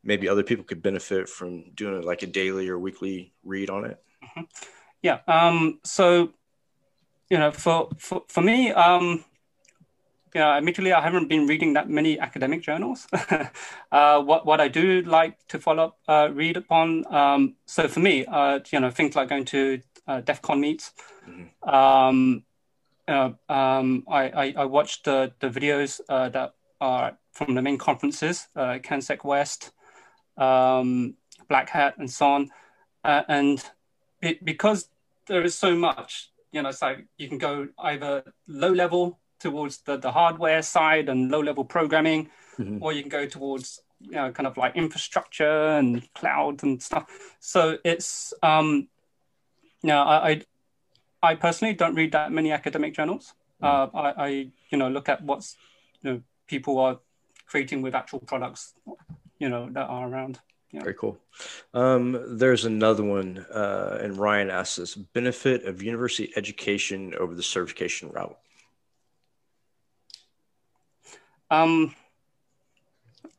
maybe 0.04 0.28
other 0.28 0.44
people 0.44 0.66
could 0.66 0.82
benefit 0.82 1.30
from 1.30 1.72
doing 1.76 2.02
like 2.02 2.24
a 2.24 2.28
daily 2.28 2.70
or 2.70 2.80
weekly 2.80 3.34
read 3.44 3.70
on 3.70 3.86
it? 3.86 4.02
Mm-hmm. 4.24 4.44
Yeah. 5.04 5.20
Um, 5.28 5.80
so, 5.84 6.34
you 7.30 7.38
know, 7.38 7.52
for 7.52 7.90
for, 8.00 8.24
for 8.30 8.42
me, 8.42 8.72
um, 8.72 9.24
yeah, 10.36 10.58
admittedly, 10.58 10.92
I 10.92 11.00
haven't 11.00 11.30
been 11.30 11.48
reading 11.48 11.74
that 11.74 11.90
many 11.90 12.20
academic 12.20 12.62
journals. 12.62 13.08
uh, 13.92 14.22
what 14.22 14.46
what 14.46 14.60
I 14.60 14.68
do 14.68 15.02
like 15.04 15.38
to 15.48 15.60
follow 15.60 15.86
up, 15.86 15.98
uh, 16.10 16.30
read 16.34 16.58
upon. 16.58 17.06
Um, 17.12 17.56
so 17.66 17.88
for 17.88 18.02
me, 18.02 18.26
uh, 18.26 18.60
you 18.70 18.82
know, 18.82 18.92
things 18.92 19.16
like 19.16 19.30
going 19.30 19.46
to 19.46 19.80
uh, 20.08 20.20
DEF 20.20 20.42
CON 20.42 20.60
meets. 20.60 20.92
Mm-hmm. 21.26 21.70
Um, 21.70 22.44
um, 23.08 24.04
I, 24.10 24.30
I, 24.30 24.54
I 24.58 24.66
watched 24.66 25.06
the 25.06 25.32
the 25.40 25.50
videos 25.50 26.02
uh, 26.10 26.28
that 26.30 26.56
are 26.82 27.18
from 27.32 27.56
the 27.56 27.62
main 27.62 27.78
conferences, 27.78 28.50
uh, 28.58 28.80
CanSec 28.84 29.24
West, 29.24 29.72
um, 30.38 31.16
Black 31.48 31.70
Hat, 31.70 31.96
and 31.98 32.12
so 32.12 32.28
on. 32.28 32.52
and 33.06 33.64
it, 34.22 34.44
because 34.44 34.90
there 35.28 35.44
is 35.44 35.56
so 35.56 35.78
much, 35.78 36.30
you 36.52 36.62
know, 36.62 36.72
so 36.72 36.88
like 36.88 37.06
you 37.18 37.30
can 37.30 37.38
go 37.38 37.70
either 37.80 38.34
low 38.48 38.74
level 38.74 39.18
towards 39.40 39.80
the, 39.80 39.98
the 39.98 40.12
hardware 40.12 40.62
side 40.62 41.10
and 41.10 41.32
low 41.32 41.42
level 41.42 41.66
programming, 41.66 42.30
mm-hmm. 42.58 42.78
or 42.82 42.94
you 42.94 43.02
can 43.02 43.10
go 43.10 43.26
towards 43.26 43.82
you 44.02 44.12
know 44.12 44.32
kind 44.32 44.48
of 44.48 44.58
like 44.58 44.76
infrastructure 44.76 45.68
and 45.78 46.12
cloud 46.14 46.64
and 46.64 46.82
stuff. 46.82 47.36
So 47.40 47.78
it's 47.84 48.34
um, 48.44 48.88
you 49.82 49.90
know, 49.90 50.02
I, 50.02 50.30
I, 50.30 50.42
I 51.22 51.36
personally 51.36 51.74
don't 51.74 51.96
read 51.96 52.12
that 52.14 52.32
many 52.32 52.52
academic 52.52 52.96
journals. 52.96 53.34
Mm-hmm. 53.62 53.98
Uh, 53.98 54.02
I, 54.02 54.26
I 54.26 54.28
you 54.70 54.78
know 54.78 54.90
look 54.90 55.10
at 55.10 55.24
what's 55.24 55.56
you 56.02 56.12
know 56.12 56.22
people 56.48 56.80
are 56.80 57.00
creating 57.46 57.82
with 57.82 57.96
actual 57.96 58.20
products 58.20 58.74
you 59.40 59.50
know 59.50 59.70
that 59.72 59.88
are 59.88 60.08
around. 60.08 60.40
Yeah. 60.72 60.82
Very 60.82 60.96
cool. 60.96 61.18
Um, 61.74 62.38
there's 62.38 62.66
another 62.66 63.04
one, 63.04 63.46
uh, 63.54 64.00
and 64.02 64.18
Ryan 64.18 64.50
asks 64.50 64.78
this: 64.78 64.96
benefit 64.96 65.64
of 65.66 65.82
university 65.82 66.34
education 66.36 67.14
over 67.16 67.34
the 67.34 67.44
certification 67.44 68.10
route. 68.10 68.38
Um, 71.50 71.96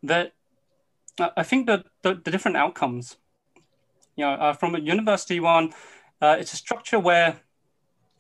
that 0.02 0.32
I 1.18 1.42
think 1.42 1.66
that 1.66 1.86
the, 2.02 2.14
the, 2.14 2.30
different 2.30 2.56
outcomes, 2.56 3.16
you 4.16 4.24
know, 4.24 4.32
uh, 4.32 4.52
from 4.52 4.74
a 4.74 4.78
university 4.78 5.40
one, 5.40 5.72
uh, 6.20 6.36
it's 6.38 6.52
a 6.52 6.56
structure 6.56 6.98
where 6.98 7.40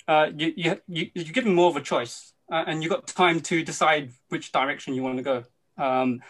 uh, 0.08 0.30
you, 0.36 0.52
you, 0.56 0.80
you, 0.88 1.10
you're 1.14 1.32
given 1.32 1.54
more 1.54 1.68
of 1.68 1.76
a 1.76 1.80
choice 1.80 2.32
uh, 2.50 2.64
and 2.66 2.82
you've 2.82 2.90
got 2.90 3.06
time 3.06 3.40
to 3.40 3.62
decide 3.62 4.12
which 4.28 4.52
direction 4.52 4.94
you 4.94 5.02
want 5.02 5.18
to 5.18 5.22
go. 5.22 5.44
Um, 5.78 6.22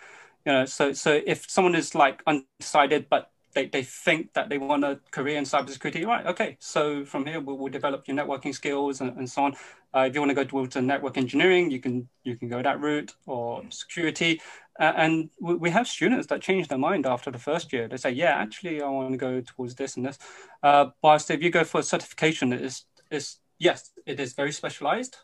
you 0.44 0.52
know, 0.52 0.64
so, 0.64 0.92
so 0.92 1.20
if 1.26 1.48
someone 1.48 1.74
is 1.74 1.94
like 1.94 2.22
undecided, 2.26 3.08
but 3.08 3.30
they, 3.56 3.66
they 3.66 3.82
think 3.82 4.34
that 4.34 4.50
they 4.50 4.58
want 4.58 4.84
a 4.84 5.00
career 5.10 5.38
in 5.38 5.44
cybersecurity, 5.44 6.06
right? 6.06 6.26
Okay, 6.26 6.58
so 6.60 7.06
from 7.06 7.24
here 7.24 7.40
we'll, 7.40 7.56
we'll 7.56 7.72
develop 7.72 8.06
your 8.06 8.14
networking 8.14 8.54
skills 8.54 9.00
and, 9.00 9.16
and 9.16 9.28
so 9.28 9.44
on. 9.44 9.56
Uh, 9.94 10.00
if 10.00 10.14
you 10.14 10.20
want 10.20 10.28
to 10.28 10.34
go 10.34 10.44
towards 10.44 10.76
network 10.76 11.16
engineering, 11.16 11.70
you 11.70 11.80
can 11.80 12.06
you 12.22 12.36
can 12.36 12.48
go 12.48 12.62
that 12.62 12.78
route 12.78 13.14
or 13.24 13.62
security. 13.70 14.42
Uh, 14.78 14.92
and 14.96 15.30
we, 15.40 15.54
we, 15.54 15.70
have 15.70 15.88
students 15.88 16.26
that 16.26 16.42
change 16.42 16.68
their 16.68 16.76
mind 16.76 17.06
after 17.06 17.30
the 17.30 17.38
first 17.38 17.72
year. 17.72 17.88
They 17.88 17.96
say, 17.96 18.10
yeah, 18.10 18.34
actually, 18.34 18.82
I 18.82 18.88
want 18.90 19.12
to 19.12 19.16
go 19.16 19.40
towards 19.40 19.74
this 19.74 19.96
and 19.96 20.04
this. 20.04 20.18
Uh, 20.62 20.90
whilst 21.02 21.30
if 21.30 21.42
you 21.42 21.48
go 21.48 21.64
for 21.64 21.80
a 21.80 21.82
certification, 21.82 22.52
it's, 22.52 22.84
it's 23.10 23.38
yes, 23.58 23.92
it 24.04 24.20
is 24.20 24.34
very 24.34 24.52
specialized, 24.52 25.16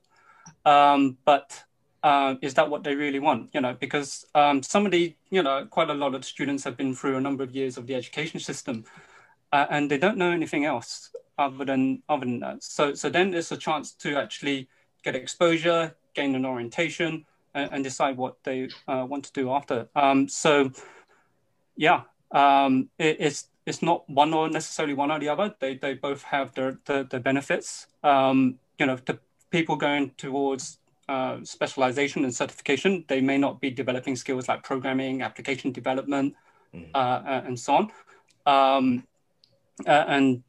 um, 0.65 1.19
but 1.27 1.65
uh, 2.03 2.35
is 2.43 2.55
that 2.55 2.69
what 2.69 2.83
they 2.85 2.95
really 2.95 3.19
want? 3.19 3.51
You 3.55 3.61
know, 3.61 3.77
because 3.79 4.27
um, 4.35 4.63
some 4.63 4.87
of 4.87 4.93
the, 4.93 5.15
you 5.31 5.43
know, 5.43 5.67
quite 5.71 5.91
a 5.91 5.95
lot 5.95 6.15
of 6.15 6.25
students 6.25 6.65
have 6.65 6.77
been 6.77 6.95
through 6.95 7.17
a 7.17 7.21
number 7.21 7.45
of 7.45 7.55
years 7.55 7.77
of 7.77 7.87
the 7.87 7.95
education 7.95 8.41
system, 8.41 8.85
uh, 9.53 9.67
and 9.71 9.91
they 9.91 9.99
don't 9.99 10.17
know 10.17 10.31
anything 10.31 10.65
else 10.65 11.11
other 11.39 11.65
than 11.65 12.03
other 12.09 12.25
than 12.25 12.41
that. 12.41 12.63
So, 12.63 12.95
so 12.95 13.09
then 13.09 13.31
there's 13.31 13.53
a 13.53 13.57
chance 13.57 13.93
to 13.95 14.17
actually 14.17 14.69
get 15.05 15.15
exposure, 15.15 15.95
gain 16.15 16.35
an 16.35 16.45
orientation, 16.45 17.25
and, 17.55 17.71
and 17.73 17.85
decide 17.85 18.17
what 18.17 18.43
they 18.45 18.69
uh, 18.89 19.07
want 19.09 19.25
to 19.25 19.33
do 19.33 19.51
after. 19.53 19.89
Um, 19.95 20.29
so, 20.29 20.73
yeah, 21.77 22.03
um, 22.33 22.89
it, 22.99 23.17
it's 23.21 23.49
it's 23.65 23.83
not 23.83 24.09
one 24.11 24.35
or 24.35 24.49
necessarily 24.49 24.95
one 24.95 25.13
or 25.13 25.21
the 25.21 25.29
other. 25.29 25.55
They 25.61 25.77
they 25.77 25.95
both 25.95 26.25
have 26.25 26.53
their 26.55 26.79
their 26.85 27.21
benefits. 27.21 27.87
Um, 28.03 28.59
you 28.79 28.87
know, 28.87 28.97
the 28.97 29.21
people 29.51 29.77
going 29.77 30.11
towards 30.17 30.79
uh, 31.09 31.39
specialization 31.45 32.25
and 32.25 32.35
certification, 32.35 33.05
they 33.09 33.21
may 33.21 33.39
not 33.39 33.61
be 33.61 33.71
developing 33.71 34.17
skills 34.17 34.49
like 34.49 34.63
programming, 34.63 35.23
application 35.23 35.73
development, 35.73 36.35
mm. 36.75 36.89
uh, 36.95 36.99
uh, 36.99 37.43
and 37.47 37.59
so 37.59 37.75
on. 37.75 37.91
Um, 38.47 39.07
uh, 39.87 40.05
and 40.07 40.43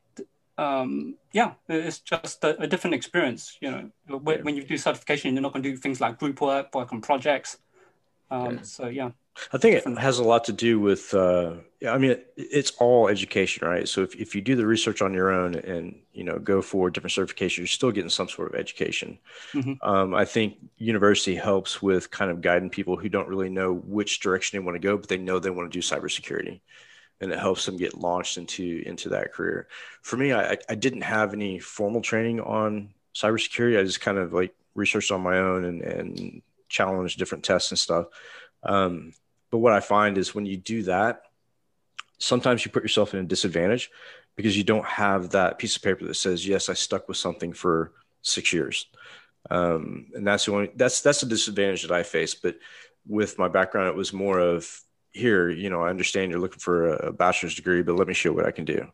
um, 0.57 1.15
yeah, 1.31 1.53
it's 1.67 1.99
just 1.99 2.43
a, 2.43 2.59
a, 2.61 2.67
different 2.67 2.93
experience. 2.93 3.57
You 3.61 3.71
know, 3.71 4.17
when, 4.19 4.43
when, 4.43 4.55
you 4.55 4.63
do 4.63 4.77
certification, 4.77 5.33
you're 5.33 5.41
not 5.41 5.53
going 5.53 5.63
to 5.63 5.71
do 5.71 5.77
things 5.77 5.99
like 5.99 6.19
group 6.19 6.41
work, 6.41 6.73
work 6.75 6.93
on 6.93 7.01
projects. 7.01 7.57
Um, 8.29 8.57
yeah. 8.57 8.61
So 8.61 8.87
yeah. 8.87 9.09
I 9.51 9.57
think 9.57 9.75
it 9.75 9.97
has 9.97 10.19
a 10.19 10.23
lot 10.23 10.43
to 10.45 10.53
do 10.53 10.79
with, 10.79 11.13
uh, 11.13 11.53
I 11.88 11.97
mean, 11.97 12.17
it's 12.38 12.71
all 12.79 13.07
education, 13.07 13.67
right? 13.67 13.88
So 13.88 14.01
if, 14.03 14.15
if 14.15 14.36
you 14.36 14.41
do 14.41 14.55
the 14.55 14.65
research 14.65 15.01
on 15.01 15.13
your 15.13 15.31
own 15.31 15.55
and, 15.55 15.99
you 16.13 16.23
know, 16.23 16.38
go 16.39 16.61
for 16.61 16.89
different 16.89 17.13
certifications, 17.13 17.57
you're 17.57 17.67
still 17.67 17.91
getting 17.91 18.09
some 18.09 18.29
sort 18.29 18.53
of 18.53 18.59
education. 18.59 19.17
Mm-hmm. 19.53 19.73
Um, 19.81 20.13
I 20.13 20.25
think 20.25 20.57
university 20.77 21.36
helps 21.36 21.81
with 21.81 22.11
kind 22.11 22.29
of 22.29 22.41
guiding 22.41 22.69
people 22.69 22.95
who 22.95 23.09
don't 23.09 23.27
really 23.27 23.49
know 23.49 23.73
which 23.73 24.19
direction 24.19 24.59
they 24.59 24.63
want 24.65 24.75
to 24.75 24.88
go, 24.88 24.97
but 24.97 25.09
they 25.09 25.17
know 25.17 25.39
they 25.39 25.49
want 25.49 25.71
to 25.71 25.79
do 25.79 25.81
cybersecurity. 25.81 26.61
and 27.23 27.31
it 27.31 27.39
helps 27.39 27.65
them 27.65 27.77
get 27.77 27.97
launched 27.97 28.38
into 28.38 28.84
into 28.86 29.09
that 29.09 29.31
career. 29.31 29.67
For 30.01 30.17
me, 30.17 30.34
I, 30.34 30.57
I 30.67 30.75
didn't 30.75 31.03
have 31.03 31.34
any 31.34 31.57
formal 31.59 32.01
training 32.01 32.41
on 32.41 32.89
cybersecurity. 33.15 33.79
I 33.79 33.84
just 33.84 34.01
kind 34.01 34.17
of 34.17 34.34
like 34.34 34.53
researched 34.75 35.11
on 35.11 35.21
my 35.21 35.38
own 35.38 35.63
and, 35.63 35.81
and 35.81 36.41
challenged 36.67 37.17
different 37.17 37.45
tests 37.45 37.71
and 37.71 37.79
stuff. 37.79 38.07
Um, 38.63 39.13
but 39.53 39.59
what 39.59 39.73
I 39.73 39.81
find 39.81 40.17
is 40.17 40.33
when 40.33 40.47
you 40.47 40.57
do 40.57 40.81
that, 40.83 41.21
sometimes 42.17 42.65
you 42.65 42.71
put 42.71 42.81
yourself 42.81 43.13
in 43.13 43.19
a 43.19 43.23
disadvantage 43.23 43.91
because 44.35 44.57
you 44.57 44.63
don't 44.63 44.83
have 44.83 45.29
that 45.29 45.59
piece 45.59 45.75
of 45.75 45.83
paper 45.83 46.05
that 46.05 46.15
says, 46.15 46.47
yes, 46.47 46.69
I 46.69 46.73
stuck 46.73 47.07
with 47.07 47.17
something 47.17 47.53
for 47.53 47.91
six 48.23 48.51
years. 48.51 48.87
Um, 49.51 50.07
and 50.15 50.25
that's 50.25 50.45
the 50.45 50.53
only, 50.53 50.71
that's, 50.75 51.01
that's 51.01 51.21
a 51.21 51.27
disadvantage 51.27 51.83
that 51.83 51.91
I 51.91 52.01
face. 52.01 52.33
But 52.33 52.57
with 53.07 53.37
my 53.37 53.47
background, 53.47 53.89
it 53.89 53.95
was 53.95 54.11
more 54.11 54.39
of 54.39 54.67
here, 55.11 55.51
you 55.51 55.69
know, 55.69 55.83
I 55.83 55.91
understand 55.91 56.31
you're 56.31 56.39
looking 56.39 56.57
for 56.57 56.95
a 56.95 57.13
bachelor's 57.13 57.53
degree, 57.53 57.83
but 57.83 57.95
let 57.95 58.07
me 58.07 58.15
show 58.15 58.33
what 58.33 58.47
I 58.47 58.51
can 58.51 58.65
do. 58.65 58.91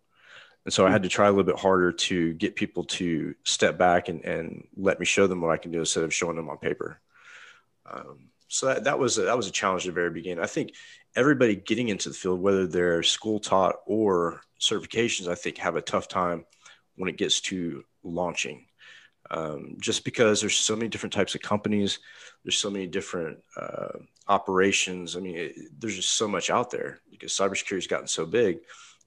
And 0.65 0.73
so 0.73 0.85
I 0.85 0.91
had 0.91 1.03
to 1.03 1.09
try 1.09 1.27
a 1.27 1.31
little 1.31 1.45
bit 1.45 1.57
harder 1.57 1.93
to 1.93 2.33
get 2.33 2.57
people 2.57 2.83
to 2.83 3.33
step 3.45 3.77
back 3.77 4.09
and, 4.09 4.25
and 4.25 4.67
let 4.75 4.99
me 4.99 5.05
show 5.05 5.25
them 5.25 5.39
what 5.39 5.51
I 5.51 5.57
can 5.57 5.71
do 5.71 5.79
instead 5.79 6.03
of 6.03 6.13
showing 6.13 6.35
them 6.35 6.49
on 6.49 6.57
paper. 6.57 6.99
Um, 7.89 8.28
so 8.49 8.65
that, 8.65 8.83
that 8.83 8.99
was 8.99 9.17
a, 9.17 9.21
that 9.21 9.37
was 9.37 9.47
a 9.47 9.51
challenge 9.51 9.83
at 9.83 9.93
the 9.93 9.93
very 9.93 10.09
beginning. 10.09 10.43
I 10.43 10.47
think 10.47 10.73
everybody 11.15 11.55
getting 11.55 11.89
into 11.89 12.09
the 12.09 12.15
field, 12.15 12.41
whether 12.41 12.67
they're 12.67 13.03
school 13.03 13.39
taught 13.39 13.75
or 13.85 14.41
certifications, 14.59 15.27
I 15.27 15.35
think 15.35 15.57
have 15.57 15.75
a 15.75 15.81
tough 15.81 16.07
time 16.07 16.45
when 16.95 17.09
it 17.09 17.17
gets 17.17 17.39
to 17.41 17.83
launching. 18.03 18.65
Um, 19.31 19.77
just 19.79 20.03
because 20.03 20.41
there's 20.41 20.57
so 20.57 20.75
many 20.75 20.89
different 20.89 21.13
types 21.13 21.35
of 21.35 21.41
companies, 21.41 21.99
there's 22.43 22.57
so 22.57 22.71
many 22.71 22.87
different 22.87 23.37
uh, 23.55 23.99
operations. 24.27 25.15
I 25.15 25.19
mean, 25.19 25.35
it, 25.35 25.55
there's 25.79 25.95
just 25.95 26.15
so 26.15 26.27
much 26.27 26.49
out 26.49 26.71
there 26.71 26.99
because 27.11 27.31
cybersecurity 27.31 27.75
has 27.75 27.87
gotten 27.87 28.07
so 28.07 28.25
big, 28.25 28.59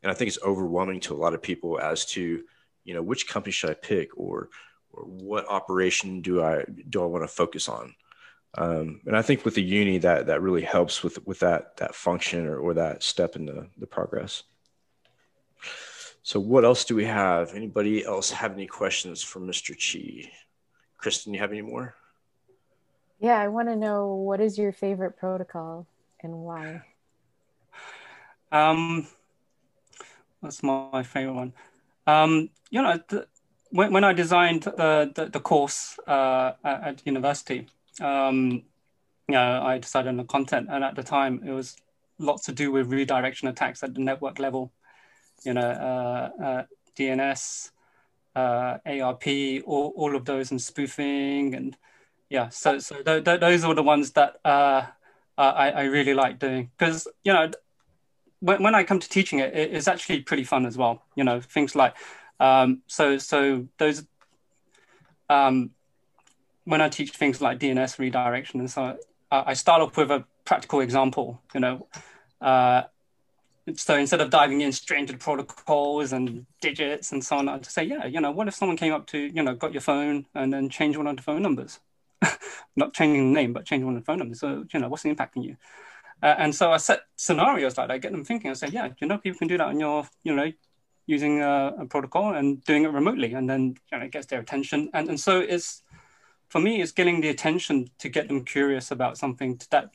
and 0.03 0.13
I 0.13 0.15
think 0.15 0.29
it's 0.29 0.43
overwhelming 0.45 1.01
to 1.01 1.15
a 1.15 1.17
lot 1.17 1.35
of 1.35 1.43
people 1.43 1.81
as 1.81 2.05
to, 2.07 2.45
you 2.85 2.95
know, 2.95 3.03
which 3.03 3.27
company 3.27 3.53
should 3.53 3.71
I 3.71 3.75
pick 3.75 4.17
or 4.17 4.51
or 4.93 5.05
what 5.05 5.49
operation 5.49 6.21
do 6.21 6.43
I 6.43 6.65
do 6.89 7.03
I 7.03 7.07
want 7.07 7.25
to 7.25 7.29
focus 7.29 7.69
on? 7.69 7.95
Um, 8.59 9.01
and 9.07 9.17
I 9.17 9.23
think 9.23 9.45
with 9.45 9.55
the 9.55 9.63
uni 9.63 9.99
that 9.99 10.27
that 10.27 10.43
really 10.43 10.63
helps 10.63 11.03
with 11.03 11.27
with 11.27 11.39
that 11.41 11.77
that 11.79 11.95
function 11.95 12.47
or, 12.47 12.59
or 12.59 12.75
that 12.75 13.03
step 13.03 13.35
in 13.37 13.47
the, 13.47 13.67
the 13.79 13.87
progress. 13.87 14.43
So 16.23 16.39
what 16.39 16.65
else 16.65 16.85
do 16.85 16.95
we 16.95 17.05
have? 17.07 17.55
Anybody 17.55 18.05
else 18.05 18.31
have 18.31 18.53
any 18.53 18.67
questions 18.67 19.23
for 19.23 19.41
Mr. 19.41 19.75
Chi? 19.75 20.31
Kristen, 20.97 21.35
you 21.35 21.41
have 21.41 21.51
any 21.51 21.63
more? 21.63 21.97
Yeah, 23.19 23.39
I 23.41 23.49
want 23.49 23.69
to 23.69 23.77
know 23.77 24.15
what 24.15 24.41
is 24.41 24.57
your 24.57 24.71
favorite 24.71 25.17
protocol 25.17 25.87
and 26.21 26.33
why? 26.33 26.83
Um, 28.53 29.09
what's 30.41 30.63
my 30.63 31.03
favorite 31.03 31.35
one? 31.35 31.53
Um, 32.07 32.51
you 32.71 32.83
know, 32.83 33.01
the, 33.09 33.27
when, 33.71 33.93
when 33.93 34.05
I 34.05 34.13
designed 34.13 34.63
the, 34.63 35.11
the, 35.13 35.27
the 35.27 35.41
course 35.41 35.99
uh, 36.07 36.53
at, 36.63 36.83
at 36.85 37.07
university, 37.07 37.67
um, 38.01 38.63
you 39.29 39.35
know, 39.35 39.63
I 39.63 39.79
decided 39.79 40.09
on 40.09 40.17
the 40.17 40.25
content, 40.25 40.69
and 40.71 40.85
at 40.85 40.97
the 40.97 41.03
time, 41.03 41.43
it 41.47 41.53
was 41.53 41.77
lots 42.19 42.45
to 42.47 42.53
do 42.53 42.71
with 42.71 42.93
redirection 42.93 43.49
attacks 43.49 43.83
at 43.83 43.95
the 43.95 44.01
network 44.01 44.39
level. 44.39 44.73
You 45.45 45.55
know, 45.55 45.61
uh, 45.61 46.43
uh, 46.43 46.63
DNS, 46.97 47.71
uh, 48.37 48.79
ARP, 48.87 49.27
all, 49.67 49.93
all 49.97 50.17
of 50.17 50.25
those, 50.25 50.51
and 50.51 50.61
spoofing, 50.61 51.55
and 51.55 51.77
yeah. 52.29 52.49
So, 52.49 52.79
so 52.79 53.03
th- 53.03 53.25
th- 53.25 53.41
those 53.41 53.65
are 53.65 53.75
the 53.75 53.83
ones 53.83 54.13
that 54.13 54.37
uh, 54.45 54.87
I, 55.37 55.71
I 55.71 55.83
really 55.85 56.15
like 56.15 56.39
doing 56.39 56.71
because 56.77 57.09
you 57.25 57.33
know, 57.33 57.51
when, 58.41 58.63
when 58.63 58.75
I 58.75 58.85
come 58.85 58.99
to 58.99 59.09
teaching 59.09 59.39
it, 59.39 59.55
it, 59.55 59.75
it's 59.75 59.89
actually 59.89 60.21
pretty 60.21 60.45
fun 60.45 60.67
as 60.67 60.77
well. 60.77 61.03
You 61.17 61.25
know, 61.25 61.41
things 61.41 61.75
like 61.75 61.95
um, 62.41 62.83
so 62.87 63.19
so 63.19 63.67
those 63.79 64.05
um, 65.29 65.71
when 66.65 66.81
I 66.81 66.89
teach 66.89 67.11
things 67.11 67.41
like 67.41 67.59
DNS 67.59 67.99
redirection 67.99 68.61
and 68.61 68.71
so 68.71 68.83
on, 68.83 68.99
I 69.31 69.55
start 69.55 69.81
off 69.81 69.97
with 69.97 70.11
a 70.11 70.25
practical 70.45 70.81
example, 70.81 71.41
you 71.55 71.61
know. 71.61 71.87
Uh, 72.41 72.83
so 73.77 73.97
instead 73.97 74.21
of 74.21 74.31
diving 74.31 74.61
in 74.61 74.73
straight 74.73 75.01
into 75.01 75.17
protocols 75.17 76.13
and 76.13 76.45
digits 76.61 77.13
and 77.13 77.25
so 77.25 77.37
on, 77.37 77.49
I 77.49 77.59
just 77.59 77.75
say, 77.75 77.85
yeah, 77.85 78.07
you 78.07 78.21
know, 78.21 78.31
what 78.31 78.49
if 78.49 78.55
someone 78.55 78.77
came 78.77 78.93
up 78.93 79.07
to, 79.09 79.19
you 79.19 79.43
know, 79.43 79.55
got 79.55 79.73
your 79.73 79.81
phone 79.81 80.27
and 80.35 80.53
then 80.53 80.69
changed 80.69 80.99
one 80.99 81.07
of 81.07 81.17
the 81.17 81.23
phone 81.23 81.43
numbers? 81.43 81.81
Not 82.77 82.93
changing 82.93 83.33
the 83.33 83.41
name, 83.41 83.53
but 83.53 83.65
changing 83.65 83.87
one 83.87 83.97
of 83.97 84.03
the 84.03 84.05
phone 84.05 84.19
numbers. 84.19 84.41
So, 84.41 84.65
you 84.73 84.81
know, 84.81 84.89
what's 84.89 85.05
the 85.05 85.11
impact 85.11 85.37
on 85.37 85.45
you? 85.45 85.57
Uh, 86.23 86.35
and 86.39 86.55
so 86.55 86.73
I 86.73 86.77
set 86.77 87.03
scenarios 87.17 87.79
like 87.79 87.89
that, 87.89 87.95
I 87.95 87.99
get 87.99 88.13
them 88.13 88.25
thinking. 88.25 88.51
I 88.51 88.55
say, 88.55 88.69
yeah, 88.69 88.91
you 89.01 89.07
know, 89.07 89.19
people 89.19 89.39
can 89.39 89.49
do 89.49 89.59
that 89.59 89.69
on 89.69 89.81
your, 89.81 90.07
you 90.25 90.35
know, 90.35 90.53
using 91.07 91.43
a, 91.43 91.75
a 91.81 91.87
protocol 91.87 92.35
and 92.35 92.63
doing 92.65 92.85
it 92.85 92.93
remotely, 92.93 93.35
and 93.35 93.49
then 93.49 93.77
you 93.91 93.99
know, 93.99 94.05
it 94.05 94.13
gets 94.13 94.27
their 94.27 94.41
attention. 94.41 94.89
And 94.95 95.09
and 95.09 95.19
so 95.19 95.41
it's 95.41 95.83
for 96.53 96.61
me, 96.61 96.83
it's 96.83 96.93
getting 96.93 97.23
the 97.23 97.31
attention 97.31 97.89
to 97.99 98.11
get 98.11 98.29
them 98.29 98.45
curious 98.45 98.91
about 98.91 99.17
something 99.17 99.59
that 99.71 99.89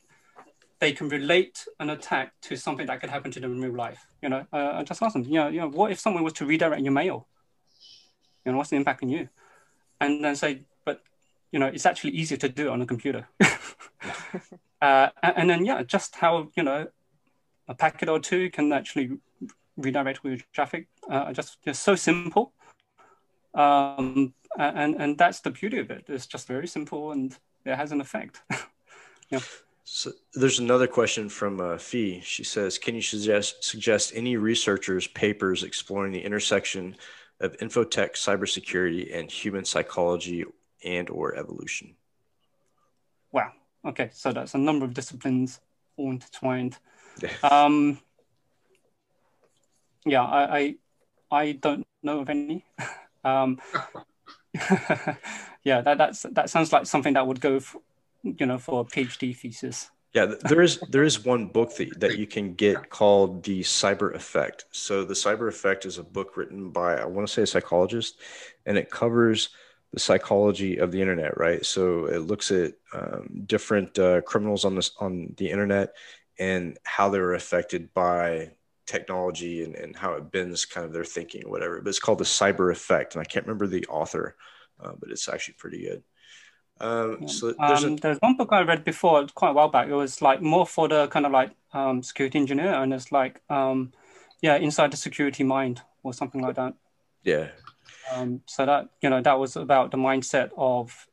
they 0.79 0.91
can 0.91 1.07
relate 1.07 1.67
an 1.79 1.91
attack 1.91 2.33
to 2.41 2.55
something 2.55 2.87
that 2.87 2.99
could 2.99 3.11
happen 3.11 3.29
to 3.29 3.39
them 3.39 3.51
in 3.53 3.61
real 3.61 3.75
life. 3.75 4.07
You 4.23 4.29
know, 4.29 4.47
uh, 4.51 4.71
I 4.73 4.83
just 4.83 5.03
ask 5.03 5.13
them, 5.13 5.23
you 5.25 5.35
know, 5.35 5.49
you 5.49 5.59
know, 5.59 5.69
what 5.69 5.91
if 5.91 5.99
someone 5.99 6.23
was 6.23 6.33
to 6.33 6.47
redirect 6.47 6.81
your 6.81 6.93
mail? 6.93 7.27
You 8.43 8.51
know, 8.51 8.57
what's 8.57 8.71
the 8.71 8.75
impact 8.75 9.03
on 9.03 9.09
you? 9.09 9.29
And 10.01 10.23
then 10.23 10.35
say, 10.35 10.63
but 10.83 11.03
you 11.51 11.59
know, 11.59 11.67
it's 11.67 11.85
actually 11.85 12.13
easier 12.13 12.39
to 12.39 12.49
do 12.49 12.69
it 12.69 12.71
on 12.71 12.81
a 12.81 12.87
computer. 12.87 13.27
uh, 14.81 15.09
and 15.21 15.47
then 15.47 15.63
yeah, 15.63 15.83
just 15.83 16.15
how 16.15 16.49
you 16.55 16.63
know 16.63 16.87
a 17.67 17.75
packet 17.75 18.09
or 18.09 18.19
two 18.19 18.49
can 18.49 18.73
actually 18.73 19.11
redirect 19.77 20.23
with 20.23 20.41
traffic. 20.53 20.87
Uh, 21.07 21.31
just 21.33 21.61
just 21.63 21.83
so 21.83 21.93
simple. 21.93 22.51
Um, 23.57 24.33
and 24.57 24.95
and 24.95 25.17
that's 25.17 25.41
the 25.41 25.51
beauty 25.51 25.79
of 25.79 25.91
it. 25.91 26.05
It's 26.07 26.27
just 26.27 26.47
very 26.47 26.67
simple 26.67 27.11
and 27.11 27.35
it 27.65 27.75
has 27.75 27.91
an 27.91 28.01
effect. 28.01 28.41
yeah. 29.29 29.39
So 29.83 30.11
there's 30.33 30.59
another 30.59 30.87
question 30.87 31.27
from 31.29 31.59
uh, 31.59 31.77
Fee. 31.77 32.21
She 32.23 32.43
says, 32.43 32.77
"Can 32.77 32.95
you 32.95 33.01
suggest 33.01 33.63
suggest 33.63 34.13
any 34.15 34.37
researchers' 34.37 35.07
papers 35.07 35.63
exploring 35.63 36.11
the 36.11 36.23
intersection 36.23 36.95
of 37.39 37.57
infotech, 37.57 38.13
cybersecurity, 38.13 39.15
and 39.15 39.31
human 39.31 39.65
psychology 39.65 40.45
and 40.83 41.09
or 41.09 41.35
evolution?" 41.35 41.95
Wow. 43.31 43.51
Okay, 43.85 44.09
so 44.13 44.31
that's 44.33 44.53
a 44.53 44.57
number 44.57 44.85
of 44.85 44.93
disciplines 44.93 45.61
all 45.95 46.11
intertwined. 46.11 46.77
um, 47.43 47.99
yeah, 50.05 50.23
I, 50.23 50.57
I 50.57 50.75
I 51.31 51.51
don't 51.53 51.87
know 52.03 52.19
of 52.19 52.29
any. 52.29 52.65
um, 53.27 53.59
yeah, 55.63 55.81
that 55.81 55.97
that's 55.97 56.25
that 56.31 56.49
sounds 56.49 56.71
like 56.71 56.85
something 56.85 57.13
that 57.13 57.27
would 57.27 57.41
go, 57.41 57.59
for, 57.59 57.81
you 58.23 58.45
know, 58.45 58.57
for 58.57 58.81
a 58.81 58.83
PhD 58.85 59.35
thesis. 59.35 59.89
Yeah, 60.13 60.33
there 60.41 60.61
is 60.61 60.79
there 60.89 61.03
is 61.03 61.25
one 61.25 61.47
book 61.47 61.75
that, 61.75 61.99
that 61.99 62.17
you 62.17 62.25
can 62.25 62.53
get 62.53 62.89
called 62.89 63.43
the 63.43 63.61
Cyber 63.61 64.15
Effect. 64.15 64.65
So 64.71 65.03
the 65.03 65.13
Cyber 65.13 65.47
Effect 65.47 65.85
is 65.85 65.97
a 65.97 66.03
book 66.03 66.37
written 66.37 66.71
by 66.71 66.95
I 66.95 67.05
want 67.05 67.27
to 67.27 67.33
say 67.33 67.43
a 67.43 67.47
psychologist, 67.47 68.19
and 68.65 68.77
it 68.77 68.89
covers 68.89 69.49
the 69.93 69.99
psychology 69.99 70.77
of 70.77 70.91
the 70.91 71.01
internet. 71.01 71.37
Right. 71.37 71.65
So 71.65 72.05
it 72.05 72.19
looks 72.19 72.51
at 72.51 72.73
um, 72.93 73.43
different 73.45 73.99
uh, 73.99 74.21
criminals 74.21 74.65
on 74.65 74.75
this 74.75 74.91
on 74.99 75.33
the 75.37 75.51
internet 75.51 75.93
and 76.39 76.77
how 76.83 77.09
they 77.09 77.19
were 77.19 77.33
affected 77.33 77.93
by 77.93 78.51
technology 78.87 79.63
and, 79.63 79.75
and 79.75 79.95
how 79.95 80.13
it 80.13 80.31
bends 80.31 80.65
kind 80.65 80.85
of 80.85 80.93
their 80.93 81.03
thinking 81.03 81.45
or 81.45 81.51
whatever. 81.51 81.79
But 81.81 81.89
it's 81.89 81.99
called 81.99 82.17
the 82.17 82.23
Cyber 82.23 82.71
Effect, 82.71 83.13
and 83.13 83.21
I 83.21 83.25
can't 83.25 83.45
remember 83.45 83.67
the 83.67 83.85
author, 83.87 84.35
uh, 84.81 84.93
but 84.99 85.11
it's 85.11 85.29
actually 85.29 85.55
pretty 85.55 85.83
good. 85.83 86.03
Um, 86.79 87.27
so 87.27 87.53
there's, 87.59 87.83
um, 87.83 87.93
a... 87.93 87.95
there's, 87.97 88.17
one 88.19 88.37
book 88.37 88.49
I 88.51 88.61
read 88.61 88.83
before 88.83 89.25
quite 89.33 89.49
a 89.49 89.53
while 89.53 89.67
back. 89.67 89.87
It 89.87 89.93
was 89.93 90.21
like 90.21 90.41
more 90.41 90.65
for 90.65 90.87
the 90.87 91.07
kind 91.07 91.25
of 91.25 91.31
like 91.31 91.51
um, 91.73 92.01
security 92.01 92.39
engineer, 92.39 92.73
and 92.73 92.93
it's 92.93 93.11
like 93.11 93.41
um, 93.49 93.91
yeah, 94.41 94.55
inside 94.55 94.91
the 94.91 94.97
security 94.97 95.43
mind 95.43 95.81
or 96.03 96.13
something 96.13 96.41
like 96.41 96.55
that. 96.55 96.73
Yeah. 97.23 97.49
Um, 98.13 98.41
so 98.45 98.65
that 98.65 98.89
you 99.01 99.09
know 99.09 99.21
that 99.21 99.39
was 99.39 99.55
about 99.55 99.91
the 99.91 99.97
mindset 99.97 100.51
of 100.57 101.07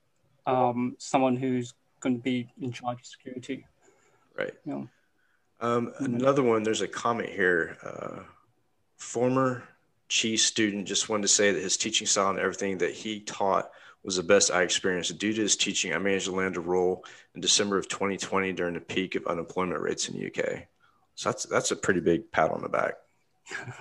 um, 0.47 0.97
someone 0.99 1.37
who's 1.37 1.75
going 2.01 2.17
to 2.17 2.23
be 2.23 2.49
in 2.61 2.71
charge 2.73 3.01
of 3.01 3.07
security. 3.07 3.67
Right. 4.37 4.53
You 4.65 4.73
know. 4.73 4.89
Um, 5.65 5.95
another 5.99 6.43
one, 6.43 6.63
there's 6.63 6.83
a 6.83 6.89
comment 6.89 7.31
here. 7.31 7.79
Uh, 7.83 8.25
former 8.99 9.63
Chi 10.11 10.35
student 10.35 10.87
just 10.87 11.09
wanted 11.09 11.23
to 11.23 11.29
say 11.29 11.53
that 11.53 11.63
his 11.63 11.79
teaching 11.79 12.07
style 12.07 12.29
and 12.29 12.39
everything 12.39 12.77
that 12.79 12.93
he 12.93 13.21
taught 13.21 13.71
was 14.03 14.17
the 14.17 14.23
best 14.23 14.51
I 14.51 14.63
experienced. 14.63 15.17
Due 15.17 15.33
to 15.33 15.41
his 15.41 15.57
teaching, 15.57 15.95
I 15.95 15.99
managed 15.99 16.27
to 16.27 16.33
land 16.33 16.59
a 16.59 16.61
role 16.61 17.07
in 17.35 17.41
December 17.41 17.79
of 17.79 17.89
2020 17.89 18.53
during 18.53 18.75
the 18.75 18.81
peak 18.81 19.15
of 19.15 19.27
unemployment 19.27 19.81
rates 19.81 20.07
in 20.11 20.19
the 20.19 20.27
UK. 20.27 20.67
So 21.15 21.31
that's 21.31 21.45
that's 21.45 21.71
a 21.71 21.77
pretty 21.77 22.01
big 22.01 22.31
pat 22.31 22.51
on 22.51 22.61
the 22.61 22.69
back. 22.69 22.95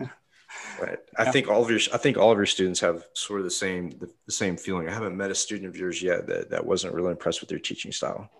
right. 0.80 0.98
I 1.18 1.32
think 1.32 1.48
all 1.48 1.64
of 1.64 1.70
your 1.70 1.80
I 1.92 1.96
think 1.96 2.16
all 2.16 2.30
of 2.30 2.38
your 2.38 2.46
students 2.46 2.78
have 2.78 3.04
sort 3.14 3.40
of 3.40 3.44
the 3.44 3.50
same 3.50 3.90
the, 3.98 4.08
the, 4.26 4.32
same 4.32 4.56
feeling. 4.56 4.88
I 4.88 4.92
haven't 4.92 5.16
met 5.16 5.32
a 5.32 5.34
student 5.34 5.68
of 5.68 5.76
yours 5.76 6.00
yet 6.00 6.28
that, 6.28 6.50
that 6.50 6.64
wasn't 6.64 6.94
really 6.94 7.10
impressed 7.10 7.40
with 7.40 7.50
your 7.50 7.60
teaching 7.60 7.90
style. 7.90 8.30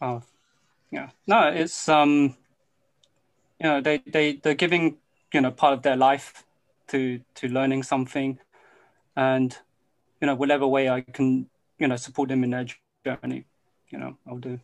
Oh, 0.00 0.22
yeah 0.90 1.10
no 1.26 1.48
it's 1.48 1.88
um 1.88 2.36
you 3.60 3.68
know 3.68 3.80
they 3.80 3.98
they 4.06 4.36
they're 4.36 4.54
giving 4.54 4.96
you 5.32 5.40
know 5.40 5.50
part 5.50 5.74
of 5.74 5.82
their 5.82 5.96
life 5.96 6.44
to 6.88 7.20
to 7.34 7.48
learning 7.48 7.82
something, 7.82 8.38
and 9.16 9.56
you 10.20 10.26
know 10.26 10.34
whatever 10.34 10.66
way 10.66 10.88
I 10.88 11.00
can 11.00 11.48
you 11.78 11.88
know 11.88 11.96
support 11.96 12.28
them 12.28 12.44
in 12.44 12.50
their 12.50 12.66
journey, 13.04 13.44
you 13.90 13.98
know 13.98 14.16
I'll 14.26 14.38
do. 14.38 14.58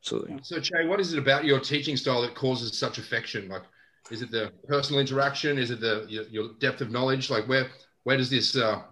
Absolutely. 0.00 0.38
So 0.42 0.60
Chi, 0.60 0.86
what 0.88 0.98
is 0.98 1.12
it 1.12 1.18
about 1.18 1.44
your 1.44 1.60
teaching 1.60 1.96
style 1.96 2.22
that 2.22 2.34
causes 2.34 2.76
such 2.76 2.98
affection? 2.98 3.48
Like, 3.48 3.62
is 4.10 4.20
it 4.20 4.32
the 4.32 4.50
personal 4.66 5.00
interaction? 5.00 5.58
Is 5.58 5.70
it 5.70 5.80
the 5.80 6.06
your, 6.08 6.24
your 6.24 6.48
depth 6.58 6.80
of 6.80 6.90
knowledge? 6.90 7.30
Like, 7.30 7.48
where 7.48 7.68
where 8.02 8.16
does 8.16 8.28
this 8.28 8.56
uh, 8.56 8.82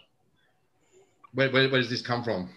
where, 1.35 1.51
where, 1.51 1.69
where 1.69 1.81
does 1.81 1.91
this 1.91 2.03
come 2.03 2.23
from? 2.23 2.51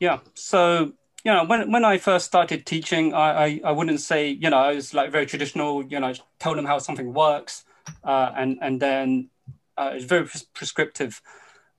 Yeah. 0.00 0.18
So 0.34 0.92
you 1.24 1.32
know, 1.32 1.44
when 1.44 1.72
when 1.72 1.84
I 1.84 1.98
first 1.98 2.26
started 2.26 2.66
teaching, 2.66 3.14
I, 3.14 3.44
I, 3.44 3.60
I 3.64 3.72
wouldn't 3.72 4.00
say 4.00 4.28
you 4.28 4.50
know 4.50 4.58
I 4.58 4.74
was 4.74 4.92
like 4.92 5.10
very 5.10 5.26
traditional. 5.26 5.84
You 5.84 6.00
know, 6.00 6.12
tell 6.38 6.54
them 6.54 6.66
how 6.66 6.78
something 6.78 7.14
works, 7.14 7.64
uh, 8.04 8.32
and 8.36 8.58
and 8.60 8.80
then 8.80 9.30
uh, 9.76 9.92
it's 9.94 10.04
very 10.04 10.28
prescriptive. 10.52 11.22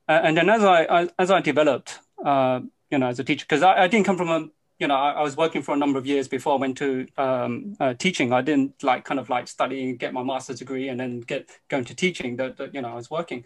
Uh, 0.07 0.21
and 0.23 0.37
then 0.37 0.49
as 0.49 0.63
I, 0.63 0.83
I, 0.83 1.09
as 1.17 1.31
I 1.31 1.41
developed, 1.41 1.99
uh, 2.23 2.59
you 2.91 2.97
know, 2.99 3.07
as 3.07 3.19
a 3.19 3.23
teacher, 3.23 3.45
because 3.47 3.63
I, 3.63 3.83
I 3.83 3.87
didn't 3.87 4.05
come 4.05 4.17
from 4.17 4.29
a 4.29 4.49
you 4.79 4.87
know, 4.87 4.95
I, 4.95 5.11
I, 5.11 5.21
was 5.21 5.37
working 5.37 5.61
for 5.61 5.73
a 5.73 5.77
number 5.77 5.97
of 5.97 6.05
years 6.05 6.27
before 6.27 6.53
I 6.53 6.57
went 6.57 6.77
to 6.79 7.07
um, 7.17 7.77
uh, 7.79 7.93
teaching. 7.93 8.33
I 8.33 8.41
didn't 8.41 8.83
like 8.83 9.05
kind 9.05 9.19
of 9.19 9.29
like 9.29 9.47
study, 9.47 9.93
get 9.93 10.13
my 10.13 10.21
master's 10.21 10.59
degree, 10.59 10.89
and 10.89 10.99
then 10.99 11.21
get 11.21 11.49
going 11.69 11.85
to 11.85 11.95
teaching. 11.95 12.35
That, 12.35 12.57
that 12.57 12.73
you 12.73 12.81
know, 12.81 12.89
I 12.89 12.95
was 12.95 13.09
working, 13.09 13.45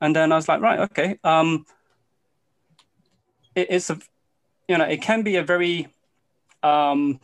and 0.00 0.14
then 0.14 0.30
I 0.30 0.36
was 0.36 0.48
like, 0.48 0.60
right, 0.60 0.78
okay. 0.80 1.18
Um, 1.24 1.66
it, 3.56 3.66
it's 3.70 3.90
a, 3.90 3.98
you 4.70 4.78
know, 4.78 4.84
it 4.84 5.02
can 5.02 5.22
be 5.22 5.34
a 5.34 5.42
very 5.42 5.88
um, 6.62 7.18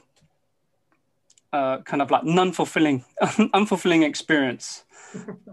uh, 1.52 1.78
kind 1.82 2.02
of 2.02 2.10
like 2.10 2.24
non-fulfilling, 2.24 3.04
unfulfilling 3.22 4.04
experience, 4.04 4.82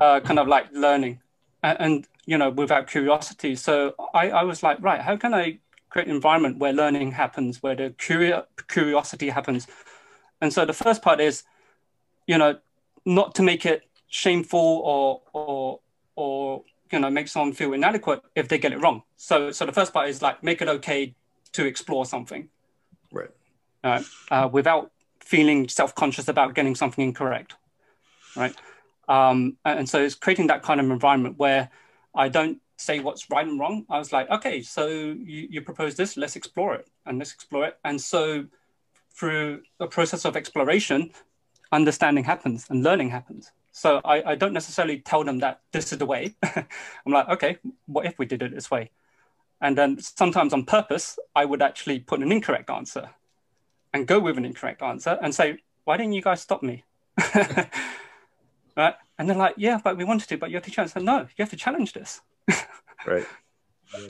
uh, 0.01 0.19
kind 0.21 0.39
of 0.39 0.47
like 0.47 0.65
learning, 0.73 1.19
and, 1.61 1.77
and 1.79 2.07
you 2.25 2.35
know, 2.35 2.49
without 2.49 2.87
curiosity. 2.87 3.55
So 3.55 3.93
I, 4.11 4.31
I 4.31 4.43
was 4.43 4.63
like, 4.63 4.81
right, 4.81 5.01
how 5.01 5.17
can 5.17 5.35
I 5.35 5.59
create 5.89 6.07
an 6.07 6.15
environment 6.15 6.57
where 6.57 6.73
learning 6.73 7.11
happens, 7.11 7.61
where 7.61 7.75
the 7.75 7.93
curio- 7.99 8.47
curiosity 8.67 9.29
happens. 9.29 9.67
And 10.41 10.51
so 10.51 10.65
the 10.65 10.73
first 10.73 11.03
part 11.03 11.21
is, 11.21 11.43
you 12.25 12.39
know, 12.39 12.57
not 13.05 13.35
to 13.35 13.43
make 13.43 13.67
it 13.67 13.83
shameful 14.07 14.81
or 14.83 15.21
or 15.31 15.79
or 16.15 16.63
you 16.91 16.99
know 16.99 17.11
make 17.11 17.27
someone 17.27 17.53
feel 17.53 17.73
inadequate 17.73 18.21
if 18.35 18.47
they 18.47 18.57
get 18.57 18.71
it 18.71 18.81
wrong. 18.81 19.03
So 19.15 19.51
so 19.51 19.67
the 19.67 19.71
first 19.71 19.93
part 19.93 20.09
is 20.09 20.23
like 20.23 20.41
make 20.41 20.59
it 20.59 20.67
okay 20.67 21.13
to 21.53 21.65
explore 21.65 22.05
something, 22.05 22.49
right? 23.11 23.29
Uh, 23.83 24.01
uh, 24.31 24.49
without 24.51 24.91
feeling 25.19 25.67
self-conscious 25.67 26.27
about 26.27 26.53
getting 26.55 26.75
something 26.75 27.03
incorrect, 27.03 27.55
right? 28.35 28.55
Um, 29.07 29.57
and 29.65 29.87
so 29.87 30.01
it's 30.01 30.15
creating 30.15 30.47
that 30.47 30.63
kind 30.63 30.79
of 30.79 30.89
environment 30.89 31.37
where 31.37 31.69
I 32.15 32.29
don't 32.29 32.59
say 32.77 32.99
what's 32.99 33.29
right 33.29 33.47
and 33.47 33.59
wrong. 33.59 33.85
I 33.89 33.97
was 33.97 34.11
like, 34.11 34.29
okay, 34.29 34.61
so 34.61 34.87
you, 34.87 35.47
you 35.49 35.61
propose 35.61 35.95
this, 35.95 36.17
let's 36.17 36.35
explore 36.35 36.75
it 36.75 36.87
and 37.05 37.17
let's 37.19 37.33
explore 37.33 37.65
it. 37.65 37.77
And 37.83 37.99
so 37.99 38.45
through 39.15 39.61
a 39.79 39.87
process 39.87 40.25
of 40.25 40.35
exploration, 40.35 41.11
understanding 41.71 42.23
happens 42.23 42.67
and 42.69 42.83
learning 42.83 43.09
happens. 43.09 43.51
So 43.71 44.01
I, 44.05 44.31
I 44.31 44.35
don't 44.35 44.53
necessarily 44.53 44.99
tell 44.99 45.23
them 45.23 45.39
that 45.39 45.61
this 45.71 45.91
is 45.91 45.97
the 45.97 46.05
way. 46.05 46.35
I'm 46.43 46.65
like, 47.07 47.27
okay, 47.29 47.57
what 47.87 48.05
if 48.05 48.19
we 48.19 48.25
did 48.25 48.41
it 48.41 48.53
this 48.53 48.69
way? 48.69 48.91
And 49.63 49.77
then 49.77 49.97
sometimes 49.99 50.51
on 50.51 50.65
purpose, 50.65 51.17
I 51.33 51.45
would 51.45 51.61
actually 51.61 52.01
put 52.01 52.21
an 52.21 52.31
incorrect 52.33 52.69
answer 52.69 53.09
and 53.93 54.05
go 54.05 54.19
with 54.19 54.37
an 54.37 54.43
incorrect 54.43 54.81
answer 54.81 55.17
and 55.21 55.33
say, 55.33 55.57
why 55.85 55.95
didn't 55.95 56.13
you 56.13 56.21
guys 56.21 56.41
stop 56.41 56.61
me? 56.61 56.83
right? 58.75 58.95
And 59.17 59.29
they're 59.29 59.37
like, 59.37 59.55
yeah, 59.57 59.79
but 59.81 59.95
we 59.95 60.03
wanted 60.03 60.27
to, 60.27 60.37
but 60.37 60.49
you 60.49 60.57
have 60.57 60.65
to 60.65 60.71
challenge. 60.71 60.93
no, 60.97 61.19
you 61.21 61.27
have 61.39 61.49
to 61.51 61.55
challenge 61.55 61.93
this 61.93 62.21
right. 63.07 63.25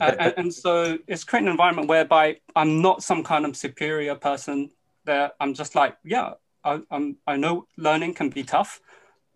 Uh, 0.00 0.12
and, 0.18 0.34
and, 0.36 0.54
so 0.54 0.98
it's 1.06 1.22
creating 1.22 1.46
an 1.46 1.52
environment 1.52 1.88
whereby 1.88 2.36
I'm 2.56 2.82
not 2.82 3.02
some 3.02 3.22
kind 3.22 3.44
of 3.44 3.56
superior 3.56 4.16
person. 4.16 4.70
There, 5.04 5.30
I'm 5.38 5.54
just 5.54 5.74
like, 5.74 5.96
yeah, 6.02 6.32
I, 6.64 6.80
I'm. 6.90 7.18
I 7.26 7.36
know 7.36 7.66
learning 7.76 8.14
can 8.14 8.30
be 8.30 8.42
tough, 8.42 8.80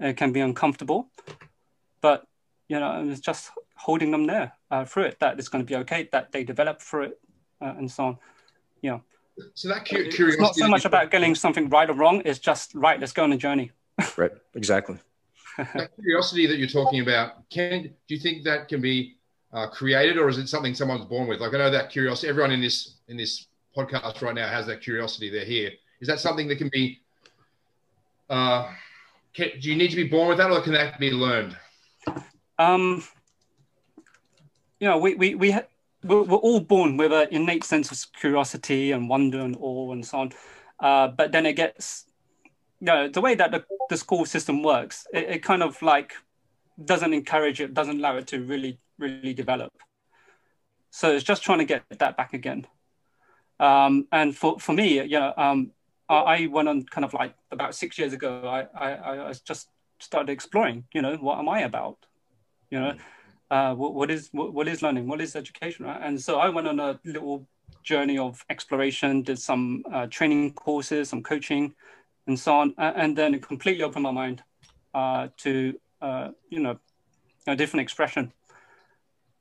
it 0.01 0.17
can 0.17 0.33
be 0.33 0.41
uncomfortable, 0.41 1.11
but 2.01 2.27
you 2.69 2.81
know, 2.81 3.07
it's 3.09 3.21
just 3.21 3.51
holding 3.79 4.11
them 4.11 4.27
there 4.27 4.53
uh, 4.71 4.85
through 4.85 5.05
it. 5.05 5.19
That 5.21 5.39
it's 5.39 5.49
going 5.49 5.65
to 5.65 5.69
be 5.69 5.77
okay. 5.77 6.09
That 6.13 6.33
they 6.33 6.45
develop 6.45 6.83
through 6.83 7.05
it, 7.05 7.21
uh, 7.61 7.75
and 7.79 7.91
so 7.91 8.05
on. 8.05 8.19
Yeah. 8.83 8.99
So 9.55 9.69
that 9.69 9.89
cu- 9.89 10.11
curiosity. 10.11 10.33
It's 10.33 10.41
not 10.41 10.55
so 10.57 10.69
much 10.69 10.85
about 10.85 11.11
getting 11.11 11.35
something 11.35 11.69
right 11.69 11.89
or 11.89 11.95
wrong. 11.95 12.23
It's 12.25 12.39
just 12.39 12.75
right. 12.75 12.99
Let's 12.99 13.13
go 13.13 13.25
on 13.25 13.33
a 13.33 13.37
journey. 13.37 13.71
right. 14.17 14.33
Exactly 14.55 14.99
that 15.59 15.91
curiosity 15.97 16.47
that 16.47 16.59
you're 16.59 16.69
talking 16.69 17.01
about, 17.01 17.49
can 17.51 17.83
do 17.83 18.15
you 18.15 18.21
think 18.21 18.45
that 18.45 18.69
can 18.69 18.81
be 18.81 19.17
uh, 19.53 19.67
created, 19.69 20.19
or 20.19 20.29
is 20.29 20.39
it 20.39 20.49
something 20.49 20.75
someone's 20.75 21.05
born 21.07 21.29
with? 21.29 21.41
Like 21.41 21.55
I 21.55 21.59
know 21.59 21.71
that 21.71 21.91
curiosity. 21.91 22.29
Everyone 22.29 22.53
in 22.53 22.61
this 22.61 22.97
in 23.09 23.17
this 23.17 23.47
podcast 23.77 24.23
right 24.23 24.35
now 24.35 24.49
has 24.49 24.67
that 24.67 24.81
curiosity. 24.81 25.31
They're 25.31 25.45
here. 25.45 25.73
Is 26.01 26.09
that 26.09 26.21
something 26.21 26.49
that 26.49 26.57
can 26.57 26.71
be? 26.73 27.01
Uh, 28.31 28.73
can, 29.35 29.49
do 29.61 29.71
you 29.71 29.77
need 29.77 29.91
to 29.91 29.97
be 29.97 30.05
born 30.05 30.29
with 30.29 30.39
that, 30.39 30.51
or 30.51 30.61
can 30.61 30.73
that 30.73 30.99
be 30.99 31.11
learned? 31.11 31.57
Um, 32.59 33.03
you 34.81 34.89
know, 34.89 34.99
we 34.99 35.15
we 35.15 35.35
we 35.35 35.51
ha- 35.51 35.67
we're, 36.05 36.23
we're, 36.23 36.39
all 36.39 36.61
born 36.61 36.97
with 36.97 37.13
an 37.13 37.29
innate 37.31 37.65
sense 37.65 37.91
of 37.91 38.13
curiosity 38.13 38.93
and 38.93 39.09
wonder 39.09 39.41
and 39.41 39.57
awe 39.61 39.93
and 39.93 40.07
so 40.07 40.19
on. 40.19 40.33
Uh, 40.79 41.09
but 41.09 41.33
then 41.33 41.45
it 41.45 41.55
gets 41.55 42.09
you 42.81 42.87
know, 42.87 43.09
the 43.09 43.21
way 43.21 43.35
that 43.35 43.51
the, 43.51 43.65
the 43.89 43.97
school 43.97 44.25
system 44.25 44.63
works, 44.63 45.07
it, 45.13 45.25
it 45.31 45.43
kind 45.43 45.63
of 45.63 45.81
like 45.83 46.15
doesn't 46.85 47.13
encourage 47.13 47.61
it, 47.61 47.75
doesn't 47.75 47.99
allow 47.99 48.17
it 48.17 48.27
to 48.29 48.43
really, 48.45 48.79
really 48.99 49.35
develop. 49.35 49.73
So 50.91 51.13
it's 51.13 51.25
just 51.25 51.43
trying 51.43 51.59
to 51.59 51.65
get 51.65 51.83
that 51.99 52.17
back 52.17 52.35
again. 52.35 52.67
Um, 53.61 54.07
and 54.13 54.37
for, 54.37 54.61
for 54.61 54.73
me, 54.73 55.03
you 55.03 55.19
know, 55.19 55.35
um, 55.37 55.73
I, 56.09 56.15
I, 56.15 56.47
went 56.47 56.69
on 56.69 56.85
kind 56.85 57.05
of 57.05 57.13
like 57.13 57.35
about 57.51 57.75
six 57.75 57.99
years 57.99 58.13
ago, 58.13 58.43
I, 58.47 58.67
I, 58.73 59.29
I 59.29 59.33
just 59.45 59.69
started 59.99 60.31
exploring, 60.31 60.85
you 60.95 61.03
know, 61.03 61.17
what 61.17 61.39
am 61.39 61.49
I 61.49 61.61
about? 61.61 61.99
You 62.71 62.79
know, 62.79 62.95
uh, 63.51 63.75
what, 63.75 63.95
what 63.95 64.11
is 64.11 64.29
what, 64.33 64.53
what 64.53 64.69
is 64.69 64.83
learning? 64.83 65.07
What 65.07 65.21
is 65.21 65.37
education? 65.37 65.87
Right? 65.87 66.01
And 66.03 66.21
so 66.21 66.39
I 66.39 66.49
went 66.49 66.69
on 66.69 66.81
a 66.81 66.99
little 67.05 67.47
journey 67.83 68.19
of 68.19 68.45
exploration, 68.51 69.23
did 69.23 69.39
some 69.39 69.83
uh, 69.93 70.07
training 70.07 70.53
courses, 70.55 71.09
some 71.09 71.23
coaching, 71.23 71.75
and 72.27 72.39
so 72.39 72.55
on. 72.55 72.75
And 72.79 73.17
then 73.17 73.35
it 73.35 73.43
completely 73.43 73.83
opened 73.83 74.03
my 74.03 74.11
mind 74.11 74.43
uh, 74.95 75.29
to, 75.39 75.79
uh, 76.03 76.29
you 76.51 76.61
know, 76.61 76.79
a 77.47 77.57
different 77.57 77.83
expression. 77.83 78.33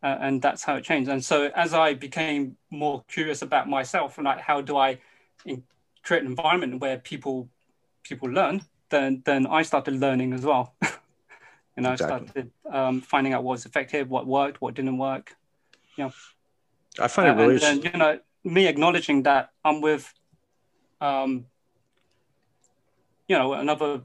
Uh, 0.03 0.18
and 0.22 0.41
that's 0.41 0.64
how 0.64 0.76
it 0.76 0.84
changed. 0.84 1.10
And 1.10 1.24
so 1.24 1.49
as 1.55 1.74
I 1.74 1.93
became 1.93 2.55
more 2.70 3.03
curious 3.08 3.41
about 3.41 3.68
myself 3.68 4.18
and 4.18 4.26
like, 4.26 4.39
how 4.39 4.62
do 4.62 4.78
I 4.78 4.99
create 6.03 6.22
an 6.22 6.28
environment 6.28 6.80
where 6.80 6.97
people 6.97 7.49
people 8.03 8.30
learn, 8.30 8.62
then 8.89 9.22
then 9.26 9.45
I 9.45 9.64
started 9.64 9.95
learning 9.95 10.34
as 10.34 10.41
well. 10.41 10.76
you 11.78 11.84
know, 11.84 11.93
exactly. 11.93 12.15
I 12.15 12.25
started 12.25 12.51
um, 12.71 13.01
finding 13.01 13.34
out 13.34 13.43
what 13.43 13.53
was 13.53 13.65
effective, 13.65 14.09
what 14.09 14.25
worked, 14.25 14.61
what 14.61 14.73
didn't 14.73 14.97
work. 14.97 15.36
Yeah. 15.95 16.09
I 16.99 17.07
find 17.07 17.30
it 17.30 17.41
really. 17.41 17.53
And 17.53 17.61
then, 17.61 17.91
you 17.93 17.99
know, 17.99 18.19
me 18.43 18.67
acknowledging 18.67 19.23
that 19.23 19.51
I'm 19.63 19.82
with 19.82 20.11
um, 21.01 21.45
you 23.28 23.38
know 23.38 23.53
another 23.53 24.01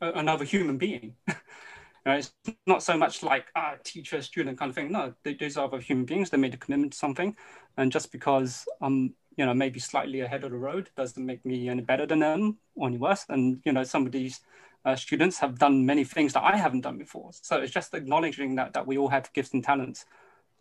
another 0.00 0.44
human 0.44 0.78
being. 0.78 1.14
it's 2.06 2.32
not 2.66 2.82
so 2.82 2.96
much 2.96 3.22
like 3.22 3.46
ah, 3.54 3.74
teacher 3.84 4.20
student 4.22 4.58
kind 4.58 4.70
of 4.70 4.74
thing. 4.74 4.92
No, 4.92 5.14
these 5.22 5.56
are 5.56 5.66
other 5.66 5.80
human 5.80 6.04
beings. 6.04 6.30
They 6.30 6.36
made 6.36 6.54
a 6.54 6.58
commitment 6.58 6.92
to 6.92 6.98
something, 6.98 7.36
and 7.76 7.92
just 7.92 8.12
because 8.12 8.66
I'm 8.80 9.14
you 9.36 9.46
know 9.46 9.54
maybe 9.54 9.80
slightly 9.80 10.20
ahead 10.20 10.44
of 10.44 10.50
the 10.50 10.56
road 10.56 10.90
doesn't 10.96 11.24
make 11.24 11.44
me 11.44 11.68
any 11.68 11.82
better 11.82 12.06
than 12.06 12.20
them 12.20 12.58
or 12.74 12.88
any 12.88 12.98
worse. 12.98 13.24
And 13.28 13.60
you 13.64 13.72
know 13.72 13.84
some 13.84 14.06
of 14.06 14.12
these 14.12 14.40
uh, 14.88 14.96
students 14.96 15.38
have 15.38 15.58
done 15.58 15.84
many 15.84 16.04
things 16.04 16.32
that 16.32 16.42
I 16.42 16.56
haven't 16.56 16.80
done 16.80 16.96
before. 16.96 17.30
So 17.32 17.60
it's 17.60 17.72
just 17.72 17.92
acknowledging 17.94 18.54
that 18.56 18.72
that 18.72 18.86
we 18.86 18.96
all 18.96 19.08
have 19.08 19.30
gifts 19.34 19.52
and 19.52 19.62
talents, 19.62 20.06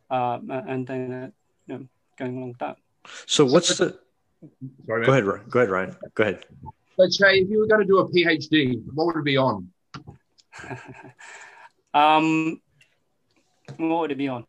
um, 0.10 0.52
and 0.52 0.86
then 0.86 1.14
uh, 1.14 1.30
you 1.68 1.74
know 1.74 1.88
going 2.18 2.38
along 2.38 2.50
with 2.50 2.58
that. 2.60 2.78
So 3.26 3.46
what's 3.46 3.78
the? 3.78 3.98
Sorry, 4.86 5.06
go 5.06 5.12
ahead, 5.14 5.26
Go 5.50 5.60
ahead, 5.60 5.70
Ryan. 5.70 5.96
Go 6.14 6.24
ahead. 6.24 6.46
So, 6.98 7.04
Chi, 7.06 7.32
if 7.36 7.50
you 7.50 7.60
were 7.60 7.68
going 7.68 7.82
to 7.82 7.88
do 7.88 8.00
a 8.00 8.10
PhD, 8.10 8.84
what 8.94 9.08
would 9.08 9.18
it 9.18 9.24
be 9.24 9.38
on? 9.38 9.70
um, 11.94 12.62
what 13.78 14.02
would 14.02 14.12
it 14.12 14.18
be 14.18 14.28
on? 14.28 14.46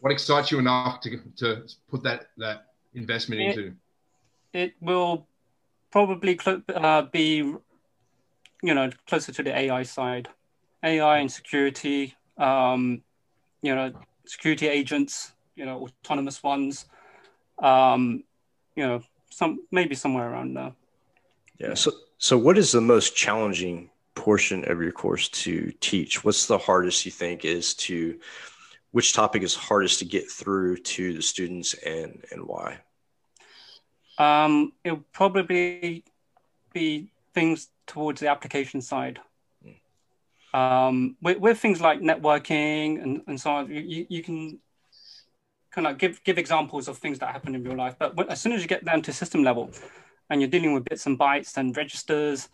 What 0.00 0.12
excites 0.12 0.50
you 0.50 0.58
enough 0.58 1.00
to 1.02 1.20
to 1.36 1.62
put 1.90 2.02
that 2.02 2.26
that 2.38 2.66
investment 2.94 3.40
it, 3.40 3.44
into? 3.46 3.74
It 4.52 4.74
will 4.80 5.26
probably 5.94 6.36
uh, 6.74 7.02
be, 7.02 7.54
you 8.64 8.72
know, 8.72 8.90
closer 9.06 9.30
to 9.30 9.42
the 9.42 9.54
AI 9.54 9.82
side, 9.82 10.28
AI 10.82 11.18
and 11.18 11.30
security. 11.30 12.14
Um, 12.38 13.02
you 13.60 13.74
know, 13.74 13.92
security 14.24 14.68
agents. 14.68 15.32
You 15.54 15.66
know, 15.66 15.88
autonomous 16.02 16.42
ones. 16.42 16.86
Um, 17.62 18.24
you 18.74 18.86
know, 18.86 19.02
some 19.30 19.60
maybe 19.70 19.94
somewhere 19.94 20.30
around 20.30 20.54
there. 20.54 20.72
Yeah. 21.58 21.74
So 21.74 21.92
So, 22.18 22.38
what 22.38 22.56
is 22.56 22.72
the 22.72 22.80
most 22.80 23.14
challenging 23.14 23.90
portion 24.14 24.64
of 24.70 24.80
your 24.80 24.92
course 24.92 25.28
to 25.44 25.70
teach? 25.80 26.24
What's 26.24 26.46
the 26.46 26.58
hardest 26.58 27.04
you 27.04 27.12
think 27.12 27.44
is 27.44 27.74
to, 27.74 28.18
which 28.92 29.12
topic 29.12 29.42
is 29.42 29.54
hardest 29.54 29.98
to 29.98 30.06
get 30.06 30.30
through 30.30 30.78
to 30.78 31.12
the 31.12 31.22
students 31.22 31.74
and, 31.74 32.24
and 32.30 32.46
why? 32.46 32.78
Um, 34.16 34.72
it'll 34.84 35.04
probably 35.12 36.04
be 36.72 37.08
things 37.34 37.68
towards 37.86 38.20
the 38.20 38.28
application 38.28 38.80
side. 38.80 39.20
Hmm. 39.62 40.58
Um, 40.58 41.16
with, 41.20 41.38
with, 41.38 41.58
things 41.58 41.80
like 41.80 42.00
networking 42.00 43.02
and, 43.02 43.22
and 43.26 43.40
so 43.40 43.50
on, 43.50 43.70
you, 43.70 44.06
you 44.08 44.22
can 44.22 44.58
kind 45.74 45.86
of 45.86 45.98
give 45.98 46.22
give 46.22 46.38
examples 46.38 46.86
of 46.86 46.98
things 46.98 47.18
that 47.18 47.30
happen 47.32 47.54
in 47.54 47.64
real 47.64 47.76
life. 47.76 47.96
But 47.98 48.16
when, 48.16 48.28
as 48.28 48.40
soon 48.40 48.52
as 48.52 48.62
you 48.62 48.68
get 48.68 48.84
down 48.84 49.02
to 49.02 49.12
system 49.12 49.42
level, 49.42 49.70
and 50.30 50.40
you're 50.40 50.50
dealing 50.50 50.72
with 50.72 50.84
bits 50.84 51.06
and 51.06 51.18
bytes 51.18 51.56
and 51.56 51.76
registers, 51.76 52.48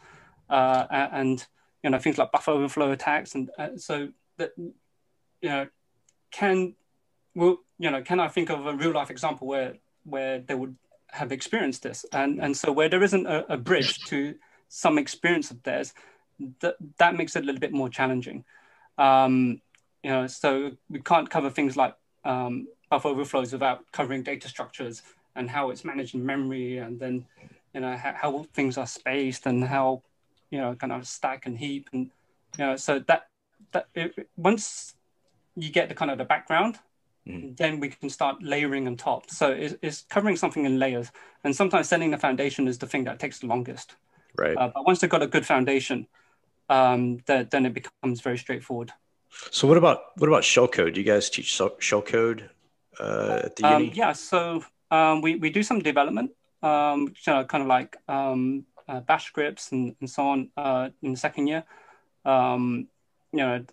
uh, 0.49 0.87
and 0.91 1.47
you 1.83 1.91
know 1.91 1.99
things 1.99 2.19
like 2.19 2.33
buffer 2.33 2.53
overflow 2.53 2.93
attacks, 2.93 3.35
and 3.35 3.51
uh, 3.59 3.77
so 3.77 4.09
that 4.39 4.53
you 4.57 4.73
know 5.43 5.69
can 6.31 6.75
well 7.35 7.59
you 7.79 7.91
know 7.91 8.03
can 8.03 8.21
I 8.21 8.29
think 8.29 8.51
of 8.51 8.67
a 8.67 8.75
real 8.75 8.93
life 8.93 9.11
example 9.11 9.47
where 9.47 9.75
where 10.05 10.39
they 10.39 10.55
would 10.55 10.77
have 11.09 11.33
experienced 11.33 11.83
this, 11.83 12.07
and 12.13 12.41
and 12.41 12.57
so 12.57 12.73
where 12.73 12.89
there 12.89 13.03
isn't 13.03 13.27
a, 13.27 13.53
a 13.53 13.57
bridge 13.57 13.99
to 14.07 14.35
some 14.71 14.97
experience 14.97 15.51
of 15.51 15.63
theirs, 15.63 15.93
that 16.61 16.77
that 16.97 17.15
makes 17.15 17.37
it 17.37 17.43
a 17.43 17.47
little 17.47 17.61
bit 17.61 17.73
more 17.73 17.91
challenging. 17.91 18.45
Um, 18.97 19.61
you 20.03 20.11
know, 20.11 20.27
so 20.27 20.71
we 20.89 21.01
can't 21.03 21.29
cover 21.29 21.51
things 21.51 21.77
like 21.77 21.95
um, 22.25 22.69
buffer 22.91 23.09
overflows 23.09 23.53
without 23.53 23.85
covering 23.93 24.23
data 24.23 24.49
structures 24.49 25.03
and 25.37 25.49
how 25.49 25.71
it's 25.71 25.85
managed 25.85 26.15
in 26.15 26.25
memory 26.25 26.79
and 26.79 26.99
then 26.99 27.25
you 27.75 27.81
know 27.81 27.97
how, 27.97 28.13
how, 28.13 28.47
things 28.53 28.77
are 28.77 28.87
spaced 28.87 29.47
and 29.47 29.65
how 29.65 30.03
you 30.51 30.59
know 30.59 30.75
kind 30.75 30.93
of 30.93 31.07
stack 31.07 31.47
and 31.47 31.57
heap 31.57 31.89
and 31.93 32.11
you 32.59 32.67
know 32.67 32.77
so 32.77 32.99
that 33.01 33.29
that 33.73 33.87
it, 33.95 34.29
once 34.37 34.95
you 35.57 35.71
get 35.71 35.89
the 35.89 35.95
kind 35.95 36.11
of 36.11 36.19
the 36.19 36.25
background 36.25 36.79
mm. 37.27 37.57
then 37.57 37.79
we 37.79 37.89
can 37.89 38.11
start 38.11 38.43
layering 38.43 38.87
on 38.89 38.97
top 38.97 39.31
so 39.31 39.51
it's, 39.51 39.75
it's, 39.83 40.05
covering 40.11 40.37
something 40.37 40.65
in 40.65 40.79
layers 40.79 41.11
and 41.45 41.55
sometimes 41.55 41.89
setting 41.89 42.11
the 42.11 42.19
foundation 42.19 42.67
is 42.67 42.79
the 42.79 42.87
thing 42.87 43.05
that 43.05 43.21
takes 43.21 43.39
the 43.39 43.47
longest 43.47 43.95
right 44.37 44.57
uh, 44.57 44.71
but 44.75 44.87
once 44.87 45.01
they've 45.01 45.11
got 45.11 45.23
a 45.23 45.27
good 45.27 45.47
foundation 45.47 46.07
um, 46.69 47.19
that, 47.27 47.51
then 47.51 47.67
it 47.67 47.75
becomes 47.75 48.21
very 48.21 48.39
straightforward 48.39 48.93
so 49.51 49.67
what 49.67 49.77
about 49.77 50.19
what 50.19 50.29
about 50.29 50.43
shellcode 50.43 50.95
do 50.95 51.01
you 51.01 51.07
guys 51.07 51.31
teach 51.31 51.53
shellcode 51.57 52.49
uh, 52.99 53.41
at 53.45 53.57
the 53.57 53.65
um, 53.65 53.85
uni? 53.85 53.95
Yeah, 53.95 54.13
so 54.13 54.65
um, 54.91 55.23
we, 55.23 55.37
we 55.37 55.51
do 55.51 55.63
some 55.63 55.81
development, 55.81 56.33
um, 56.63 57.15
you 57.27 57.33
know, 57.33 57.45
kind 57.45 57.63
of 57.63 57.69
like 57.69 57.97
um, 58.09 58.65
uh, 58.89 59.01
bash 59.01 59.27
scripts 59.27 59.73
and, 59.73 59.95
and 60.01 60.11
so 60.11 60.27
on 60.27 60.51
uh, 60.57 60.91
in 61.03 61.13
the 61.13 61.17
second 61.17 61.47
year, 61.47 61.65
um, 62.25 62.89
you 63.33 63.39
know, 63.39 63.65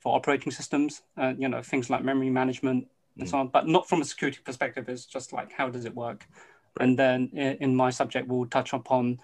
for 0.00 0.16
operating 0.16 0.50
systems, 0.50 1.02
uh, 1.16 1.32
you 1.38 1.48
know, 1.48 1.62
things 1.62 1.90
like 1.90 2.02
memory 2.02 2.30
management 2.30 2.88
and 3.18 3.26
mm. 3.26 3.30
so 3.30 3.38
on, 3.38 3.48
but 3.48 3.68
not 3.68 3.88
from 3.88 4.00
a 4.00 4.04
security 4.04 4.40
perspective. 4.44 4.88
It's 4.88 5.06
just 5.06 5.32
like, 5.32 5.52
how 5.52 5.68
does 5.68 5.84
it 5.84 5.94
work? 5.94 6.26
Right. 6.78 6.88
And 6.88 6.98
then 6.98 7.30
in, 7.34 7.56
in, 7.60 7.76
my 7.76 7.90
subject, 7.90 8.26
we'll 8.26 8.46
touch 8.46 8.72
upon, 8.72 9.20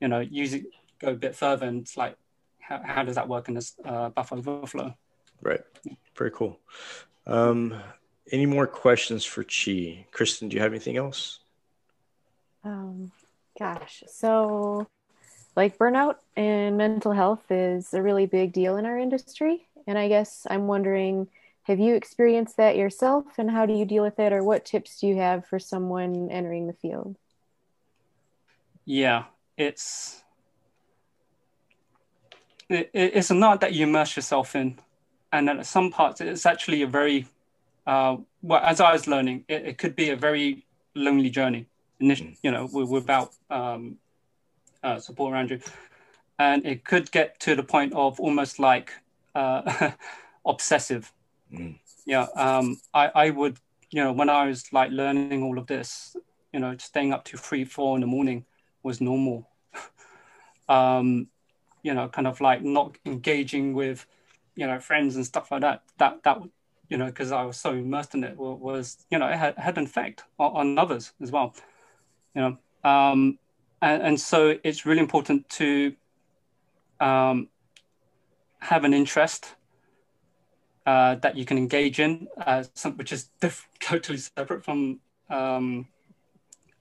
you 0.00 0.08
know, 0.08 0.20
use 0.20 0.54
it, 0.54 0.64
go 0.98 1.08
a 1.08 1.14
bit 1.14 1.34
further 1.34 1.66
and 1.66 1.82
it's 1.82 1.96
like, 1.96 2.16
how, 2.60 2.80
how 2.84 3.02
does 3.04 3.14
that 3.14 3.28
work 3.28 3.48
in 3.48 3.54
this 3.54 3.74
uh, 3.84 4.08
buffer 4.10 4.36
overflow? 4.36 4.94
Right. 5.40 5.60
Very 6.16 6.30
cool. 6.30 6.58
Um, 7.26 7.74
any 8.32 8.46
more 8.46 8.66
questions 8.66 9.24
for 9.24 9.44
Chi? 9.44 10.06
Kristen, 10.10 10.48
do 10.48 10.56
you 10.56 10.62
have 10.62 10.72
anything 10.72 10.96
else? 10.96 11.40
Um, 12.64 13.12
gosh, 13.58 14.02
so 14.08 14.88
like 15.54 15.78
burnout 15.78 16.16
and 16.36 16.76
mental 16.76 17.12
health 17.12 17.44
is 17.50 17.94
a 17.94 18.02
really 18.02 18.26
big 18.26 18.52
deal 18.52 18.76
in 18.76 18.86
our 18.86 18.98
industry. 18.98 19.66
And 19.86 19.96
I 19.96 20.08
guess 20.08 20.46
I'm 20.50 20.66
wondering 20.66 21.28
have 21.62 21.80
you 21.80 21.96
experienced 21.96 22.58
that 22.58 22.76
yourself 22.76 23.24
and 23.38 23.50
how 23.50 23.66
do 23.66 23.72
you 23.72 23.84
deal 23.84 24.04
with 24.04 24.20
it 24.20 24.32
or 24.32 24.44
what 24.44 24.64
tips 24.64 25.00
do 25.00 25.08
you 25.08 25.16
have 25.16 25.46
for 25.46 25.58
someone 25.58 26.30
entering 26.30 26.68
the 26.68 26.72
field? 26.72 27.16
Yeah, 28.84 29.24
it's 29.56 30.22
it, 32.68 32.90
it's 32.92 33.30
a 33.30 33.34
knot 33.34 33.60
that 33.60 33.72
you 33.72 33.86
immerse 33.86 34.16
yourself 34.16 34.56
in. 34.56 34.78
And 35.32 35.48
at 35.48 35.66
some 35.66 35.90
parts, 35.90 36.20
it's 36.20 36.46
actually 36.46 36.82
a 36.82 36.86
very 36.86 37.26
uh, 37.86 38.16
well, 38.42 38.60
as 38.62 38.80
I 38.80 38.92
was 38.92 39.06
learning, 39.06 39.44
it, 39.48 39.66
it, 39.66 39.78
could 39.78 39.94
be 39.94 40.10
a 40.10 40.16
very 40.16 40.64
lonely 40.94 41.30
journey. 41.30 41.66
Initially, 42.00 42.30
mm. 42.30 42.38
you 42.42 42.50
know, 42.50 42.68
without 42.72 43.32
um, 43.48 43.96
uh, 44.82 44.98
support 44.98 45.32
around 45.32 45.50
you, 45.50 45.60
and 46.38 46.66
it 46.66 46.84
could 46.84 47.10
get 47.10 47.38
to 47.40 47.54
the 47.54 47.62
point 47.62 47.92
of 47.94 48.18
almost 48.20 48.58
like 48.58 48.92
uh, 49.34 49.92
obsessive. 50.46 51.12
Mm. 51.52 51.78
Yeah, 52.06 52.26
um, 52.34 52.80
I, 52.92 53.10
I 53.14 53.30
would, 53.30 53.58
you 53.90 54.02
know, 54.02 54.12
when 54.12 54.28
I 54.28 54.46
was 54.46 54.72
like 54.72 54.90
learning 54.90 55.42
all 55.42 55.58
of 55.58 55.66
this, 55.66 56.16
you 56.52 56.60
know, 56.60 56.76
staying 56.78 57.12
up 57.12 57.24
to 57.26 57.36
three, 57.36 57.64
four 57.64 57.96
in 57.96 58.00
the 58.00 58.06
morning 58.06 58.44
was 58.86 59.00
normal. 59.00 59.48
um, 60.68 61.28
you 61.82 61.92
know, 61.92 62.08
kind 62.08 62.26
of 62.26 62.40
like 62.40 62.62
not 62.62 62.96
engaging 63.04 63.74
with, 63.74 64.06
you 64.54 64.66
know, 64.66 64.80
friends 64.80 65.16
and 65.16 65.26
stuff 65.26 65.50
like 65.50 65.60
that. 65.60 65.82
That 65.98 66.22
that 66.22 66.38
you 66.88 66.96
know, 66.96 67.06
because 67.06 67.32
I 67.32 67.42
was 67.42 67.56
so 67.56 67.72
immersed 67.72 68.14
in 68.14 68.24
it, 68.24 68.36
was, 68.36 69.04
you 69.10 69.18
know, 69.18 69.28
it 69.28 69.36
had, 69.36 69.58
had 69.58 69.76
an 69.76 69.84
effect 69.84 70.22
on, 70.38 70.52
on 70.52 70.78
others 70.78 71.12
as 71.20 71.30
well, 71.30 71.54
you 72.34 72.42
know. 72.42 72.58
Um, 72.88 73.38
and, 73.82 74.02
and, 74.02 74.20
so 74.20 74.56
it's 74.62 74.86
really 74.86 75.00
important 75.00 75.48
to 75.48 75.94
um, 77.00 77.48
have 78.60 78.84
an 78.84 78.94
interest 78.94 79.56
uh, 80.86 81.16
that 81.16 81.36
you 81.36 81.44
can 81.44 81.58
engage 81.58 81.98
in, 81.98 82.28
uh, 82.38 82.62
some, 82.74 82.96
which 82.96 83.12
is 83.12 83.30
diff- 83.40 83.68
totally 83.80 84.18
separate 84.18 84.64
from 84.64 85.00
um, 85.28 85.88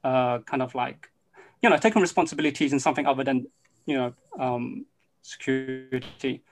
uh, 0.03 0.37
kind 0.39 0.61
of 0.61 0.75
like, 0.75 1.09
you 1.61 1.69
know, 1.69 1.77
taking 1.77 2.01
responsibilities 2.01 2.73
in 2.73 2.79
something 2.79 3.05
other 3.05 3.23
than, 3.23 3.47
you 3.85 3.95
know, 3.97 4.13
um, 4.39 4.85
security. 5.21 6.43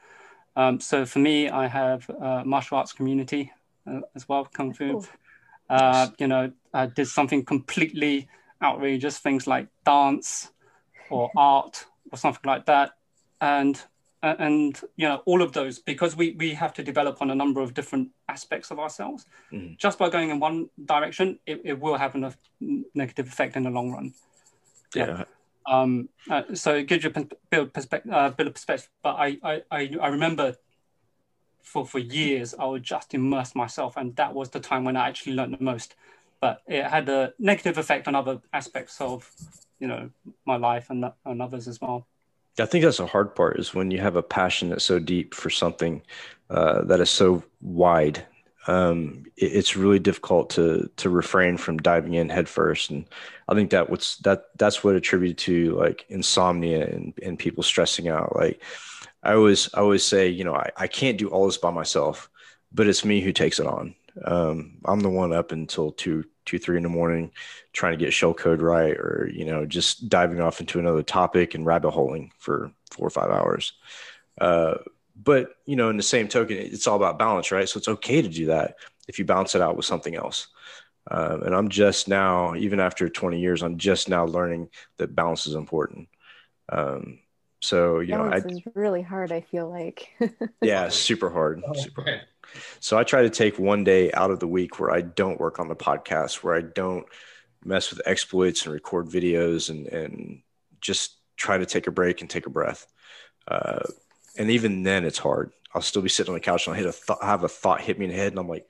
Um, 0.56 0.80
so 0.80 1.06
for 1.06 1.20
me, 1.20 1.50
I 1.50 1.68
have 1.68 2.10
a 2.10 2.44
martial 2.46 2.78
arts 2.78 2.94
community 2.94 3.52
uh, 3.88 4.02
as 4.16 4.28
well, 4.28 4.46
Kung 4.46 4.74
Fu. 4.74 5.04
Uh, 5.70 6.08
you 6.20 6.28
know, 6.28 6.52
I 6.74 6.88
did 6.88 7.08
something 7.08 7.44
completely 7.44 8.28
outrageous, 8.62 9.18
things 9.18 9.48
like 9.48 9.68
dance 9.86 10.52
or 11.10 11.32
art 11.36 11.86
or 12.12 12.18
something 12.18 12.48
like 12.50 12.66
that. 12.66 12.92
And 13.42 13.82
and 14.24 14.80
you 14.96 15.08
know 15.08 15.22
all 15.26 15.42
of 15.42 15.52
those 15.52 15.80
because 15.80 16.16
we 16.16 16.32
we 16.40 16.54
have 16.54 16.74
to 16.74 16.82
develop 16.82 17.22
on 17.22 17.30
a 17.30 17.36
number 17.36 17.62
of 17.62 17.74
different 17.74 18.10
aspects 18.30 18.72
of 18.72 18.80
ourselves 18.80 19.26
mm. 19.52 19.78
just 19.78 20.00
by 20.00 20.10
going 20.10 20.30
in 20.30 20.40
one 20.40 20.70
direction 20.86 21.38
it, 21.46 21.62
it 21.66 21.80
will 21.80 21.98
have 21.98 22.16
a 22.16 22.34
negative 22.96 23.28
effect 23.28 23.58
in 23.58 23.64
the 23.64 23.70
long 23.70 23.92
run 23.92 24.14
yeah. 24.96 25.24
Um, 25.66 26.10
uh, 26.30 26.44
so 26.54 26.76
it 26.76 26.88
gives 26.88 27.04
you 27.04 27.12
a 27.16 27.26
bit 27.50 27.60
of 27.60 27.74
perspective, 27.74 28.12
uh, 28.12 28.32
perspective. 28.32 28.90
But 29.02 29.16
I, 29.16 29.38
I, 29.44 29.62
I, 29.72 29.92
I 30.02 30.08
remember 30.10 30.56
for 31.62 31.86
for 31.86 32.00
years 32.00 32.54
I 32.58 32.66
would 32.66 32.84
just 32.84 33.14
immerse 33.14 33.56
myself, 33.56 33.96
and 33.98 34.16
that 34.18 34.34
was 34.34 34.50
the 34.50 34.60
time 34.60 34.84
when 34.84 34.98
I 34.98 35.08
actually 35.08 35.34
learned 35.34 35.58
the 35.58 35.64
most. 35.64 35.96
But 36.42 36.62
it 36.68 36.84
had 36.84 37.08
a 37.08 37.34
negative 37.40 37.78
effect 37.78 38.08
on 38.08 38.16
other 38.16 38.42
aspects 38.52 39.00
of, 39.00 39.32
you 39.80 39.88
know, 39.88 40.10
my 40.46 40.58
life 40.58 40.90
and 40.90 41.06
and 41.26 41.42
others 41.42 41.68
as 41.68 41.80
well. 41.80 42.08
I 42.60 42.66
think 42.66 42.84
that's 42.84 42.98
the 42.98 43.08
hard 43.08 43.34
part 43.34 43.60
is 43.60 43.74
when 43.74 43.90
you 43.90 44.00
have 44.00 44.16
a 44.16 44.22
passion 44.22 44.70
that's 44.70 44.84
so 44.84 45.00
deep 45.00 45.34
for 45.34 45.50
something 45.50 46.04
uh, 46.52 46.84
that 46.84 47.00
is 47.00 47.10
so 47.10 47.44
wide 47.62 48.28
um, 48.68 49.26
it, 49.38 49.54
it's 49.54 49.76
really 49.76 50.00
difficult 50.00 50.52
to 50.52 50.90
to 50.98 51.10
refrain 51.10 51.58
from 51.58 51.78
diving 51.78 52.14
in 52.14 52.30
headfirst. 52.30 52.92
And 52.92 53.06
I 53.48 53.56
think 53.56 53.72
that 53.72 53.90
what's 53.90 54.18
that 54.18 54.46
that's 54.58 54.84
what 54.84 54.96
attributed 54.96 55.38
to 55.40 55.76
like 55.76 56.06
insomnia 56.10 56.86
and, 56.88 57.14
and 57.22 57.40
people 57.40 57.64
stressing 57.64 58.08
out. 58.08 58.36
Like 58.36 58.62
I 59.24 59.34
always 59.34 59.70
I 59.74 59.80
always 59.80 60.04
say, 60.04 60.30
you 60.30 60.44
know, 60.44 60.56
I, 60.56 60.70
I 60.78 60.88
can't 60.88 61.18
do 61.18 61.30
all 61.30 61.46
this 61.46 61.58
by 61.58 61.72
myself, 61.72 62.30
but 62.72 62.88
it's 62.88 63.06
me 63.06 63.22
who 63.22 63.34
takes 63.34 63.60
it 63.60 63.68
on. 63.68 63.96
Um, 64.24 64.78
I'm 64.86 65.00
the 65.00 65.10
one 65.10 65.34
up 65.34 65.52
until 65.52 65.92
two 65.92 66.26
two 66.46 66.60
three 66.60 66.78
in 66.78 66.84
the 66.84 66.90
morning 66.90 67.32
trying 67.72 67.98
to 67.98 68.04
get 68.04 68.14
shell 68.14 68.34
code 68.34 68.62
right 68.62 68.96
or 68.96 69.30
you 69.34 69.46
know 69.46 69.66
just 69.66 70.10
diving 70.10 70.42
off 70.42 70.60
into 70.60 70.80
another 70.80 71.04
topic 71.04 71.56
and 71.56 71.66
rabbit 71.66 71.92
holing 71.92 72.32
for 72.38 72.72
four 72.92 73.08
or 73.08 73.10
five 73.10 73.32
hours 73.32 73.74
uh, 74.42 74.76
but 75.16 75.56
you 75.66 75.76
know 75.76 75.90
in 75.90 75.98
the 75.98 76.04
same 76.04 76.28
token 76.28 76.58
it's 76.58 76.88
all 76.88 76.96
about 76.96 77.20
balance 77.20 77.52
right? 77.52 77.68
So 77.68 77.78
it's 77.78 77.88
okay 77.88 78.22
to 78.22 78.30
do 78.30 78.48
that 78.48 78.76
if 79.08 79.20
you 79.20 79.26
balance 79.26 79.56
it 79.56 79.62
out 79.62 79.76
with 79.76 79.86
something 79.86 80.16
else. 80.16 80.48
Um, 81.12 81.44
and 81.44 81.54
i'm 81.54 81.68
just 81.68 82.08
now 82.08 82.56
even 82.56 82.80
after 82.80 83.10
20 83.10 83.38
years 83.38 83.62
i'm 83.62 83.78
just 83.78 84.08
now 84.08 84.26
learning 84.26 84.70
that 84.98 85.16
balance 85.16 85.46
is 85.48 85.56
important. 85.56 86.08
Um, 86.70 87.20
so 87.62 88.00
you 88.00 88.16
balance 88.16 88.46
know 88.46 88.58
it's 88.58 88.76
really 88.76 89.02
hard 89.02 89.32
i 89.32 89.42
feel 89.42 89.70
like. 89.70 90.10
Yeah 90.62 90.90
super 90.90 91.30
hard 91.30 91.62
oh, 91.68 91.74
super 91.74 92.04
hard. 92.04 92.22
So 92.80 92.98
i 92.98 93.04
try 93.04 93.24
to 93.24 93.30
take 93.30 93.60
one 93.60 93.84
day 93.84 94.12
out 94.14 94.32
of 94.32 94.40
the 94.40 94.48
week 94.48 94.80
where 94.80 94.92
i 94.92 95.02
don't 95.02 95.40
work 95.40 95.60
on 95.60 95.68
the 95.68 95.76
podcast 95.76 96.36
where 96.36 96.56
i 96.56 96.62
don't 96.62 97.06
mess 97.66 97.90
with 97.90 98.02
exploits 98.06 98.66
and 98.66 98.74
record 98.74 99.08
videos 99.08 99.70
and 99.70 99.88
and 99.88 100.42
just 100.80 101.18
try 101.36 101.58
to 101.58 101.66
take 101.66 101.88
a 101.88 101.92
break 101.92 102.22
and 102.22 102.30
take 102.30 102.46
a 102.46 102.50
breath. 102.50 102.88
Uh, 103.48 103.80
and 104.38 104.52
even 104.52 104.84
then, 104.84 105.06
it's 105.06 105.18
hard. 105.18 105.52
I'll 105.74 105.82
still 105.82 106.02
be 106.02 106.10
sitting 106.10 106.32
on 106.32 106.36
the 106.36 106.44
couch 106.44 106.68
and 106.68 106.76
I 106.76 106.80
hit 106.80 106.88
a 106.88 106.92
th- 106.92 107.20
I 107.22 107.28
have 107.28 107.44
a 107.44 107.50
thought 107.50 107.82
hit 107.82 107.98
me 107.98 108.06
in 108.06 108.12
the 108.12 108.18
head, 108.18 108.32
and 108.32 108.40
I'm 108.40 108.50
like, 108.50 108.68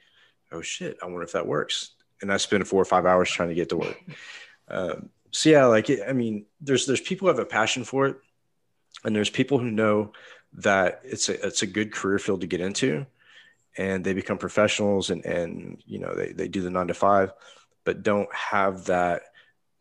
"Oh 0.51 0.61
shit! 0.61 0.97
I 1.01 1.05
wonder 1.05 1.23
if 1.23 1.33
that 1.33 1.47
works." 1.47 1.91
And 2.21 2.31
I 2.31 2.37
spend 2.37 2.67
four 2.67 2.81
or 2.81 2.85
five 2.85 3.05
hours 3.05 3.29
trying 3.29 3.49
to 3.49 3.55
get 3.55 3.69
to 3.69 3.77
work. 3.77 3.97
Um, 4.69 5.09
so 5.31 5.49
yeah, 5.49 5.65
like 5.65 5.91
I 6.07 6.13
mean, 6.13 6.45
there's 6.61 6.85
there's 6.85 7.01
people 7.01 7.25
who 7.25 7.35
have 7.35 7.45
a 7.45 7.45
passion 7.45 7.83
for 7.83 8.07
it, 8.07 8.15
and 9.03 9.13
there's 9.13 9.29
people 9.29 9.59
who 9.59 9.69
know 9.69 10.13
that 10.53 11.01
it's 11.03 11.27
a 11.27 11.45
it's 11.45 11.63
a 11.63 11.67
good 11.67 11.91
career 11.91 12.17
field 12.17 12.41
to 12.41 12.47
get 12.47 12.61
into, 12.61 13.05
and 13.77 14.03
they 14.03 14.13
become 14.13 14.37
professionals 14.37 15.09
and 15.09 15.25
and 15.25 15.83
you 15.85 15.99
know 15.99 16.13
they 16.15 16.31
they 16.31 16.47
do 16.47 16.61
the 16.61 16.69
nine 16.69 16.87
to 16.87 16.93
five, 16.93 17.33
but 17.83 18.03
don't 18.03 18.33
have 18.33 18.85
that 18.85 19.23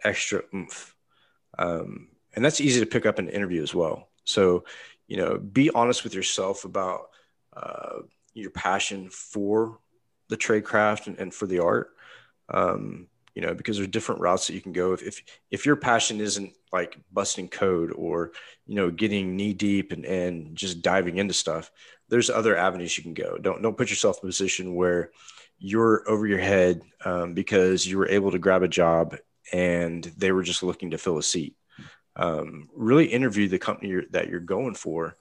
extra 0.02 0.42
oomph. 0.54 0.94
Um, 1.58 2.08
and 2.34 2.44
that's 2.44 2.60
easy 2.60 2.80
to 2.80 2.86
pick 2.86 3.06
up 3.06 3.18
in 3.18 3.28
an 3.28 3.34
interview 3.34 3.62
as 3.62 3.74
well. 3.74 4.08
So, 4.24 4.64
you 5.12 5.18
know, 5.18 5.36
be 5.36 5.68
honest 5.68 6.04
with 6.04 6.14
yourself 6.14 6.64
about 6.64 7.10
uh, 7.54 7.98
your 8.32 8.48
passion 8.48 9.10
for 9.10 9.78
the 10.30 10.38
trade 10.38 10.64
craft 10.64 11.06
and, 11.06 11.18
and 11.18 11.34
for 11.34 11.46
the 11.46 11.58
art. 11.58 11.90
Um, 12.48 13.08
you 13.34 13.42
know, 13.42 13.52
because 13.52 13.76
there's 13.76 13.90
different 13.90 14.22
routes 14.22 14.46
that 14.46 14.54
you 14.54 14.62
can 14.62 14.72
go. 14.72 14.94
If, 14.94 15.02
if, 15.02 15.22
if 15.50 15.66
your 15.66 15.76
passion 15.76 16.18
isn't 16.18 16.54
like 16.72 16.98
busting 17.12 17.48
code 17.48 17.92
or, 17.94 18.32
you 18.66 18.74
know, 18.74 18.90
getting 18.90 19.36
knee 19.36 19.52
deep 19.52 19.92
and, 19.92 20.06
and 20.06 20.56
just 20.56 20.80
diving 20.80 21.18
into 21.18 21.34
stuff, 21.34 21.70
there's 22.08 22.30
other 22.30 22.56
avenues 22.56 22.96
you 22.96 23.02
can 23.02 23.12
go. 23.12 23.36
Don't, 23.36 23.60
don't 23.60 23.76
put 23.76 23.90
yourself 23.90 24.16
in 24.22 24.28
a 24.28 24.30
position 24.30 24.74
where 24.74 25.10
you're 25.58 26.08
over 26.08 26.26
your 26.26 26.38
head 26.38 26.80
um, 27.04 27.34
because 27.34 27.86
you 27.86 27.98
were 27.98 28.08
able 28.08 28.30
to 28.30 28.38
grab 28.38 28.62
a 28.62 28.68
job 28.68 29.14
and 29.52 30.04
they 30.16 30.32
were 30.32 30.42
just 30.42 30.62
looking 30.62 30.92
to 30.92 30.98
fill 30.98 31.18
a 31.18 31.22
seat. 31.22 31.54
Um, 32.14 32.68
really 32.74 33.06
interview 33.06 33.48
the 33.48 33.58
company 33.58 33.88
you're, 33.90 34.04
that 34.10 34.28
you're 34.28 34.40
going 34.40 34.74
for 34.74 35.16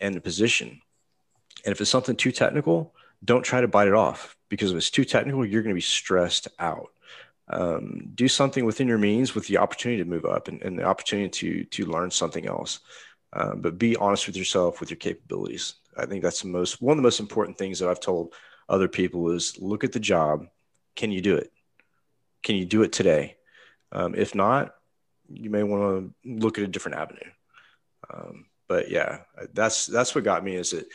and 0.00 0.14
the 0.14 0.20
position. 0.20 0.80
And 1.64 1.72
if 1.72 1.80
it's 1.80 1.90
something 1.90 2.16
too 2.16 2.32
technical, 2.32 2.94
don't 3.24 3.42
try 3.42 3.60
to 3.60 3.68
bite 3.68 3.88
it 3.88 3.94
off 3.94 4.36
because 4.48 4.70
if 4.70 4.76
it's 4.76 4.90
too 4.90 5.04
technical, 5.04 5.44
you're 5.44 5.62
going 5.62 5.74
to 5.74 5.74
be 5.74 5.80
stressed 5.80 6.48
out. 6.58 6.90
Um, 7.48 8.10
do 8.14 8.28
something 8.28 8.64
within 8.64 8.88
your 8.88 8.98
means 8.98 9.34
with 9.34 9.46
the 9.46 9.58
opportunity 9.58 10.02
to 10.02 10.08
move 10.08 10.24
up 10.24 10.48
and, 10.48 10.62
and 10.62 10.78
the 10.78 10.84
opportunity 10.84 11.28
to 11.28 11.64
to 11.64 11.90
learn 11.90 12.10
something 12.10 12.46
else. 12.46 12.80
Um, 13.34 13.60
but 13.60 13.78
be 13.78 13.96
honest 13.96 14.26
with 14.26 14.36
yourself 14.36 14.80
with 14.80 14.90
your 14.90 14.96
capabilities. 14.96 15.74
I 15.96 16.06
think 16.06 16.22
that's 16.22 16.40
the 16.40 16.48
most 16.48 16.80
one 16.80 16.92
of 16.92 16.96
the 16.98 17.06
most 17.06 17.20
important 17.20 17.58
things 17.58 17.78
that 17.78 17.88
I've 17.88 18.00
told 18.00 18.32
other 18.68 18.88
people 18.88 19.30
is 19.30 19.58
look 19.60 19.84
at 19.84 19.92
the 19.92 20.00
job. 20.00 20.46
Can 20.96 21.10
you 21.10 21.20
do 21.20 21.36
it? 21.36 21.52
Can 22.42 22.56
you 22.56 22.64
do 22.64 22.82
it 22.82 22.92
today? 22.92 23.36
Um, 23.92 24.14
if 24.14 24.34
not, 24.34 24.74
you 25.28 25.50
may 25.50 25.62
want 25.62 26.14
to 26.24 26.30
look 26.30 26.58
at 26.58 26.64
a 26.64 26.68
different 26.68 26.98
avenue. 26.98 27.30
Um, 28.12 28.46
but 28.68 28.90
yeah, 28.90 29.20
that's 29.52 29.86
that's 29.86 30.14
what 30.14 30.24
got 30.24 30.44
me 30.44 30.56
is 30.56 30.70
that 30.70 30.86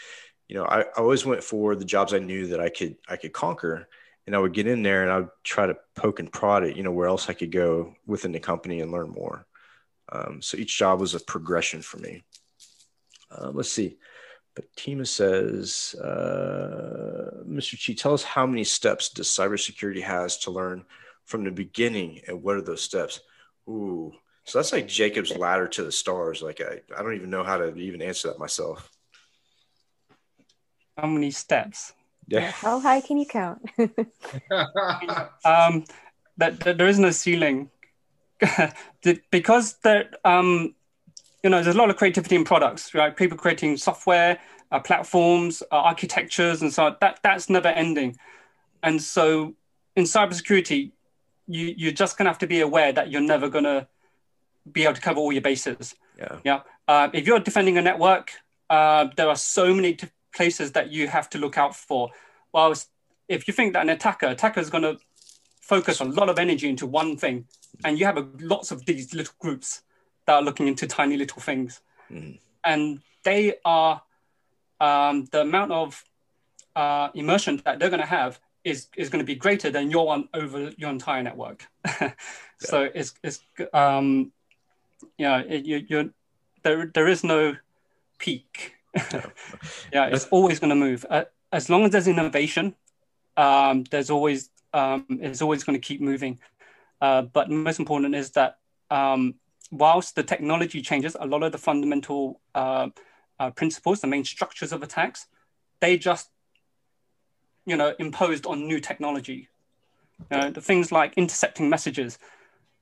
you 0.48 0.56
know 0.56 0.66
I, 0.66 0.82
I 0.82 0.98
always 0.98 1.26
went 1.26 1.44
for 1.44 1.76
the 1.76 1.86
jobs 1.86 2.14
I 2.14 2.20
knew 2.20 2.48
that 2.48 2.60
I 2.60 2.70
could 2.70 2.98
I 3.08 3.16
could 3.16 3.34
conquer, 3.34 3.88
and 4.26 4.36
I 4.36 4.40
would 4.40 4.54
get 4.54 4.68
in 4.68 4.84
there 4.84 5.04
and 5.04 5.12
I 5.12 5.20
would 5.22 5.30
try 5.44 5.66
to 5.66 5.78
poke 5.96 6.20
and 6.20 6.32
prod 6.32 6.64
it, 6.64 6.78
you 6.78 6.84
know, 6.84 6.92
where 6.92 7.08
else 7.08 7.30
I 7.30 7.34
could 7.34 7.52
go 7.52 7.96
within 8.06 8.32
the 8.32 8.40
company 8.40 8.82
and 8.82 8.92
learn 8.92 9.10
more. 9.10 9.46
Um, 10.12 10.42
so 10.42 10.58
each 10.58 10.78
job 10.78 11.00
was 11.00 11.16
a 11.16 11.20
progression 11.20 11.82
for 11.82 11.98
me. 11.98 12.24
Uh, 13.32 13.52
let's 13.54 13.72
see. 13.72 13.98
But 14.56 14.76
Tima 14.76 15.08
says, 15.08 15.96
uh, 16.00 17.44
Mr. 17.48 17.84
Chi, 17.84 17.94
tell 17.94 18.14
us 18.14 18.24
how 18.24 18.46
many 18.46 18.64
steps 18.64 19.10
does 19.10 19.28
cybersecurity 19.28 20.04
has 20.04 20.40
to 20.40 20.52
learn 20.52 20.86
from 21.26 21.44
the 21.44 21.52
beginning, 21.52 22.22
and 22.28 22.42
what 22.42 22.56
are 22.56 22.62
those 22.62 22.82
steps? 22.82 23.22
Ooh, 23.70 24.12
so 24.46 24.58
that's 24.58 24.74
like 24.74 24.88
Jacob's 24.88 25.38
ladder 25.38 25.68
to 25.68 25.84
the 25.84 25.92
stars. 25.92 26.42
Like 26.42 26.60
I, 26.60 26.82
I 26.98 27.04
don't 27.04 27.14
even 27.14 27.30
know 27.30 27.44
how 27.44 27.58
to 27.58 27.76
even 27.76 28.02
answer 28.02 28.30
that 28.30 28.40
myself. 28.40 28.90
How 30.98 31.06
many 31.06 31.30
steps? 31.30 31.94
Yeah. 32.28 32.52
How 32.52 32.80
high 32.80 33.02
can 33.02 33.18
you 33.18 33.26
count? 33.26 33.62
um, 35.46 35.86
that, 36.38 36.60
that 36.62 36.78
there 36.78 36.88
is 36.88 37.00
no 37.00 37.12
ceiling 37.12 37.70
because 39.32 39.74
there, 39.84 40.10
um, 40.26 40.74
you 41.44 41.50
know, 41.50 41.62
there's 41.62 41.76
a 41.76 41.80
lot 41.80 41.90
of 41.90 41.98
creativity 41.98 42.36
in 42.36 42.44
products, 42.44 42.94
right? 42.94 43.16
People 43.16 43.38
creating 43.38 43.78
software, 43.78 44.40
uh, 44.72 44.80
platforms, 44.80 45.64
uh, 45.72 45.76
architectures, 45.76 46.62
and 46.62 46.74
so 46.74 46.86
on. 46.86 46.98
That 47.02 47.20
that's 47.24 47.50
never 47.50 47.70
ending. 47.70 48.18
And 48.84 49.02
so, 49.02 49.56
in 49.96 50.04
cybersecurity, 50.06 50.92
you 51.50 51.74
you're 51.76 51.92
just 51.92 52.18
gonna 52.18 52.30
have 52.30 52.40
to 52.40 52.48
be 52.48 52.62
aware 52.62 52.94
that 52.94 53.12
you're 53.12 53.22
never 53.22 53.50
gonna 53.50 53.88
be 54.72 54.84
able 54.84 54.94
to 54.94 55.02
cover 55.02 55.20
all 55.20 55.34
your 55.34 55.42
bases. 55.42 55.96
Yeah. 56.18 56.40
Yeah. 56.44 56.62
Uh, 56.88 57.10
if 57.14 57.26
you're 57.28 57.40
defending 57.40 57.78
a 57.78 57.82
network, 57.82 58.32
uh, 58.70 59.08
there 59.16 59.28
are 59.30 59.36
so 59.36 59.74
many 59.74 59.96
t- 59.96 60.08
places 60.34 60.72
that 60.74 60.92
you 60.92 61.08
have 61.08 61.30
to 61.32 61.38
look 61.38 61.58
out 61.58 61.76
for. 61.76 62.10
Well, 62.54 62.76
if 63.28 63.48
you 63.48 63.54
think 63.54 63.74
that 63.74 63.82
an 63.82 63.90
attacker, 63.90 64.28
attacker 64.28 64.60
is 64.60 64.70
going 64.70 64.84
to 64.84 64.98
focus 65.62 66.00
a 66.00 66.06
lot 66.06 66.30
of 66.30 66.40
energy 66.40 66.68
into 66.68 66.88
one 66.88 67.16
thing, 67.18 67.46
and 67.84 68.00
you 68.00 68.06
have 68.06 68.18
a, 68.18 68.28
lots 68.40 68.72
of 68.72 68.86
these 68.86 69.14
little 69.14 69.34
groups 69.40 69.84
that 70.26 70.34
are 70.34 70.42
looking 70.42 70.68
into 70.68 70.88
tiny 70.88 71.18
little 71.18 71.42
things, 71.42 71.82
mm. 72.12 72.38
and 72.64 73.02
they 73.24 73.56
are 73.66 74.02
um, 74.82 75.26
the 75.32 75.42
amount 75.42 75.72
of 75.72 76.04
uh, 76.76 77.10
immersion 77.14 77.62
that 77.66 77.80
they're 77.80 77.90
going 77.90 78.02
to 78.02 78.06
have 78.08 78.40
is 78.64 78.88
is 78.96 79.10
going 79.10 79.20
to 79.20 79.26
be 79.26 79.36
greater 79.36 79.72
than 79.72 79.90
your 79.90 80.06
one 80.06 80.28
over 80.34 80.72
your 80.78 80.90
entire 80.90 81.24
network. 81.24 81.68
so 82.60 82.90
it's 82.94 83.14
it's 83.24 83.40
um, 83.74 84.32
yeah, 85.18 85.40
it, 85.40 85.66
you, 85.66 85.86
you're 85.88 86.10
there. 86.64 86.92
There 86.94 87.08
is 87.08 87.24
no 87.24 87.56
peak. 88.18 88.76
yeah, 88.96 89.22
it's 90.08 90.26
always 90.28 90.60
going 90.60 90.70
to 90.70 90.76
move. 90.76 91.06
Uh, 91.10 91.26
as 91.52 91.70
long 91.70 91.86
as 91.86 91.92
there's 91.92 92.08
innovation, 92.08 92.76
um, 93.38 93.84
there's 93.92 94.10
always 94.10 94.50
um, 94.74 95.06
it's 95.10 95.42
always 95.42 95.64
going 95.64 95.80
to 95.80 95.86
keep 95.86 96.02
moving. 96.02 96.40
Uh, 97.02 97.22
but 97.22 97.50
most 97.50 97.80
important 97.80 98.14
is 98.14 98.32
that 98.32 98.58
um, 98.92 99.36
whilst 99.72 100.16
the 100.16 100.24
technology 100.24 100.82
changes, 100.82 101.16
a 101.20 101.26
lot 101.26 101.44
of 101.44 101.52
the 101.52 101.58
fundamental 101.58 102.42
uh, 102.56 102.90
uh, 103.40 103.52
principles, 103.52 104.02
the 104.02 104.08
main 104.08 104.26
structures 104.26 104.72
of 104.74 104.84
attacks, 104.84 105.28
they 105.80 105.98
just 105.98 106.30
you 107.70 107.78
know 107.78 107.94
imposed 108.00 108.46
on 108.46 108.68
new 108.68 108.80
technology. 108.80 109.48
You 110.32 110.38
know, 110.38 110.50
the 110.50 110.62
things 110.62 110.92
like 110.92 111.14
intercepting 111.16 111.70
messages, 111.70 112.20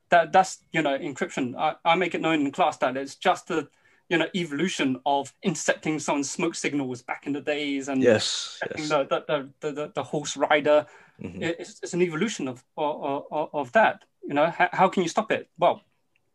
that 0.09 0.31
that's 0.31 0.59
you 0.71 0.81
know 0.81 0.97
encryption. 0.97 1.55
I, 1.55 1.75
I 1.85 1.95
make 1.95 2.15
it 2.15 2.21
known 2.21 2.41
in 2.41 2.51
class 2.51 2.77
that 2.77 2.97
it's 2.97 3.15
just 3.15 3.47
the 3.47 3.67
you 4.09 4.17
know 4.17 4.27
evolution 4.33 4.99
of 5.05 5.33
intercepting 5.43 5.99
someone's 5.99 6.31
smoke 6.31 6.55
signals 6.55 7.01
back 7.01 7.27
in 7.27 7.33
the 7.33 7.41
days 7.41 7.89
and 7.89 8.01
yes, 8.01 8.59
yes. 8.77 8.89
The, 8.89 9.03
the, 9.03 9.49
the, 9.59 9.71
the, 9.71 9.91
the 9.93 10.03
horse 10.03 10.37
rider 10.37 10.85
mm-hmm. 11.21 11.43
it's, 11.43 11.79
it's, 11.83 11.93
an 11.93 12.01
evolution 12.01 12.47
of, 12.47 12.63
of, 12.77 13.49
of 13.53 13.71
that 13.73 14.03
you 14.25 14.33
know 14.33 14.49
how, 14.49 14.69
how, 14.71 14.87
can 14.87 15.03
you 15.03 15.09
stop 15.09 15.31
it 15.31 15.49
well 15.57 15.81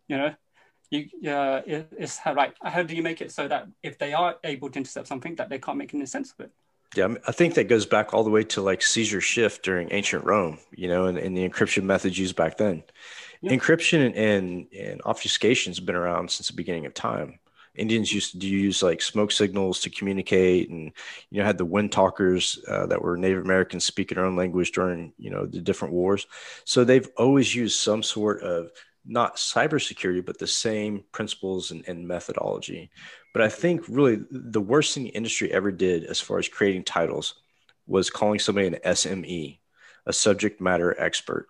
you 0.07 0.19
know 0.19 0.35
you 0.91 1.09
uh, 1.31 1.63
it, 1.67 1.89
it's 1.97 2.19
how 2.19 2.35
right 2.35 2.53
how 2.63 2.83
do 2.83 2.95
you 2.95 3.03
make 3.03 3.23
it 3.23 3.33
so 3.33 3.49
that 3.49 3.67
if 3.83 3.99
they 3.99 4.13
are 4.13 4.37
able 4.45 4.69
to 4.69 4.79
intercept 4.79 5.09
something 5.09 5.35
that 5.37 5.49
they 5.49 5.59
can't 5.59 5.79
make 5.79 5.95
any 5.95 6.05
sense 6.05 6.33
of 6.33 6.45
it 6.45 6.51
yeah, 6.95 7.15
I 7.27 7.33
think 7.33 7.55
that 7.55 7.69
goes 7.69 7.87
back 7.87 8.13
all 8.13 8.25
the 8.25 8.31
way 8.31 8.45
to 8.45 8.61
like 8.61 8.83
Caesar 8.83 9.21
shift 9.21 9.65
during 9.65 9.93
ancient 9.93 10.25
Rome, 10.25 10.59
you 10.75 10.89
know, 10.89 11.07
and, 11.07 11.17
and 11.17 11.37
the 11.37 11.49
encryption 11.49 11.85
methods 11.85 12.19
used 12.19 12.37
back 12.37 12.59
then. 12.59 12.83
Yeah. 13.41 13.53
Encryption 13.53 14.15
and, 14.15 14.67
and 14.73 15.03
obfuscation 15.05 15.71
has 15.71 15.81
been 15.81 15.95
around 15.97 16.31
since 16.31 16.49
the 16.49 16.55
beginning 16.55 16.87
of 16.87 16.95
time. 16.95 17.39
Indians 17.75 18.13
used 18.13 18.39
to 18.39 18.47
use 18.47 18.83
like 18.83 19.01
smoke 19.01 19.33
signals 19.33 19.81
to 19.81 19.91
communicate, 19.91 20.69
and 20.69 20.93
you 21.31 21.39
know 21.39 21.45
had 21.45 21.57
the 21.57 21.65
wind 21.65 21.91
talkers 21.91 22.63
uh, 22.69 22.85
that 22.87 23.01
were 23.01 23.17
Native 23.17 23.43
Americans 23.43 23.85
speaking 23.85 24.17
their 24.17 24.27
own 24.27 24.37
language 24.37 24.73
during 24.73 25.15
you 25.17 25.31
know 25.31 25.47
the 25.47 25.61
different 25.61 25.95
wars. 25.95 26.27
So 26.65 26.85
they've 26.85 27.09
always 27.17 27.55
used 27.55 27.79
some 27.79 28.03
sort 28.03 28.43
of 28.43 28.71
not 29.05 29.37
cybersecurity, 29.37 30.25
but 30.25 30.39
the 30.39 30.47
same 30.47 31.05
principles 31.13 31.71
and, 31.71 31.85
and 31.89 32.07
methodology. 32.07 32.91
But 33.33 33.43
I 33.43 33.49
think 33.49 33.89
really 33.89 34.21
the 34.31 34.61
worst 34.61 34.95
thing 34.95 35.05
the 35.05 35.11
industry 35.11 35.53
ever 35.53 35.73
did 35.73 36.05
as 36.05 36.21
far 36.21 36.39
as 36.39 36.49
creating 36.49 36.85
titles 36.85 37.35
was 37.87 38.11
calling 38.11 38.39
somebody 38.39 38.69
an 38.69 38.79
SME, 38.85 39.59
a 40.07 40.13
subject 40.13 40.61
matter 40.61 40.99
expert 41.01 41.49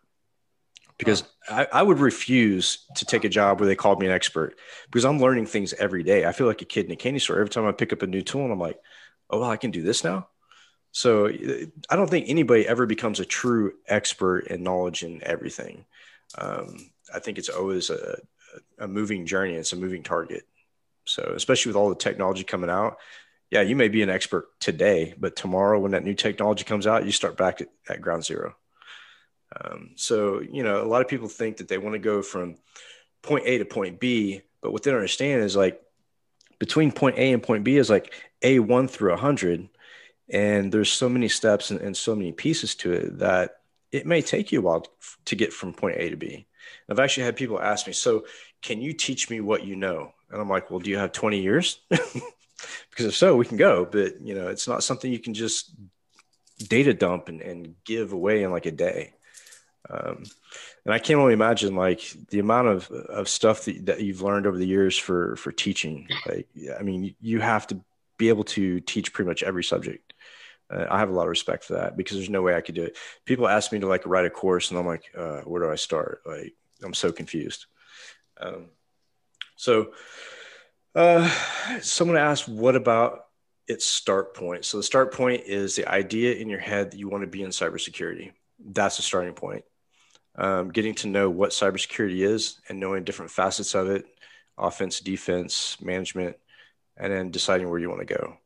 because 0.99 1.25
I, 1.49 1.67
I, 1.73 1.83
would 1.83 1.99
refuse 1.99 2.87
to 2.97 3.05
take 3.05 3.25
a 3.25 3.29
job 3.29 3.59
where 3.59 3.67
they 3.67 3.75
called 3.75 3.99
me 3.99 4.07
an 4.07 4.13
expert 4.13 4.57
because 4.87 5.05
I'm 5.05 5.19
learning 5.19 5.47
things 5.47 5.73
every 5.73 6.03
day. 6.03 6.25
I 6.25 6.33
feel 6.33 6.47
like 6.47 6.63
a 6.63 6.67
kid 6.67 6.87
in 6.87 6.93
a 6.93 6.97
candy 6.97 7.19
store 7.19 7.39
every 7.39 7.49
time 7.49 7.67
I 7.67 7.73
pick 7.73 7.93
up 7.93 8.03
a 8.03 8.07
new 8.07 8.23
tool 8.23 8.45
and 8.45 8.53
I'm 8.53 8.61
like, 8.61 8.79
oh, 9.31 9.41
well, 9.41 9.51
I 9.51 9.57
can 9.57 9.73
do 9.73 9.83
this 9.83 10.05
now. 10.05 10.29
So 10.93 11.27
I 11.27 11.97
don't 11.97 12.09
think 12.09 12.29
anybody 12.29 12.69
ever 12.69 12.87
becomes 12.87 13.19
a 13.19 13.25
true 13.25 13.73
expert 13.89 14.47
in 14.49 14.63
knowledge 14.63 15.03
in 15.03 15.25
everything. 15.25 15.87
Um, 16.37 16.91
I 17.15 17.19
think 17.19 17.39
it's 17.39 17.49
always 17.49 17.91
a, 17.91 18.19
a 18.79 18.89
moving 18.89 19.27
journey. 19.27 19.55
It's 19.55 19.73
a 19.73 19.77
moving 19.77 20.03
target. 20.03 20.45
So 21.05 21.33
especially 21.35 21.71
with 21.71 21.77
all 21.77 21.89
the 21.89 21.95
technology 21.95 22.45
coming 22.45 22.71
out, 22.71 22.99
yeah, 23.51 23.61
you 23.61 23.77
may 23.77 23.89
be 23.89 24.03
an 24.03 24.11
expert 24.11 24.49
today, 24.61 25.15
but 25.19 25.37
tomorrow 25.37 25.79
when 25.79 25.93
that 25.93 26.05
new 26.05 26.15
technology 26.15 26.65
comes 26.65 26.87
out, 26.87 27.05
you 27.05 27.13
start 27.13 27.37
back 27.37 27.61
at, 27.61 27.69
at 27.89 28.01
ground 28.01 28.25
zero. 28.25 28.55
Um, 29.61 29.91
so, 29.97 30.41
you 30.41 30.63
know, 30.63 30.83
a 30.83 30.89
lot 30.89 31.03
of 31.03 31.09
people 31.09 31.29
think 31.29 31.59
that 31.59 31.69
they 31.69 31.77
want 31.77 31.93
to 31.93 31.99
go 31.99 32.23
from 32.23 32.57
point 33.23 33.45
A 33.47 33.59
to 33.59 33.65
point 33.65 34.01
B, 34.01 34.41
But 34.63 34.73
what 34.73 34.83
they 34.83 34.91
don't 34.91 34.99
understand 34.99 35.43
is 35.43 35.55
like 35.55 35.81
between 36.59 36.93
point 36.93 37.19
A 37.19 37.33
and 37.33 37.43
point 37.43 37.65
B 37.65 37.77
is 37.77 37.91
like 37.91 38.15
A1 38.43 38.89
through 38.89 39.11
a 39.11 39.15
100. 39.15 39.69
And 40.31 40.73
there's 40.73 40.91
so 40.91 41.09
many 41.09 41.29
steps 41.29 41.71
and, 41.71 41.81
and 41.81 41.97
so 41.97 42.15
many 42.15 42.33
pieces 42.33 42.75
to 42.77 42.93
it 42.93 43.19
that 43.19 43.57
it 43.91 44.07
may 44.07 44.23
take 44.23 44.51
you 44.51 44.61
a 44.61 44.63
while 44.63 44.87
to 45.27 45.37
get 45.37 45.53
from 45.53 45.75
point 45.75 45.97
A 45.99 46.09
to 46.09 46.17
B. 46.17 46.47
I've 46.91 46.99
actually 46.99 47.25
had 47.25 47.37
people 47.37 47.61
ask 47.61 47.87
me, 47.87 47.93
so 47.93 48.27
can 48.61 48.81
you 48.81 48.93
teach 48.93 49.31
me 49.31 49.41
what 49.41 49.65
you 49.65 49.77
know? 49.77 50.13
And 50.31 50.41
I'm 50.41 50.49
like, 50.49 50.71
well, 50.71 50.81
do 50.81 50.91
you 50.91 50.99
have 50.99 51.13
20 51.13 51.41
years? 51.41 51.81
because 51.89 53.07
if 53.07 53.17
so, 53.17 53.37
we 53.37 53.45
can 53.45 53.57
go. 53.57 53.85
But 53.85 54.21
you 54.21 54.35
know, 54.35 54.49
it's 54.49 54.69
not 54.69 54.85
something 54.85 55.13
you 55.13 55.19
can 55.19 55.35
just 55.35 55.75
data 56.59 56.95
dump 56.95 57.29
and, 57.29 57.41
and 57.41 57.75
give 57.85 58.13
away 58.13 58.43
in 58.43 58.51
like 58.51 58.67
a 58.67 58.73
day. 58.73 59.15
Um, 59.91 60.25
and 60.85 60.95
I 60.95 60.99
can't 60.99 61.21
only 61.21 61.35
imagine 61.35 61.75
like 61.75 62.15
the 62.31 62.39
amount 62.39 62.69
of, 62.69 62.91
of 62.91 63.29
stuff 63.29 63.65
that, 63.65 63.87
that 63.87 64.01
you've 64.01 64.23
learned 64.23 64.47
over 64.47 64.57
the 64.57 64.67
years 64.67 64.97
for, 64.97 65.37
for 65.37 65.53
teaching. 65.53 66.09
Like, 66.27 66.49
I 66.79 66.83
mean, 66.83 67.15
you 67.21 67.41
have 67.41 67.67
to 67.69 67.81
be 68.17 68.29
able 68.29 68.45
to 68.45 68.81
teach 68.81 69.13
pretty 69.13 69.29
much 69.29 69.43
every 69.43 69.65
subject. 69.65 70.13
Uh, 70.71 70.87
I 70.91 70.99
have 71.01 71.11
a 71.11 71.13
lot 71.13 71.25
of 71.25 71.29
respect 71.29 71.65
for 71.65 71.75
that 71.75 71.97
because 71.97 72.17
there's 72.17 72.31
no 72.31 72.43
way 72.43 72.55
I 72.55 72.61
could 72.61 72.75
do 72.75 72.85
it. 72.85 72.97
People 73.25 73.49
ask 73.49 73.73
me 73.73 73.81
to 73.81 73.87
like 73.87 74.07
write 74.07 74.25
a 74.25 74.31
course 74.31 74.71
and 74.71 74.79
I'm 74.79 74.87
like, 74.87 75.05
uh, 75.17 75.41
where 75.41 75.63
do 75.63 75.71
I 75.71 75.77
start? 75.77 76.23
Like, 76.25 76.55
I'm 76.83 76.95
so 76.95 77.13
confused. 77.13 77.67
Um, 78.41 78.67
so, 79.57 79.93
uh, 80.95 81.29
someone 81.81 82.19
asked, 82.19 82.49
what 82.49 82.77
about 82.77 83.27
its 83.67 83.87
start 83.87 84.35
point? 84.35 84.65
So 84.65 84.77
the 84.77 84.83
start 84.83 85.13
point 85.13 85.45
is 85.47 85.77
the 85.77 85.87
idea 85.87 86.35
in 86.35 86.49
your 86.49 86.61
head 86.61 86.91
that 86.91 86.99
you 86.99 87.09
want 87.09 87.23
to 87.23 87.29
be 87.29 87.43
in 87.43 87.51
cybersecurity. 87.51 88.33
That's 88.59 88.97
the 88.97 89.03
starting 89.03 89.35
point. 89.35 89.65
Um, 90.35 90.71
getting 90.71 90.95
to 90.97 91.09
know 91.09 91.29
what 91.31 91.51
cybersecurity 91.51 92.21
is 92.21 92.59
and 92.69 92.81
knowing 92.81 93.05
different 93.05 93.31
facets 93.31 93.75
of 93.75 93.89
it, 93.89 94.07
offense, 94.59 95.01
defense, 95.01 95.81
management, 95.81 96.37
and 96.97 97.13
then 97.13 97.31
deciding 97.31 97.69
where 97.69 97.79
you 97.79 97.89
want 97.89 98.07
to 98.07 98.15
go. 98.15 98.37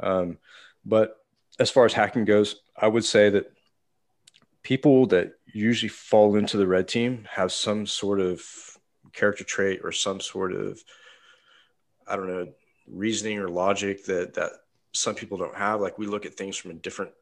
Um, 0.00 0.38
but 0.84 1.16
as 1.58 1.70
far 1.70 1.84
as 1.84 1.92
hacking 1.92 2.24
goes, 2.24 2.56
I 2.76 2.88
would 2.88 3.04
say 3.04 3.30
that 3.30 3.52
people 4.62 5.06
that 5.06 5.37
usually 5.52 5.88
fall 5.88 6.36
into 6.36 6.56
the 6.56 6.66
red 6.66 6.88
team 6.88 7.26
have 7.30 7.52
some 7.52 7.86
sort 7.86 8.20
of 8.20 8.42
character 9.12 9.44
trait 9.44 9.80
or 9.82 9.92
some 9.92 10.20
sort 10.20 10.52
of 10.52 10.82
I 12.06 12.16
don't 12.16 12.28
know 12.28 12.48
reasoning 12.86 13.38
or 13.38 13.48
logic 13.48 14.04
that 14.06 14.34
that 14.34 14.52
some 14.92 15.14
people 15.14 15.38
don't 15.38 15.56
have. 15.56 15.80
Like 15.80 15.98
we 15.98 16.06
look 16.06 16.26
at 16.26 16.34
things 16.34 16.56
from 16.56 16.70
a 16.70 16.74
different 16.74 17.12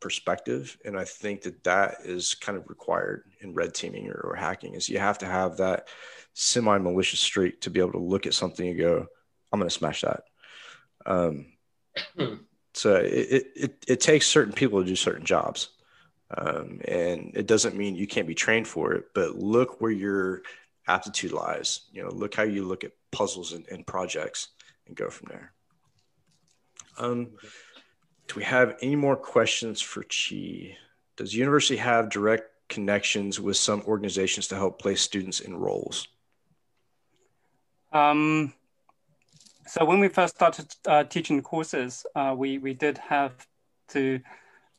perspective, 0.00 0.76
and 0.84 0.98
I 0.98 1.04
think 1.04 1.42
that 1.42 1.64
that 1.64 1.98
is 2.04 2.34
kind 2.34 2.58
of 2.58 2.68
required 2.68 3.24
in 3.40 3.54
red 3.54 3.74
teaming 3.74 4.08
or, 4.08 4.20
or 4.30 4.34
hacking. 4.34 4.74
Is 4.74 4.88
you 4.88 4.98
have 4.98 5.18
to 5.18 5.26
have 5.26 5.58
that 5.58 5.88
semi 6.34 6.78
malicious 6.78 7.20
streak 7.20 7.60
to 7.62 7.70
be 7.70 7.80
able 7.80 7.92
to 7.92 7.98
look 7.98 8.26
at 8.26 8.34
something 8.34 8.68
and 8.68 8.78
go, 8.78 9.06
"I'm 9.52 9.60
going 9.60 9.68
to 9.68 9.74
smash 9.74 10.02
that." 10.02 10.24
Um, 11.04 11.46
so 12.74 12.96
it, 12.96 13.46
it 13.54 13.84
it 13.86 14.00
takes 14.00 14.26
certain 14.26 14.52
people 14.52 14.80
to 14.80 14.86
do 14.86 14.96
certain 14.96 15.24
jobs. 15.24 15.68
Um, 16.36 16.80
and 16.86 17.32
it 17.34 17.46
doesn't 17.46 17.76
mean 17.76 17.94
you 17.94 18.06
can't 18.06 18.26
be 18.26 18.34
trained 18.34 18.66
for 18.66 18.92
it, 18.92 19.06
but 19.14 19.36
look 19.36 19.80
where 19.80 19.90
your 19.90 20.42
aptitude 20.88 21.32
lies. 21.32 21.82
You 21.92 22.02
know, 22.02 22.10
look 22.10 22.34
how 22.34 22.44
you 22.44 22.64
look 22.64 22.84
at 22.84 22.92
puzzles 23.10 23.52
and, 23.52 23.66
and 23.70 23.86
projects 23.86 24.48
and 24.86 24.96
go 24.96 25.10
from 25.10 25.28
there. 25.30 25.52
Um, 26.98 27.32
do 28.28 28.34
we 28.36 28.44
have 28.44 28.76
any 28.80 28.96
more 28.96 29.16
questions 29.16 29.80
for 29.80 30.04
Chi? 30.04 30.76
Does 31.16 31.34
university 31.34 31.76
have 31.76 32.08
direct 32.08 32.44
connections 32.68 33.38
with 33.38 33.56
some 33.56 33.82
organizations 33.82 34.48
to 34.48 34.56
help 34.56 34.80
place 34.80 35.00
students 35.02 35.40
in 35.40 35.56
roles? 35.56 36.08
Um, 37.92 38.54
so 39.66 39.84
when 39.84 40.00
we 40.00 40.08
first 40.08 40.34
started 40.36 40.74
uh, 40.86 41.04
teaching 41.04 41.42
courses, 41.42 42.06
uh, 42.14 42.34
we, 42.36 42.58
we 42.58 42.72
did 42.72 42.96
have 42.98 43.46
to 43.88 44.20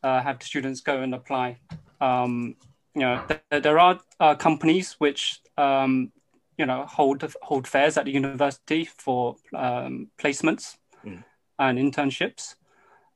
uh, 0.04 0.22
have 0.22 0.40
the 0.40 0.46
students 0.46 0.82
go 0.82 1.02
and 1.02 1.16
apply. 1.16 1.58
Um, 2.02 2.56
you 2.94 3.02
know, 3.02 3.24
th- 3.28 3.64
there 3.64 3.80
are 3.80 4.00
uh, 4.20 4.36
companies 4.36 4.94
which 5.00 5.40
um, 5.58 6.12
you 6.58 6.66
know 6.66 6.86
hold 6.86 7.26
hold 7.42 7.68
fairs 7.68 7.98
at 7.98 8.06
the 8.06 8.12
university 8.12 8.86
for 8.86 9.36
um, 9.56 10.10
placements 10.18 10.78
mm. 11.06 11.24
and 11.58 11.80
internships. 11.80 12.56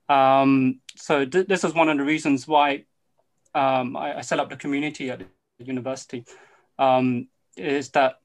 Um, 0.10 0.80
so 0.96 1.26
th- 1.26 1.48
this 1.48 1.64
is 1.64 1.74
one 1.74 1.90
of 1.90 1.98
the 1.98 2.04
reasons 2.04 2.48
why 2.48 2.86
um, 3.54 3.98
I, 3.98 4.20
I, 4.20 4.22
set 4.22 4.40
up 4.40 4.50
the 4.50 4.56
community 4.56 5.12
at 5.12 5.20
the 5.20 5.66
university. 5.66 6.24
Um, 6.80 7.28
is 7.58 7.90
that 7.90 8.20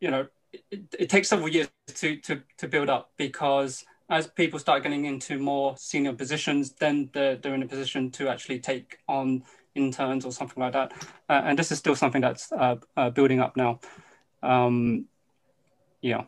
you 0.00 0.10
know 0.10 0.26
it, 0.52 0.82
it, 0.98 1.08
takes 1.08 1.28
several 1.28 1.48
years 1.48 1.68
to, 1.86 2.16
to 2.16 2.42
to 2.58 2.68
build 2.68 2.90
up 2.90 3.12
because 3.16 3.84
as 4.12 4.26
people 4.26 4.58
start 4.58 4.82
getting 4.82 5.06
into 5.06 5.38
more 5.38 5.74
senior 5.78 6.12
positions, 6.12 6.72
then 6.72 7.08
they're, 7.14 7.36
they're 7.36 7.54
in 7.54 7.62
a 7.62 7.66
position 7.66 8.10
to 8.10 8.28
actually 8.28 8.58
take 8.58 8.98
on 9.08 9.42
interns 9.74 10.26
or 10.26 10.32
something 10.32 10.62
like 10.62 10.74
that. 10.74 10.92
Uh, 11.30 11.40
and 11.46 11.58
this 11.58 11.72
is 11.72 11.78
still 11.78 11.96
something 11.96 12.20
that's 12.20 12.52
uh, 12.52 12.76
uh, 12.94 13.08
building 13.08 13.40
up 13.40 13.56
now. 13.56 13.80
Um, 14.42 15.06
yeah. 16.02 16.24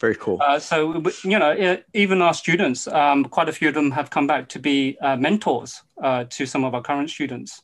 Very 0.00 0.16
cool. 0.16 0.38
Uh, 0.42 0.58
so, 0.58 1.00
you 1.22 1.38
know, 1.38 1.78
even 1.94 2.20
our 2.20 2.34
students, 2.34 2.88
um, 2.88 3.24
quite 3.24 3.48
a 3.48 3.52
few 3.52 3.68
of 3.68 3.74
them 3.74 3.92
have 3.92 4.10
come 4.10 4.26
back 4.26 4.48
to 4.48 4.58
be 4.58 4.98
uh, 5.00 5.16
mentors 5.16 5.82
uh, 6.02 6.24
to 6.30 6.46
some 6.46 6.64
of 6.64 6.74
our 6.74 6.82
current 6.82 7.10
students. 7.10 7.62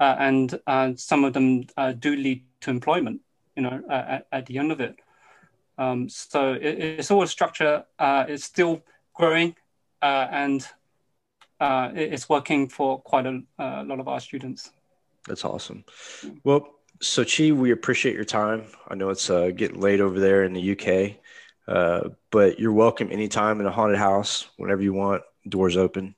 and 0.00 0.58
some 0.96 1.24
of 1.24 1.34
them 1.34 1.66
do 1.98 2.16
lead 2.16 2.42
to 2.62 2.70
employment, 2.70 3.20
you 3.54 3.62
know, 3.62 3.82
at, 3.90 4.26
at 4.32 4.46
the 4.46 4.56
end 4.56 4.72
of 4.72 4.80
it. 4.80 4.96
Um, 5.76 6.08
so 6.08 6.54
it, 6.54 6.78
it's 7.00 7.10
all 7.10 7.22
a 7.22 7.28
structure. 7.28 7.84
it's 8.00 8.44
still 8.44 8.82
growing 9.14 9.54
and 10.02 10.66
uh, 11.60 11.90
it's 11.94 12.28
working 12.28 12.68
for 12.68 13.00
quite 13.00 13.26
a, 13.26 13.42
a, 13.58 13.84
lot 13.84 14.00
of 14.00 14.08
our 14.08 14.20
students. 14.20 14.70
That's 15.26 15.44
awesome. 15.44 15.84
Well, 16.42 16.68
so 17.00 17.24
Chi, 17.24 17.52
we 17.52 17.70
appreciate 17.70 18.14
your 18.14 18.24
time. 18.24 18.64
I 18.88 18.94
know 18.94 19.08
it's 19.10 19.30
uh, 19.30 19.50
getting 19.54 19.80
late 19.80 20.00
over 20.00 20.20
there 20.20 20.44
in 20.44 20.52
the 20.52 20.72
UK, 20.72 21.16
uh, 21.66 22.10
but 22.30 22.58
you're 22.58 22.72
welcome 22.72 23.10
anytime 23.10 23.60
in 23.60 23.66
a 23.66 23.70
haunted 23.70 23.98
house, 23.98 24.48
whenever 24.56 24.82
you 24.82 24.92
want. 24.92 25.22
Doors 25.48 25.76
open. 25.76 26.14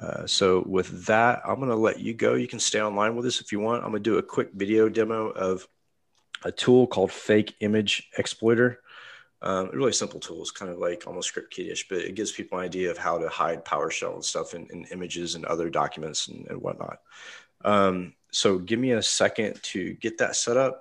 Uh, 0.00 0.26
so 0.26 0.62
with 0.66 1.06
that, 1.06 1.42
I'm 1.46 1.56
going 1.56 1.68
to 1.68 1.76
let 1.76 2.00
you 2.00 2.14
go. 2.14 2.34
You 2.34 2.48
can 2.48 2.60
stay 2.60 2.80
online 2.80 3.16
with 3.16 3.26
us 3.26 3.40
if 3.40 3.52
you 3.52 3.60
want. 3.60 3.84
I'm 3.84 3.90
going 3.90 4.02
to 4.02 4.10
do 4.10 4.18
a 4.18 4.22
quick 4.22 4.50
video 4.54 4.88
demo 4.88 5.28
of 5.28 5.66
a 6.44 6.52
tool 6.52 6.86
called 6.86 7.12
Fake 7.12 7.54
Image 7.60 8.08
Exploiter. 8.18 8.80
Um, 9.44 9.68
really 9.74 9.92
simple 9.92 10.20
tools, 10.20 10.50
kind 10.50 10.70
of 10.70 10.78
like 10.78 11.04
almost 11.06 11.28
script 11.28 11.52
kiddish, 11.52 11.86
but 11.86 11.98
it 11.98 12.14
gives 12.14 12.32
people 12.32 12.58
an 12.58 12.64
idea 12.64 12.90
of 12.90 12.96
how 12.96 13.18
to 13.18 13.28
hide 13.28 13.62
PowerShell 13.62 14.14
and 14.14 14.24
stuff 14.24 14.54
in, 14.54 14.66
in 14.72 14.86
images 14.90 15.34
and 15.34 15.44
other 15.44 15.68
documents 15.68 16.28
and, 16.28 16.46
and 16.48 16.62
whatnot. 16.62 17.00
Um, 17.62 18.14
so 18.30 18.58
give 18.58 18.78
me 18.78 18.92
a 18.92 19.02
second 19.02 19.62
to 19.64 19.92
get 19.94 20.16
that 20.18 20.36
set 20.36 20.56
up. 20.56 20.80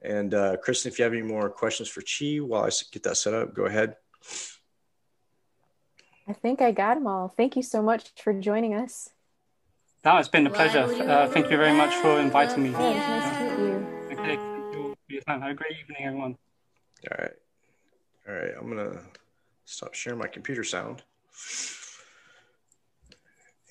And 0.00 0.32
uh, 0.32 0.56
Kristen, 0.56 0.90
if 0.90 0.98
you 0.98 1.02
have 1.02 1.12
any 1.12 1.20
more 1.22 1.50
questions 1.50 1.90
for 1.90 2.00
Chi 2.00 2.38
while 2.38 2.64
I 2.64 2.70
get 2.92 3.02
that 3.02 3.18
set 3.18 3.34
up, 3.34 3.52
go 3.52 3.66
ahead. 3.66 3.96
I 6.26 6.32
think 6.32 6.62
I 6.62 6.72
got 6.72 6.94
them 6.94 7.06
all. 7.06 7.28
Thank 7.28 7.56
you 7.56 7.62
so 7.62 7.82
much 7.82 8.10
for 8.16 8.32
joining 8.32 8.74
us. 8.74 9.10
No, 10.02 10.16
it's 10.16 10.28
been 10.28 10.46
a 10.46 10.50
pleasure. 10.50 10.84
Uh, 10.84 11.28
thank 11.28 11.50
you 11.50 11.58
very 11.58 11.76
much 11.76 11.94
for 11.96 12.18
inviting 12.20 12.62
me. 12.62 12.70
Yeah, 12.70 12.78
nice 12.78 13.36
to 13.36 13.44
meet 13.44 13.68
you. 13.68 13.86
Okay, 14.12 14.36
thank 14.36 14.74
you 14.74 14.94
for 15.06 15.12
your 15.12 15.22
time. 15.22 15.42
Have 15.42 15.50
a 15.50 15.54
great 15.54 15.72
evening, 15.82 16.04
everyone. 16.06 16.36
All 17.10 17.18
right. 17.18 17.32
All 18.28 18.34
right, 18.34 18.52
I'm 18.60 18.68
gonna 18.68 19.00
stop 19.64 19.94
sharing 19.94 20.18
my 20.18 20.26
computer 20.26 20.62
sound 20.62 21.02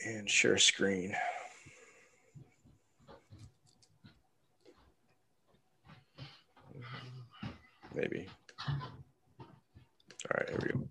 and 0.03 0.27
share 0.27 0.57
screen. 0.57 1.13
Maybe. 7.93 8.27
All 8.67 10.39
right, 10.39 10.49
here 10.49 10.59
we 10.63 10.69
go. 10.69 10.89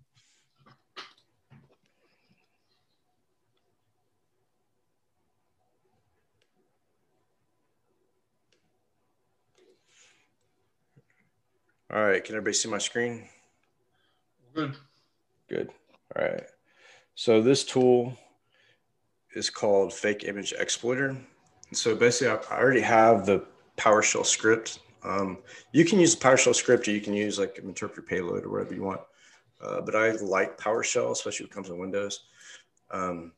All 11.93 12.05
right, 12.05 12.23
can 12.23 12.35
everybody 12.35 12.53
see 12.53 12.69
my 12.69 12.77
screen? 12.77 13.27
Good. 14.57 14.75
Good. 15.49 15.69
All 16.15 16.25
right. 16.25 16.43
So 17.13 17.43
this 17.43 17.63
tool 17.63 18.17
is 19.35 19.51
called 19.51 19.93
Fake 19.93 20.23
Image 20.23 20.51
Exploiter. 20.57 21.09
And 21.09 21.77
so 21.77 21.95
basically, 21.95 22.35
I 22.49 22.59
already 22.59 22.81
have 22.81 23.27
the 23.27 23.45
PowerShell 23.77 24.25
script. 24.25 24.79
Um, 25.03 25.37
you 25.73 25.85
can 25.85 25.99
use 25.99 26.15
the 26.15 26.27
PowerShell 26.27 26.55
script, 26.55 26.87
or 26.87 26.91
you 26.91 27.01
can 27.01 27.13
use 27.13 27.37
like 27.37 27.59
an 27.59 27.67
interpreter 27.67 28.01
payload 28.01 28.45
or 28.45 28.49
whatever 28.49 28.73
you 28.73 28.81
want. 28.81 29.01
Uh, 29.61 29.81
but 29.81 29.95
I 29.95 30.13
like 30.13 30.57
PowerShell, 30.57 31.11
especially 31.11 31.43
when 31.43 31.51
it 31.51 31.53
comes 31.53 31.67
to 31.67 31.75
Windows. 31.75 32.21
Um, 32.89 33.33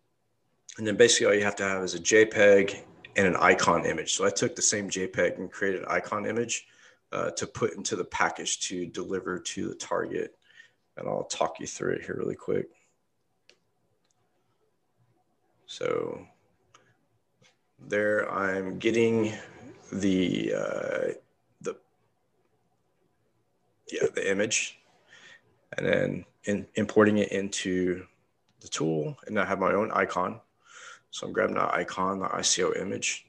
and 0.78 0.88
then 0.88 0.96
basically, 0.96 1.28
all 1.28 1.34
you 1.34 1.44
have 1.44 1.58
to 1.58 1.64
have 1.64 1.84
is 1.84 1.96
a 1.96 2.00
JPEG 2.00 2.84
and 3.18 3.28
an 3.28 3.36
icon 3.36 3.86
image. 3.86 4.14
So 4.14 4.26
I 4.26 4.30
took 4.30 4.56
the 4.56 4.62
same 4.62 4.90
JPEG 4.90 5.38
and 5.38 5.52
created 5.52 5.82
an 5.82 5.88
icon 5.90 6.26
image 6.26 6.68
uh, 7.12 7.32
to 7.32 7.46
put 7.46 7.74
into 7.74 7.98
the 7.98 8.06
package 8.06 8.62
to 8.70 8.86
deliver 8.86 9.38
to 9.38 9.68
the 9.68 9.76
target. 9.76 10.39
And 11.00 11.08
I'll 11.08 11.24
talk 11.24 11.60
you 11.60 11.68
through 11.68 11.94
it 11.94 12.04
here 12.04 12.18
really 12.18 12.36
quick. 12.36 12.68
So 15.66 16.28
there 17.80 18.30
I'm 18.30 18.78
getting 18.80 19.34
the, 19.94 20.54
uh, 20.54 21.14
the, 21.62 21.78
yeah, 23.90 24.08
the 24.14 24.30
image 24.30 24.80
and 25.78 25.86
then 25.86 26.26
in, 26.44 26.68
importing 26.76 27.20
it 27.20 27.32
into 27.32 28.06
the 28.60 28.68
tool 28.68 29.18
and 29.26 29.40
I 29.40 29.46
have 29.46 29.60
my 29.60 29.72
own 29.72 29.92
icon. 29.92 30.42
So 31.12 31.28
I'm 31.28 31.34
grabbing 31.34 31.56
that 31.56 31.74
icon, 31.74 32.20
the 32.20 32.28
ICO 32.28 32.80
image, 32.80 33.26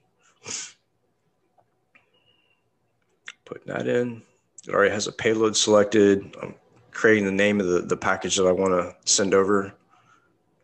putting 3.44 3.72
that 3.72 3.86
in. 3.86 4.22
It 4.66 4.74
already 4.74 4.92
has 4.92 5.06
a 5.06 5.12
payload 5.12 5.56
selected. 5.56 6.36
I'm 6.42 6.54
creating 7.00 7.24
the 7.24 7.32
name 7.32 7.60
of 7.60 7.66
the, 7.66 7.80
the 7.80 7.96
package 7.96 8.36
that 8.36 8.46
I 8.46 8.52
want 8.52 8.72
to 8.72 8.94
send 9.10 9.32
over, 9.32 9.72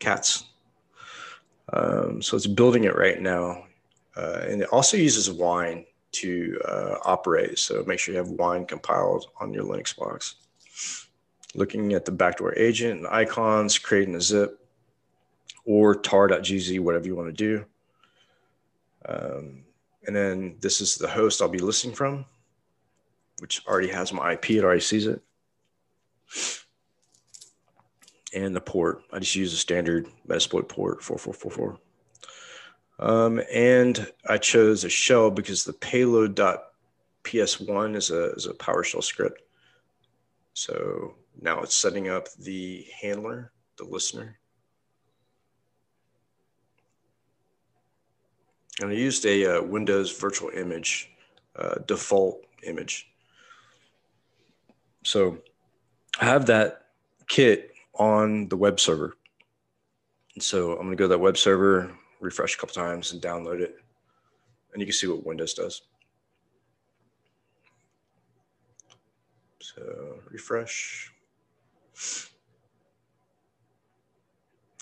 cats. 0.00 0.44
Um, 1.72 2.20
so 2.20 2.36
it's 2.36 2.46
building 2.46 2.84
it 2.84 2.94
right 2.94 3.18
now. 3.18 3.64
Uh, 4.14 4.44
and 4.46 4.60
it 4.60 4.68
also 4.68 4.98
uses 4.98 5.30
wine 5.30 5.86
to 6.12 6.60
uh, 6.68 6.96
operate. 7.06 7.58
So 7.58 7.82
make 7.86 7.98
sure 7.98 8.12
you 8.12 8.18
have 8.18 8.28
wine 8.28 8.66
compiled 8.66 9.30
on 9.40 9.54
your 9.54 9.64
Linux 9.64 9.96
box. 9.96 10.34
Looking 11.54 11.94
at 11.94 12.04
the 12.04 12.12
backdoor 12.12 12.54
agent 12.58 12.98
and 12.98 13.06
icons, 13.06 13.78
creating 13.78 14.14
a 14.14 14.20
zip 14.20 14.62
or 15.64 15.94
tar.gz, 15.94 16.80
whatever 16.80 17.06
you 17.06 17.16
want 17.16 17.28
to 17.28 17.32
do. 17.32 17.64
Um, 19.08 19.64
and 20.06 20.14
then 20.14 20.56
this 20.60 20.82
is 20.82 20.96
the 20.96 21.08
host 21.08 21.40
I'll 21.40 21.48
be 21.48 21.60
listening 21.60 21.94
from, 21.94 22.26
which 23.38 23.66
already 23.66 23.88
has 23.88 24.12
my 24.12 24.34
IP, 24.34 24.50
it 24.50 24.64
already 24.64 24.82
sees 24.82 25.06
it. 25.06 25.22
And 28.34 28.54
the 28.54 28.60
port, 28.60 29.02
I 29.12 29.18
just 29.18 29.34
use 29.34 29.52
a 29.52 29.56
standard 29.56 30.06
Metasploit 30.28 30.68
port 30.68 31.02
4444. 31.02 31.78
Um, 32.98 33.42
and 33.52 34.10
I 34.28 34.38
chose 34.38 34.84
a 34.84 34.88
shell 34.88 35.30
because 35.30 35.64
the 35.64 35.74
payload.ps1 35.74 37.96
is 37.96 38.10
a, 38.10 38.32
is 38.32 38.46
a 38.46 38.54
PowerShell 38.54 39.04
script. 39.04 39.42
So 40.54 41.14
now 41.40 41.60
it's 41.60 41.74
setting 41.74 42.08
up 42.08 42.28
the 42.38 42.86
handler, 43.00 43.52
the 43.76 43.84
listener, 43.84 44.38
and 48.80 48.90
I 48.90 48.94
used 48.94 49.24
a 49.24 49.58
uh, 49.58 49.62
Windows 49.62 50.18
virtual 50.18 50.50
image, 50.50 51.10
uh, 51.56 51.76
default 51.86 52.44
image. 52.62 53.10
So 55.04 55.38
have 56.18 56.46
that 56.46 56.86
kit 57.28 57.72
on 57.94 58.48
the 58.48 58.56
web 58.56 58.80
server. 58.80 59.16
And 60.34 60.42
so 60.42 60.72
I'm 60.72 60.86
going 60.86 60.90
to 60.90 60.96
go 60.96 61.04
to 61.04 61.08
that 61.08 61.18
web 61.18 61.36
server, 61.36 61.92
refresh 62.20 62.56
a 62.56 62.58
couple 62.58 62.74
times, 62.74 63.12
and 63.12 63.22
download 63.22 63.60
it. 63.60 63.76
And 64.72 64.80
you 64.80 64.86
can 64.86 64.92
see 64.92 65.06
what 65.06 65.24
Windows 65.24 65.54
does. 65.54 65.82
So 69.60 70.20
refresh. 70.30 71.12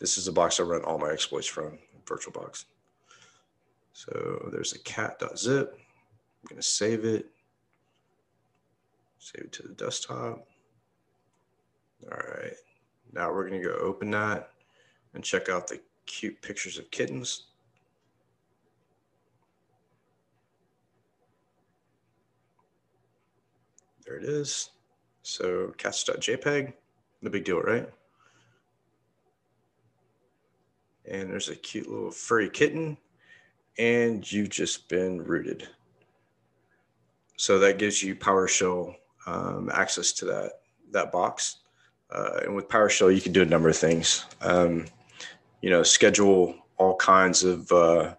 This 0.00 0.18
is 0.18 0.26
the 0.26 0.32
box 0.32 0.58
I 0.58 0.64
run 0.64 0.82
all 0.82 0.98
my 0.98 1.10
exploits 1.10 1.46
from, 1.46 1.78
VirtualBox. 2.04 2.64
So 3.92 4.48
there's 4.52 4.72
a 4.72 4.78
cat.zip. 4.80 5.72
I'm 5.72 6.48
going 6.48 6.60
to 6.60 6.62
save 6.62 7.04
it. 7.04 7.30
Save 9.18 9.44
it 9.44 9.52
to 9.52 9.62
the 9.62 9.74
desktop. 9.74 10.46
All 12.10 12.18
right. 12.18 12.54
Now 13.12 13.32
we're 13.32 13.48
going 13.48 13.62
to 13.62 13.68
go 13.68 13.76
open 13.76 14.10
that 14.10 14.50
and 15.14 15.24
check 15.24 15.48
out 15.48 15.66
the 15.66 15.80
cute 16.06 16.40
pictures 16.42 16.78
of 16.78 16.90
kittens. 16.90 17.46
There 24.04 24.16
it 24.16 24.24
is. 24.24 24.70
So 25.22 25.72
cats.jpg, 25.78 26.72
no 27.22 27.30
big 27.30 27.44
deal, 27.44 27.60
right? 27.60 27.88
And 31.06 31.30
there's 31.30 31.48
a 31.48 31.56
cute 31.56 31.88
little 31.88 32.10
furry 32.10 32.50
kitten 32.50 32.96
and 33.78 34.30
you've 34.30 34.50
just 34.50 34.88
been 34.88 35.22
rooted. 35.22 35.68
So 37.36 37.58
that 37.58 37.78
gives 37.78 38.02
you 38.02 38.14
PowerShell 38.14 38.94
um, 39.26 39.70
access 39.72 40.12
to 40.12 40.24
that 40.26 40.60
that 40.92 41.10
box. 41.10 41.63
Uh, 42.14 42.40
and 42.44 42.54
with 42.54 42.68
PowerShell, 42.68 43.14
you 43.14 43.20
can 43.20 43.32
do 43.32 43.42
a 43.42 43.46
number 43.46 43.68
of 43.68 43.76
things. 43.76 44.26
Um, 44.40 44.86
you 45.60 45.70
know, 45.70 45.82
schedule 45.82 46.54
all 46.76 46.96
kinds 46.96 47.44
of 47.44 47.70
uh, 47.72 48.14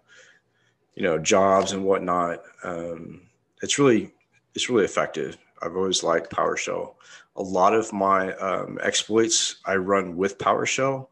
you 0.94 1.02
know 1.02 1.18
jobs 1.18 1.72
and 1.72 1.84
whatnot. 1.84 2.42
Um, 2.62 3.22
it's 3.62 3.78
really 3.78 4.12
it's 4.54 4.68
really 4.68 4.84
effective. 4.84 5.38
I've 5.62 5.76
always 5.76 6.02
liked 6.02 6.30
PowerShell. 6.30 6.94
A 7.36 7.42
lot 7.42 7.74
of 7.74 7.92
my 7.92 8.32
um, 8.34 8.78
exploits 8.82 9.56
I 9.64 9.76
run 9.76 10.16
with 10.16 10.38
PowerShell, 10.38 11.08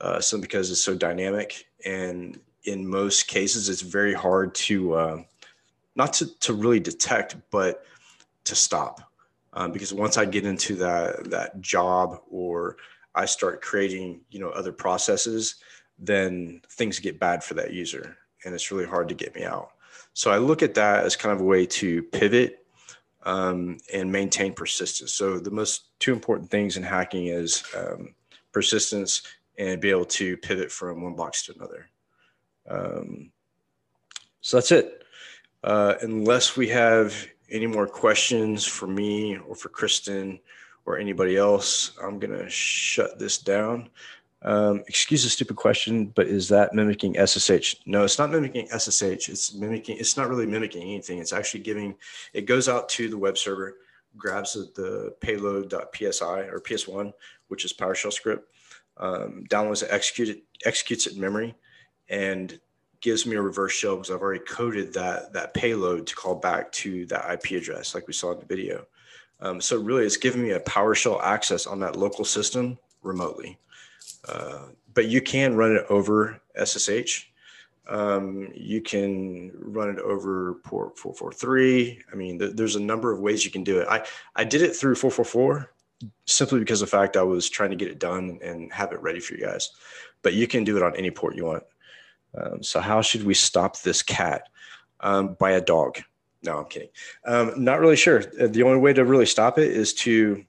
uh, 0.00 0.20
some 0.20 0.40
because 0.40 0.70
it's 0.70 0.82
so 0.82 0.94
dynamic 0.94 1.66
and 1.84 2.40
in 2.64 2.86
most 2.86 3.28
cases, 3.28 3.68
it's 3.68 3.80
very 3.80 4.14
hard 4.14 4.54
to 4.54 4.94
uh, 4.94 5.22
not 5.96 6.12
to, 6.14 6.38
to 6.40 6.52
really 6.52 6.80
detect, 6.80 7.36
but 7.50 7.84
to 8.44 8.54
stop. 8.54 9.07
Um, 9.58 9.72
because 9.72 9.92
once 9.92 10.16
I 10.16 10.24
get 10.24 10.46
into 10.46 10.76
that 10.76 11.30
that 11.30 11.60
job 11.60 12.20
or 12.30 12.76
I 13.16 13.24
start 13.26 13.60
creating, 13.60 14.20
you 14.30 14.38
know, 14.38 14.50
other 14.50 14.72
processes, 14.72 15.56
then 15.98 16.62
things 16.70 17.00
get 17.00 17.18
bad 17.18 17.42
for 17.42 17.54
that 17.54 17.72
user, 17.72 18.16
and 18.44 18.54
it's 18.54 18.70
really 18.70 18.86
hard 18.86 19.08
to 19.08 19.16
get 19.16 19.34
me 19.34 19.42
out. 19.42 19.70
So 20.12 20.30
I 20.30 20.38
look 20.38 20.62
at 20.62 20.74
that 20.74 21.04
as 21.04 21.16
kind 21.16 21.34
of 21.34 21.40
a 21.40 21.44
way 21.44 21.66
to 21.66 22.04
pivot 22.04 22.66
um, 23.24 23.78
and 23.92 24.12
maintain 24.12 24.52
persistence. 24.52 25.12
So 25.12 25.40
the 25.40 25.50
most 25.50 25.98
two 25.98 26.12
important 26.12 26.50
things 26.50 26.76
in 26.76 26.84
hacking 26.84 27.26
is 27.26 27.64
um, 27.76 28.14
persistence 28.52 29.22
and 29.58 29.80
be 29.80 29.90
able 29.90 30.04
to 30.04 30.36
pivot 30.36 30.70
from 30.70 31.02
one 31.02 31.16
box 31.16 31.44
to 31.46 31.54
another. 31.56 31.90
Um, 32.70 33.32
so 34.40 34.58
that's 34.58 34.70
it. 34.70 35.02
Uh, 35.64 35.94
unless 36.02 36.56
we 36.56 36.68
have 36.68 37.26
any 37.50 37.66
more 37.66 37.86
questions 37.86 38.64
for 38.64 38.86
me 38.86 39.38
or 39.38 39.54
for 39.54 39.68
Kristen 39.68 40.38
or 40.84 40.98
anybody 40.98 41.36
else, 41.36 41.92
I'm 42.02 42.18
going 42.18 42.38
to 42.38 42.48
shut 42.48 43.18
this 43.18 43.38
down. 43.38 43.90
Um, 44.42 44.84
excuse 44.86 45.24
the 45.24 45.30
stupid 45.30 45.56
question, 45.56 46.06
but 46.06 46.28
is 46.28 46.48
that 46.48 46.72
mimicking 46.72 47.14
SSH? 47.14 47.76
No, 47.86 48.04
it's 48.04 48.18
not 48.18 48.30
mimicking 48.30 48.68
SSH. 48.68 49.28
It's 49.28 49.52
mimicking, 49.54 49.98
it's 49.98 50.16
not 50.16 50.28
really 50.28 50.46
mimicking 50.46 50.82
anything. 50.82 51.18
It's 51.18 51.32
actually 51.32 51.60
giving, 51.60 51.96
it 52.32 52.42
goes 52.42 52.68
out 52.68 52.88
to 52.90 53.08
the 53.08 53.18
web 53.18 53.36
server, 53.36 53.78
grabs 54.16 54.52
the, 54.52 54.70
the 54.80 55.14
payload.psi 55.20 56.40
or 56.40 56.60
PS1, 56.60 57.12
which 57.48 57.64
is 57.64 57.72
PowerShell 57.72 58.12
script, 58.12 58.52
um, 58.98 59.44
downloads 59.48 59.82
it, 59.82 59.88
execute 59.90 60.28
it, 60.28 60.42
executes 60.64 61.06
it 61.06 61.14
in 61.14 61.20
memory, 61.20 61.54
and 62.08 62.60
gives 63.00 63.26
me 63.26 63.36
a 63.36 63.42
reverse 63.42 63.72
shell 63.72 63.96
because 63.96 64.10
I've 64.10 64.22
already 64.22 64.44
coded 64.44 64.92
that 64.94 65.32
that 65.32 65.54
payload 65.54 66.06
to 66.06 66.14
call 66.14 66.34
back 66.34 66.72
to 66.72 67.06
that 67.06 67.30
IP 67.30 67.60
address, 67.60 67.94
like 67.94 68.06
we 68.06 68.12
saw 68.12 68.32
in 68.32 68.40
the 68.40 68.46
video. 68.46 68.86
Um, 69.40 69.60
so 69.60 69.80
really, 69.80 70.04
it's 70.04 70.16
giving 70.16 70.42
me 70.42 70.50
a 70.50 70.60
PowerShell 70.60 71.22
access 71.22 71.66
on 71.66 71.80
that 71.80 71.96
local 71.96 72.24
system 72.24 72.78
remotely. 73.02 73.58
Uh, 74.28 74.66
but 74.94 75.06
you 75.06 75.20
can 75.20 75.56
run 75.56 75.76
it 75.76 75.86
over 75.88 76.40
SSH. 76.62 77.26
Um, 77.88 78.50
you 78.54 78.82
can 78.82 79.52
run 79.54 79.88
it 79.90 79.98
over 80.00 80.54
port 80.64 80.98
443. 80.98 82.00
I 82.12 82.16
mean, 82.16 82.38
th- 82.38 82.54
there's 82.54 82.76
a 82.76 82.80
number 82.80 83.12
of 83.12 83.20
ways 83.20 83.44
you 83.44 83.50
can 83.50 83.64
do 83.64 83.78
it. 83.78 83.88
I, 83.88 84.04
I 84.36 84.44
did 84.44 84.60
it 84.60 84.76
through 84.76 84.96
444 84.96 85.72
simply 86.26 86.58
because 86.58 86.82
of 86.82 86.90
the 86.90 86.96
fact 86.96 87.16
I 87.16 87.22
was 87.22 87.48
trying 87.48 87.70
to 87.70 87.76
get 87.76 87.88
it 87.88 87.98
done 87.98 88.38
and 88.42 88.72
have 88.72 88.92
it 88.92 89.00
ready 89.00 89.20
for 89.20 89.34
you 89.34 89.40
guys. 89.40 89.70
But 90.22 90.34
you 90.34 90.46
can 90.46 90.64
do 90.64 90.76
it 90.76 90.82
on 90.82 90.96
any 90.96 91.10
port 91.10 91.36
you 91.36 91.46
want. 91.46 91.62
Um, 92.36 92.62
so, 92.62 92.80
how 92.80 93.00
should 93.00 93.24
we 93.24 93.34
stop 93.34 93.80
this 93.80 94.02
cat? 94.02 94.48
Um, 95.00 95.36
by 95.38 95.52
a 95.52 95.60
dog. 95.60 95.98
No, 96.42 96.58
I'm 96.58 96.64
kidding. 96.64 96.88
Um, 97.24 97.52
not 97.56 97.80
really 97.80 97.96
sure. 97.96 98.22
Uh, 98.40 98.48
the 98.48 98.62
only 98.64 98.78
way 98.78 98.92
to 98.92 99.04
really 99.04 99.26
stop 99.26 99.58
it 99.58 99.70
is 99.70 99.94
to 99.94 100.44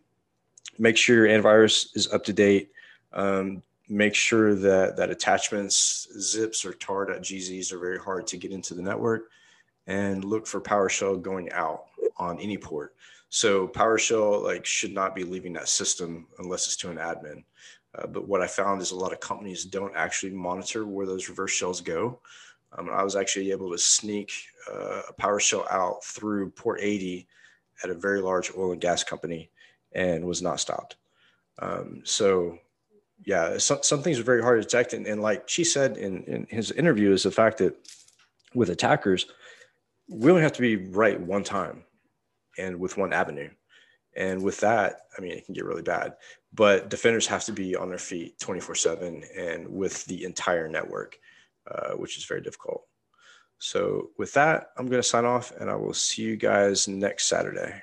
make 0.78 0.98
sure 0.98 1.28
your 1.28 1.42
antivirus 1.42 1.96
is 1.96 2.12
up 2.12 2.24
to 2.26 2.34
date. 2.34 2.72
Um, 3.14 3.62
make 3.90 4.14
sure 4.14 4.56
that 4.56 4.98
that 4.98 5.10
attachments, 5.10 6.08
zips, 6.20 6.64
or 6.64 6.74
tar.gzs 6.74 7.72
are 7.72 7.80
very 7.80 8.00
hard 8.00 8.28
to 8.28 8.38
get 8.38 8.52
into 8.52 8.74
the 8.74 8.82
network, 8.82 9.30
and 9.88 10.24
look 10.24 10.48
for 10.48 10.62
PowerShell 10.62 11.22
going 11.22 11.52
out 11.52 11.86
on 12.18 12.40
any 12.40 12.58
port. 12.58 12.96
So 13.30 13.68
PowerShell 13.68 14.44
like 14.44 14.66
should 14.66 14.94
not 14.94 15.16
be 15.16 15.24
leaving 15.24 15.54
that 15.54 15.70
system 15.70 16.28
unless 16.40 16.68
it's 16.68 16.76
to 16.78 16.90
an 16.90 16.98
admin. 16.98 17.44
Uh, 17.96 18.08
but 18.08 18.28
what 18.28 18.42
I 18.42 18.48
found 18.48 18.82
is 18.82 18.92
a 18.92 18.96
lot 18.96 19.14
of 19.14 19.20
companies 19.20 19.66
don't 19.66 19.96
actually 19.96 20.32
monitor 20.32 20.86
where 20.86 21.06
those 21.06 21.30
reverse 21.30 21.52
shells 21.52 21.82
go. 21.82 22.20
Um, 22.78 22.90
I 22.90 23.04
was 23.04 23.16
actually 23.16 23.52
able 23.52 23.72
to 23.72 23.78
sneak 23.78 24.32
uh, 24.72 25.02
a 25.10 25.14
PowerShell 25.20 25.70
out 25.72 26.04
through 26.04 26.52
port 26.52 26.80
80 26.82 27.28
at 27.84 27.90
a 27.90 27.96
very 27.96 28.22
large 28.22 28.52
oil 28.56 28.74
and 28.74 28.82
gas 28.82 29.04
company 29.04 29.50
and 29.94 30.26
was 30.26 30.42
not 30.42 30.60
stopped. 30.60 30.98
Um, 31.60 32.02
so, 32.04 32.60
yeah, 33.26 33.58
some, 33.58 33.80
some 33.82 34.04
things 34.04 34.20
are 34.20 34.24
very 34.24 34.42
hard 34.42 34.62
to 34.62 34.68
detect. 34.68 34.94
And, 34.94 35.08
and 35.08 35.22
like 35.22 35.50
she 35.50 35.64
said 35.64 35.98
in, 35.98 36.24
in 36.24 36.48
his 36.50 36.72
interview, 36.72 37.12
is 37.12 37.24
the 37.24 37.32
fact 37.32 37.58
that 37.58 37.76
with 38.54 38.70
attackers, 38.70 39.26
we 40.08 40.30
only 40.30 40.44
have 40.44 40.54
to 40.54 40.62
be 40.62 40.76
right 40.76 41.20
one 41.20 41.44
time 41.44 41.84
and 42.58 42.80
with 42.80 42.98
one 42.98 43.14
avenue. 43.14 43.50
And 44.16 44.44
with 44.44 44.60
that, 44.62 45.08
I 45.18 45.22
mean, 45.22 45.32
it 45.32 45.46
can 45.46 45.54
get 45.54 45.66
really 45.66 45.82
bad. 45.82 46.16
But 46.54 46.90
defenders 46.90 47.28
have 47.28 47.44
to 47.46 47.52
be 47.52 47.76
on 47.76 47.90
their 47.90 47.98
feet 47.98 48.40
24 48.40 48.76
7 48.76 49.24
and 49.38 49.68
with 49.70 50.06
the 50.06 50.24
entire 50.24 50.68
network, 50.68 51.20
uh, 51.70 51.92
which 51.92 52.18
is 52.18 52.26
very 52.26 52.42
difficult. 52.42 52.86
So, 53.60 54.10
with 54.18 54.34
that, 54.34 54.72
I'm 54.78 54.88
going 54.88 55.02
to 55.02 55.08
sign 55.08 55.26
off 55.26 55.52
and 55.60 55.70
I 55.70 55.76
will 55.76 55.94
see 55.94 56.24
you 56.24 56.38
guys 56.38 56.88
next 56.88 57.26
Saturday. 57.26 57.82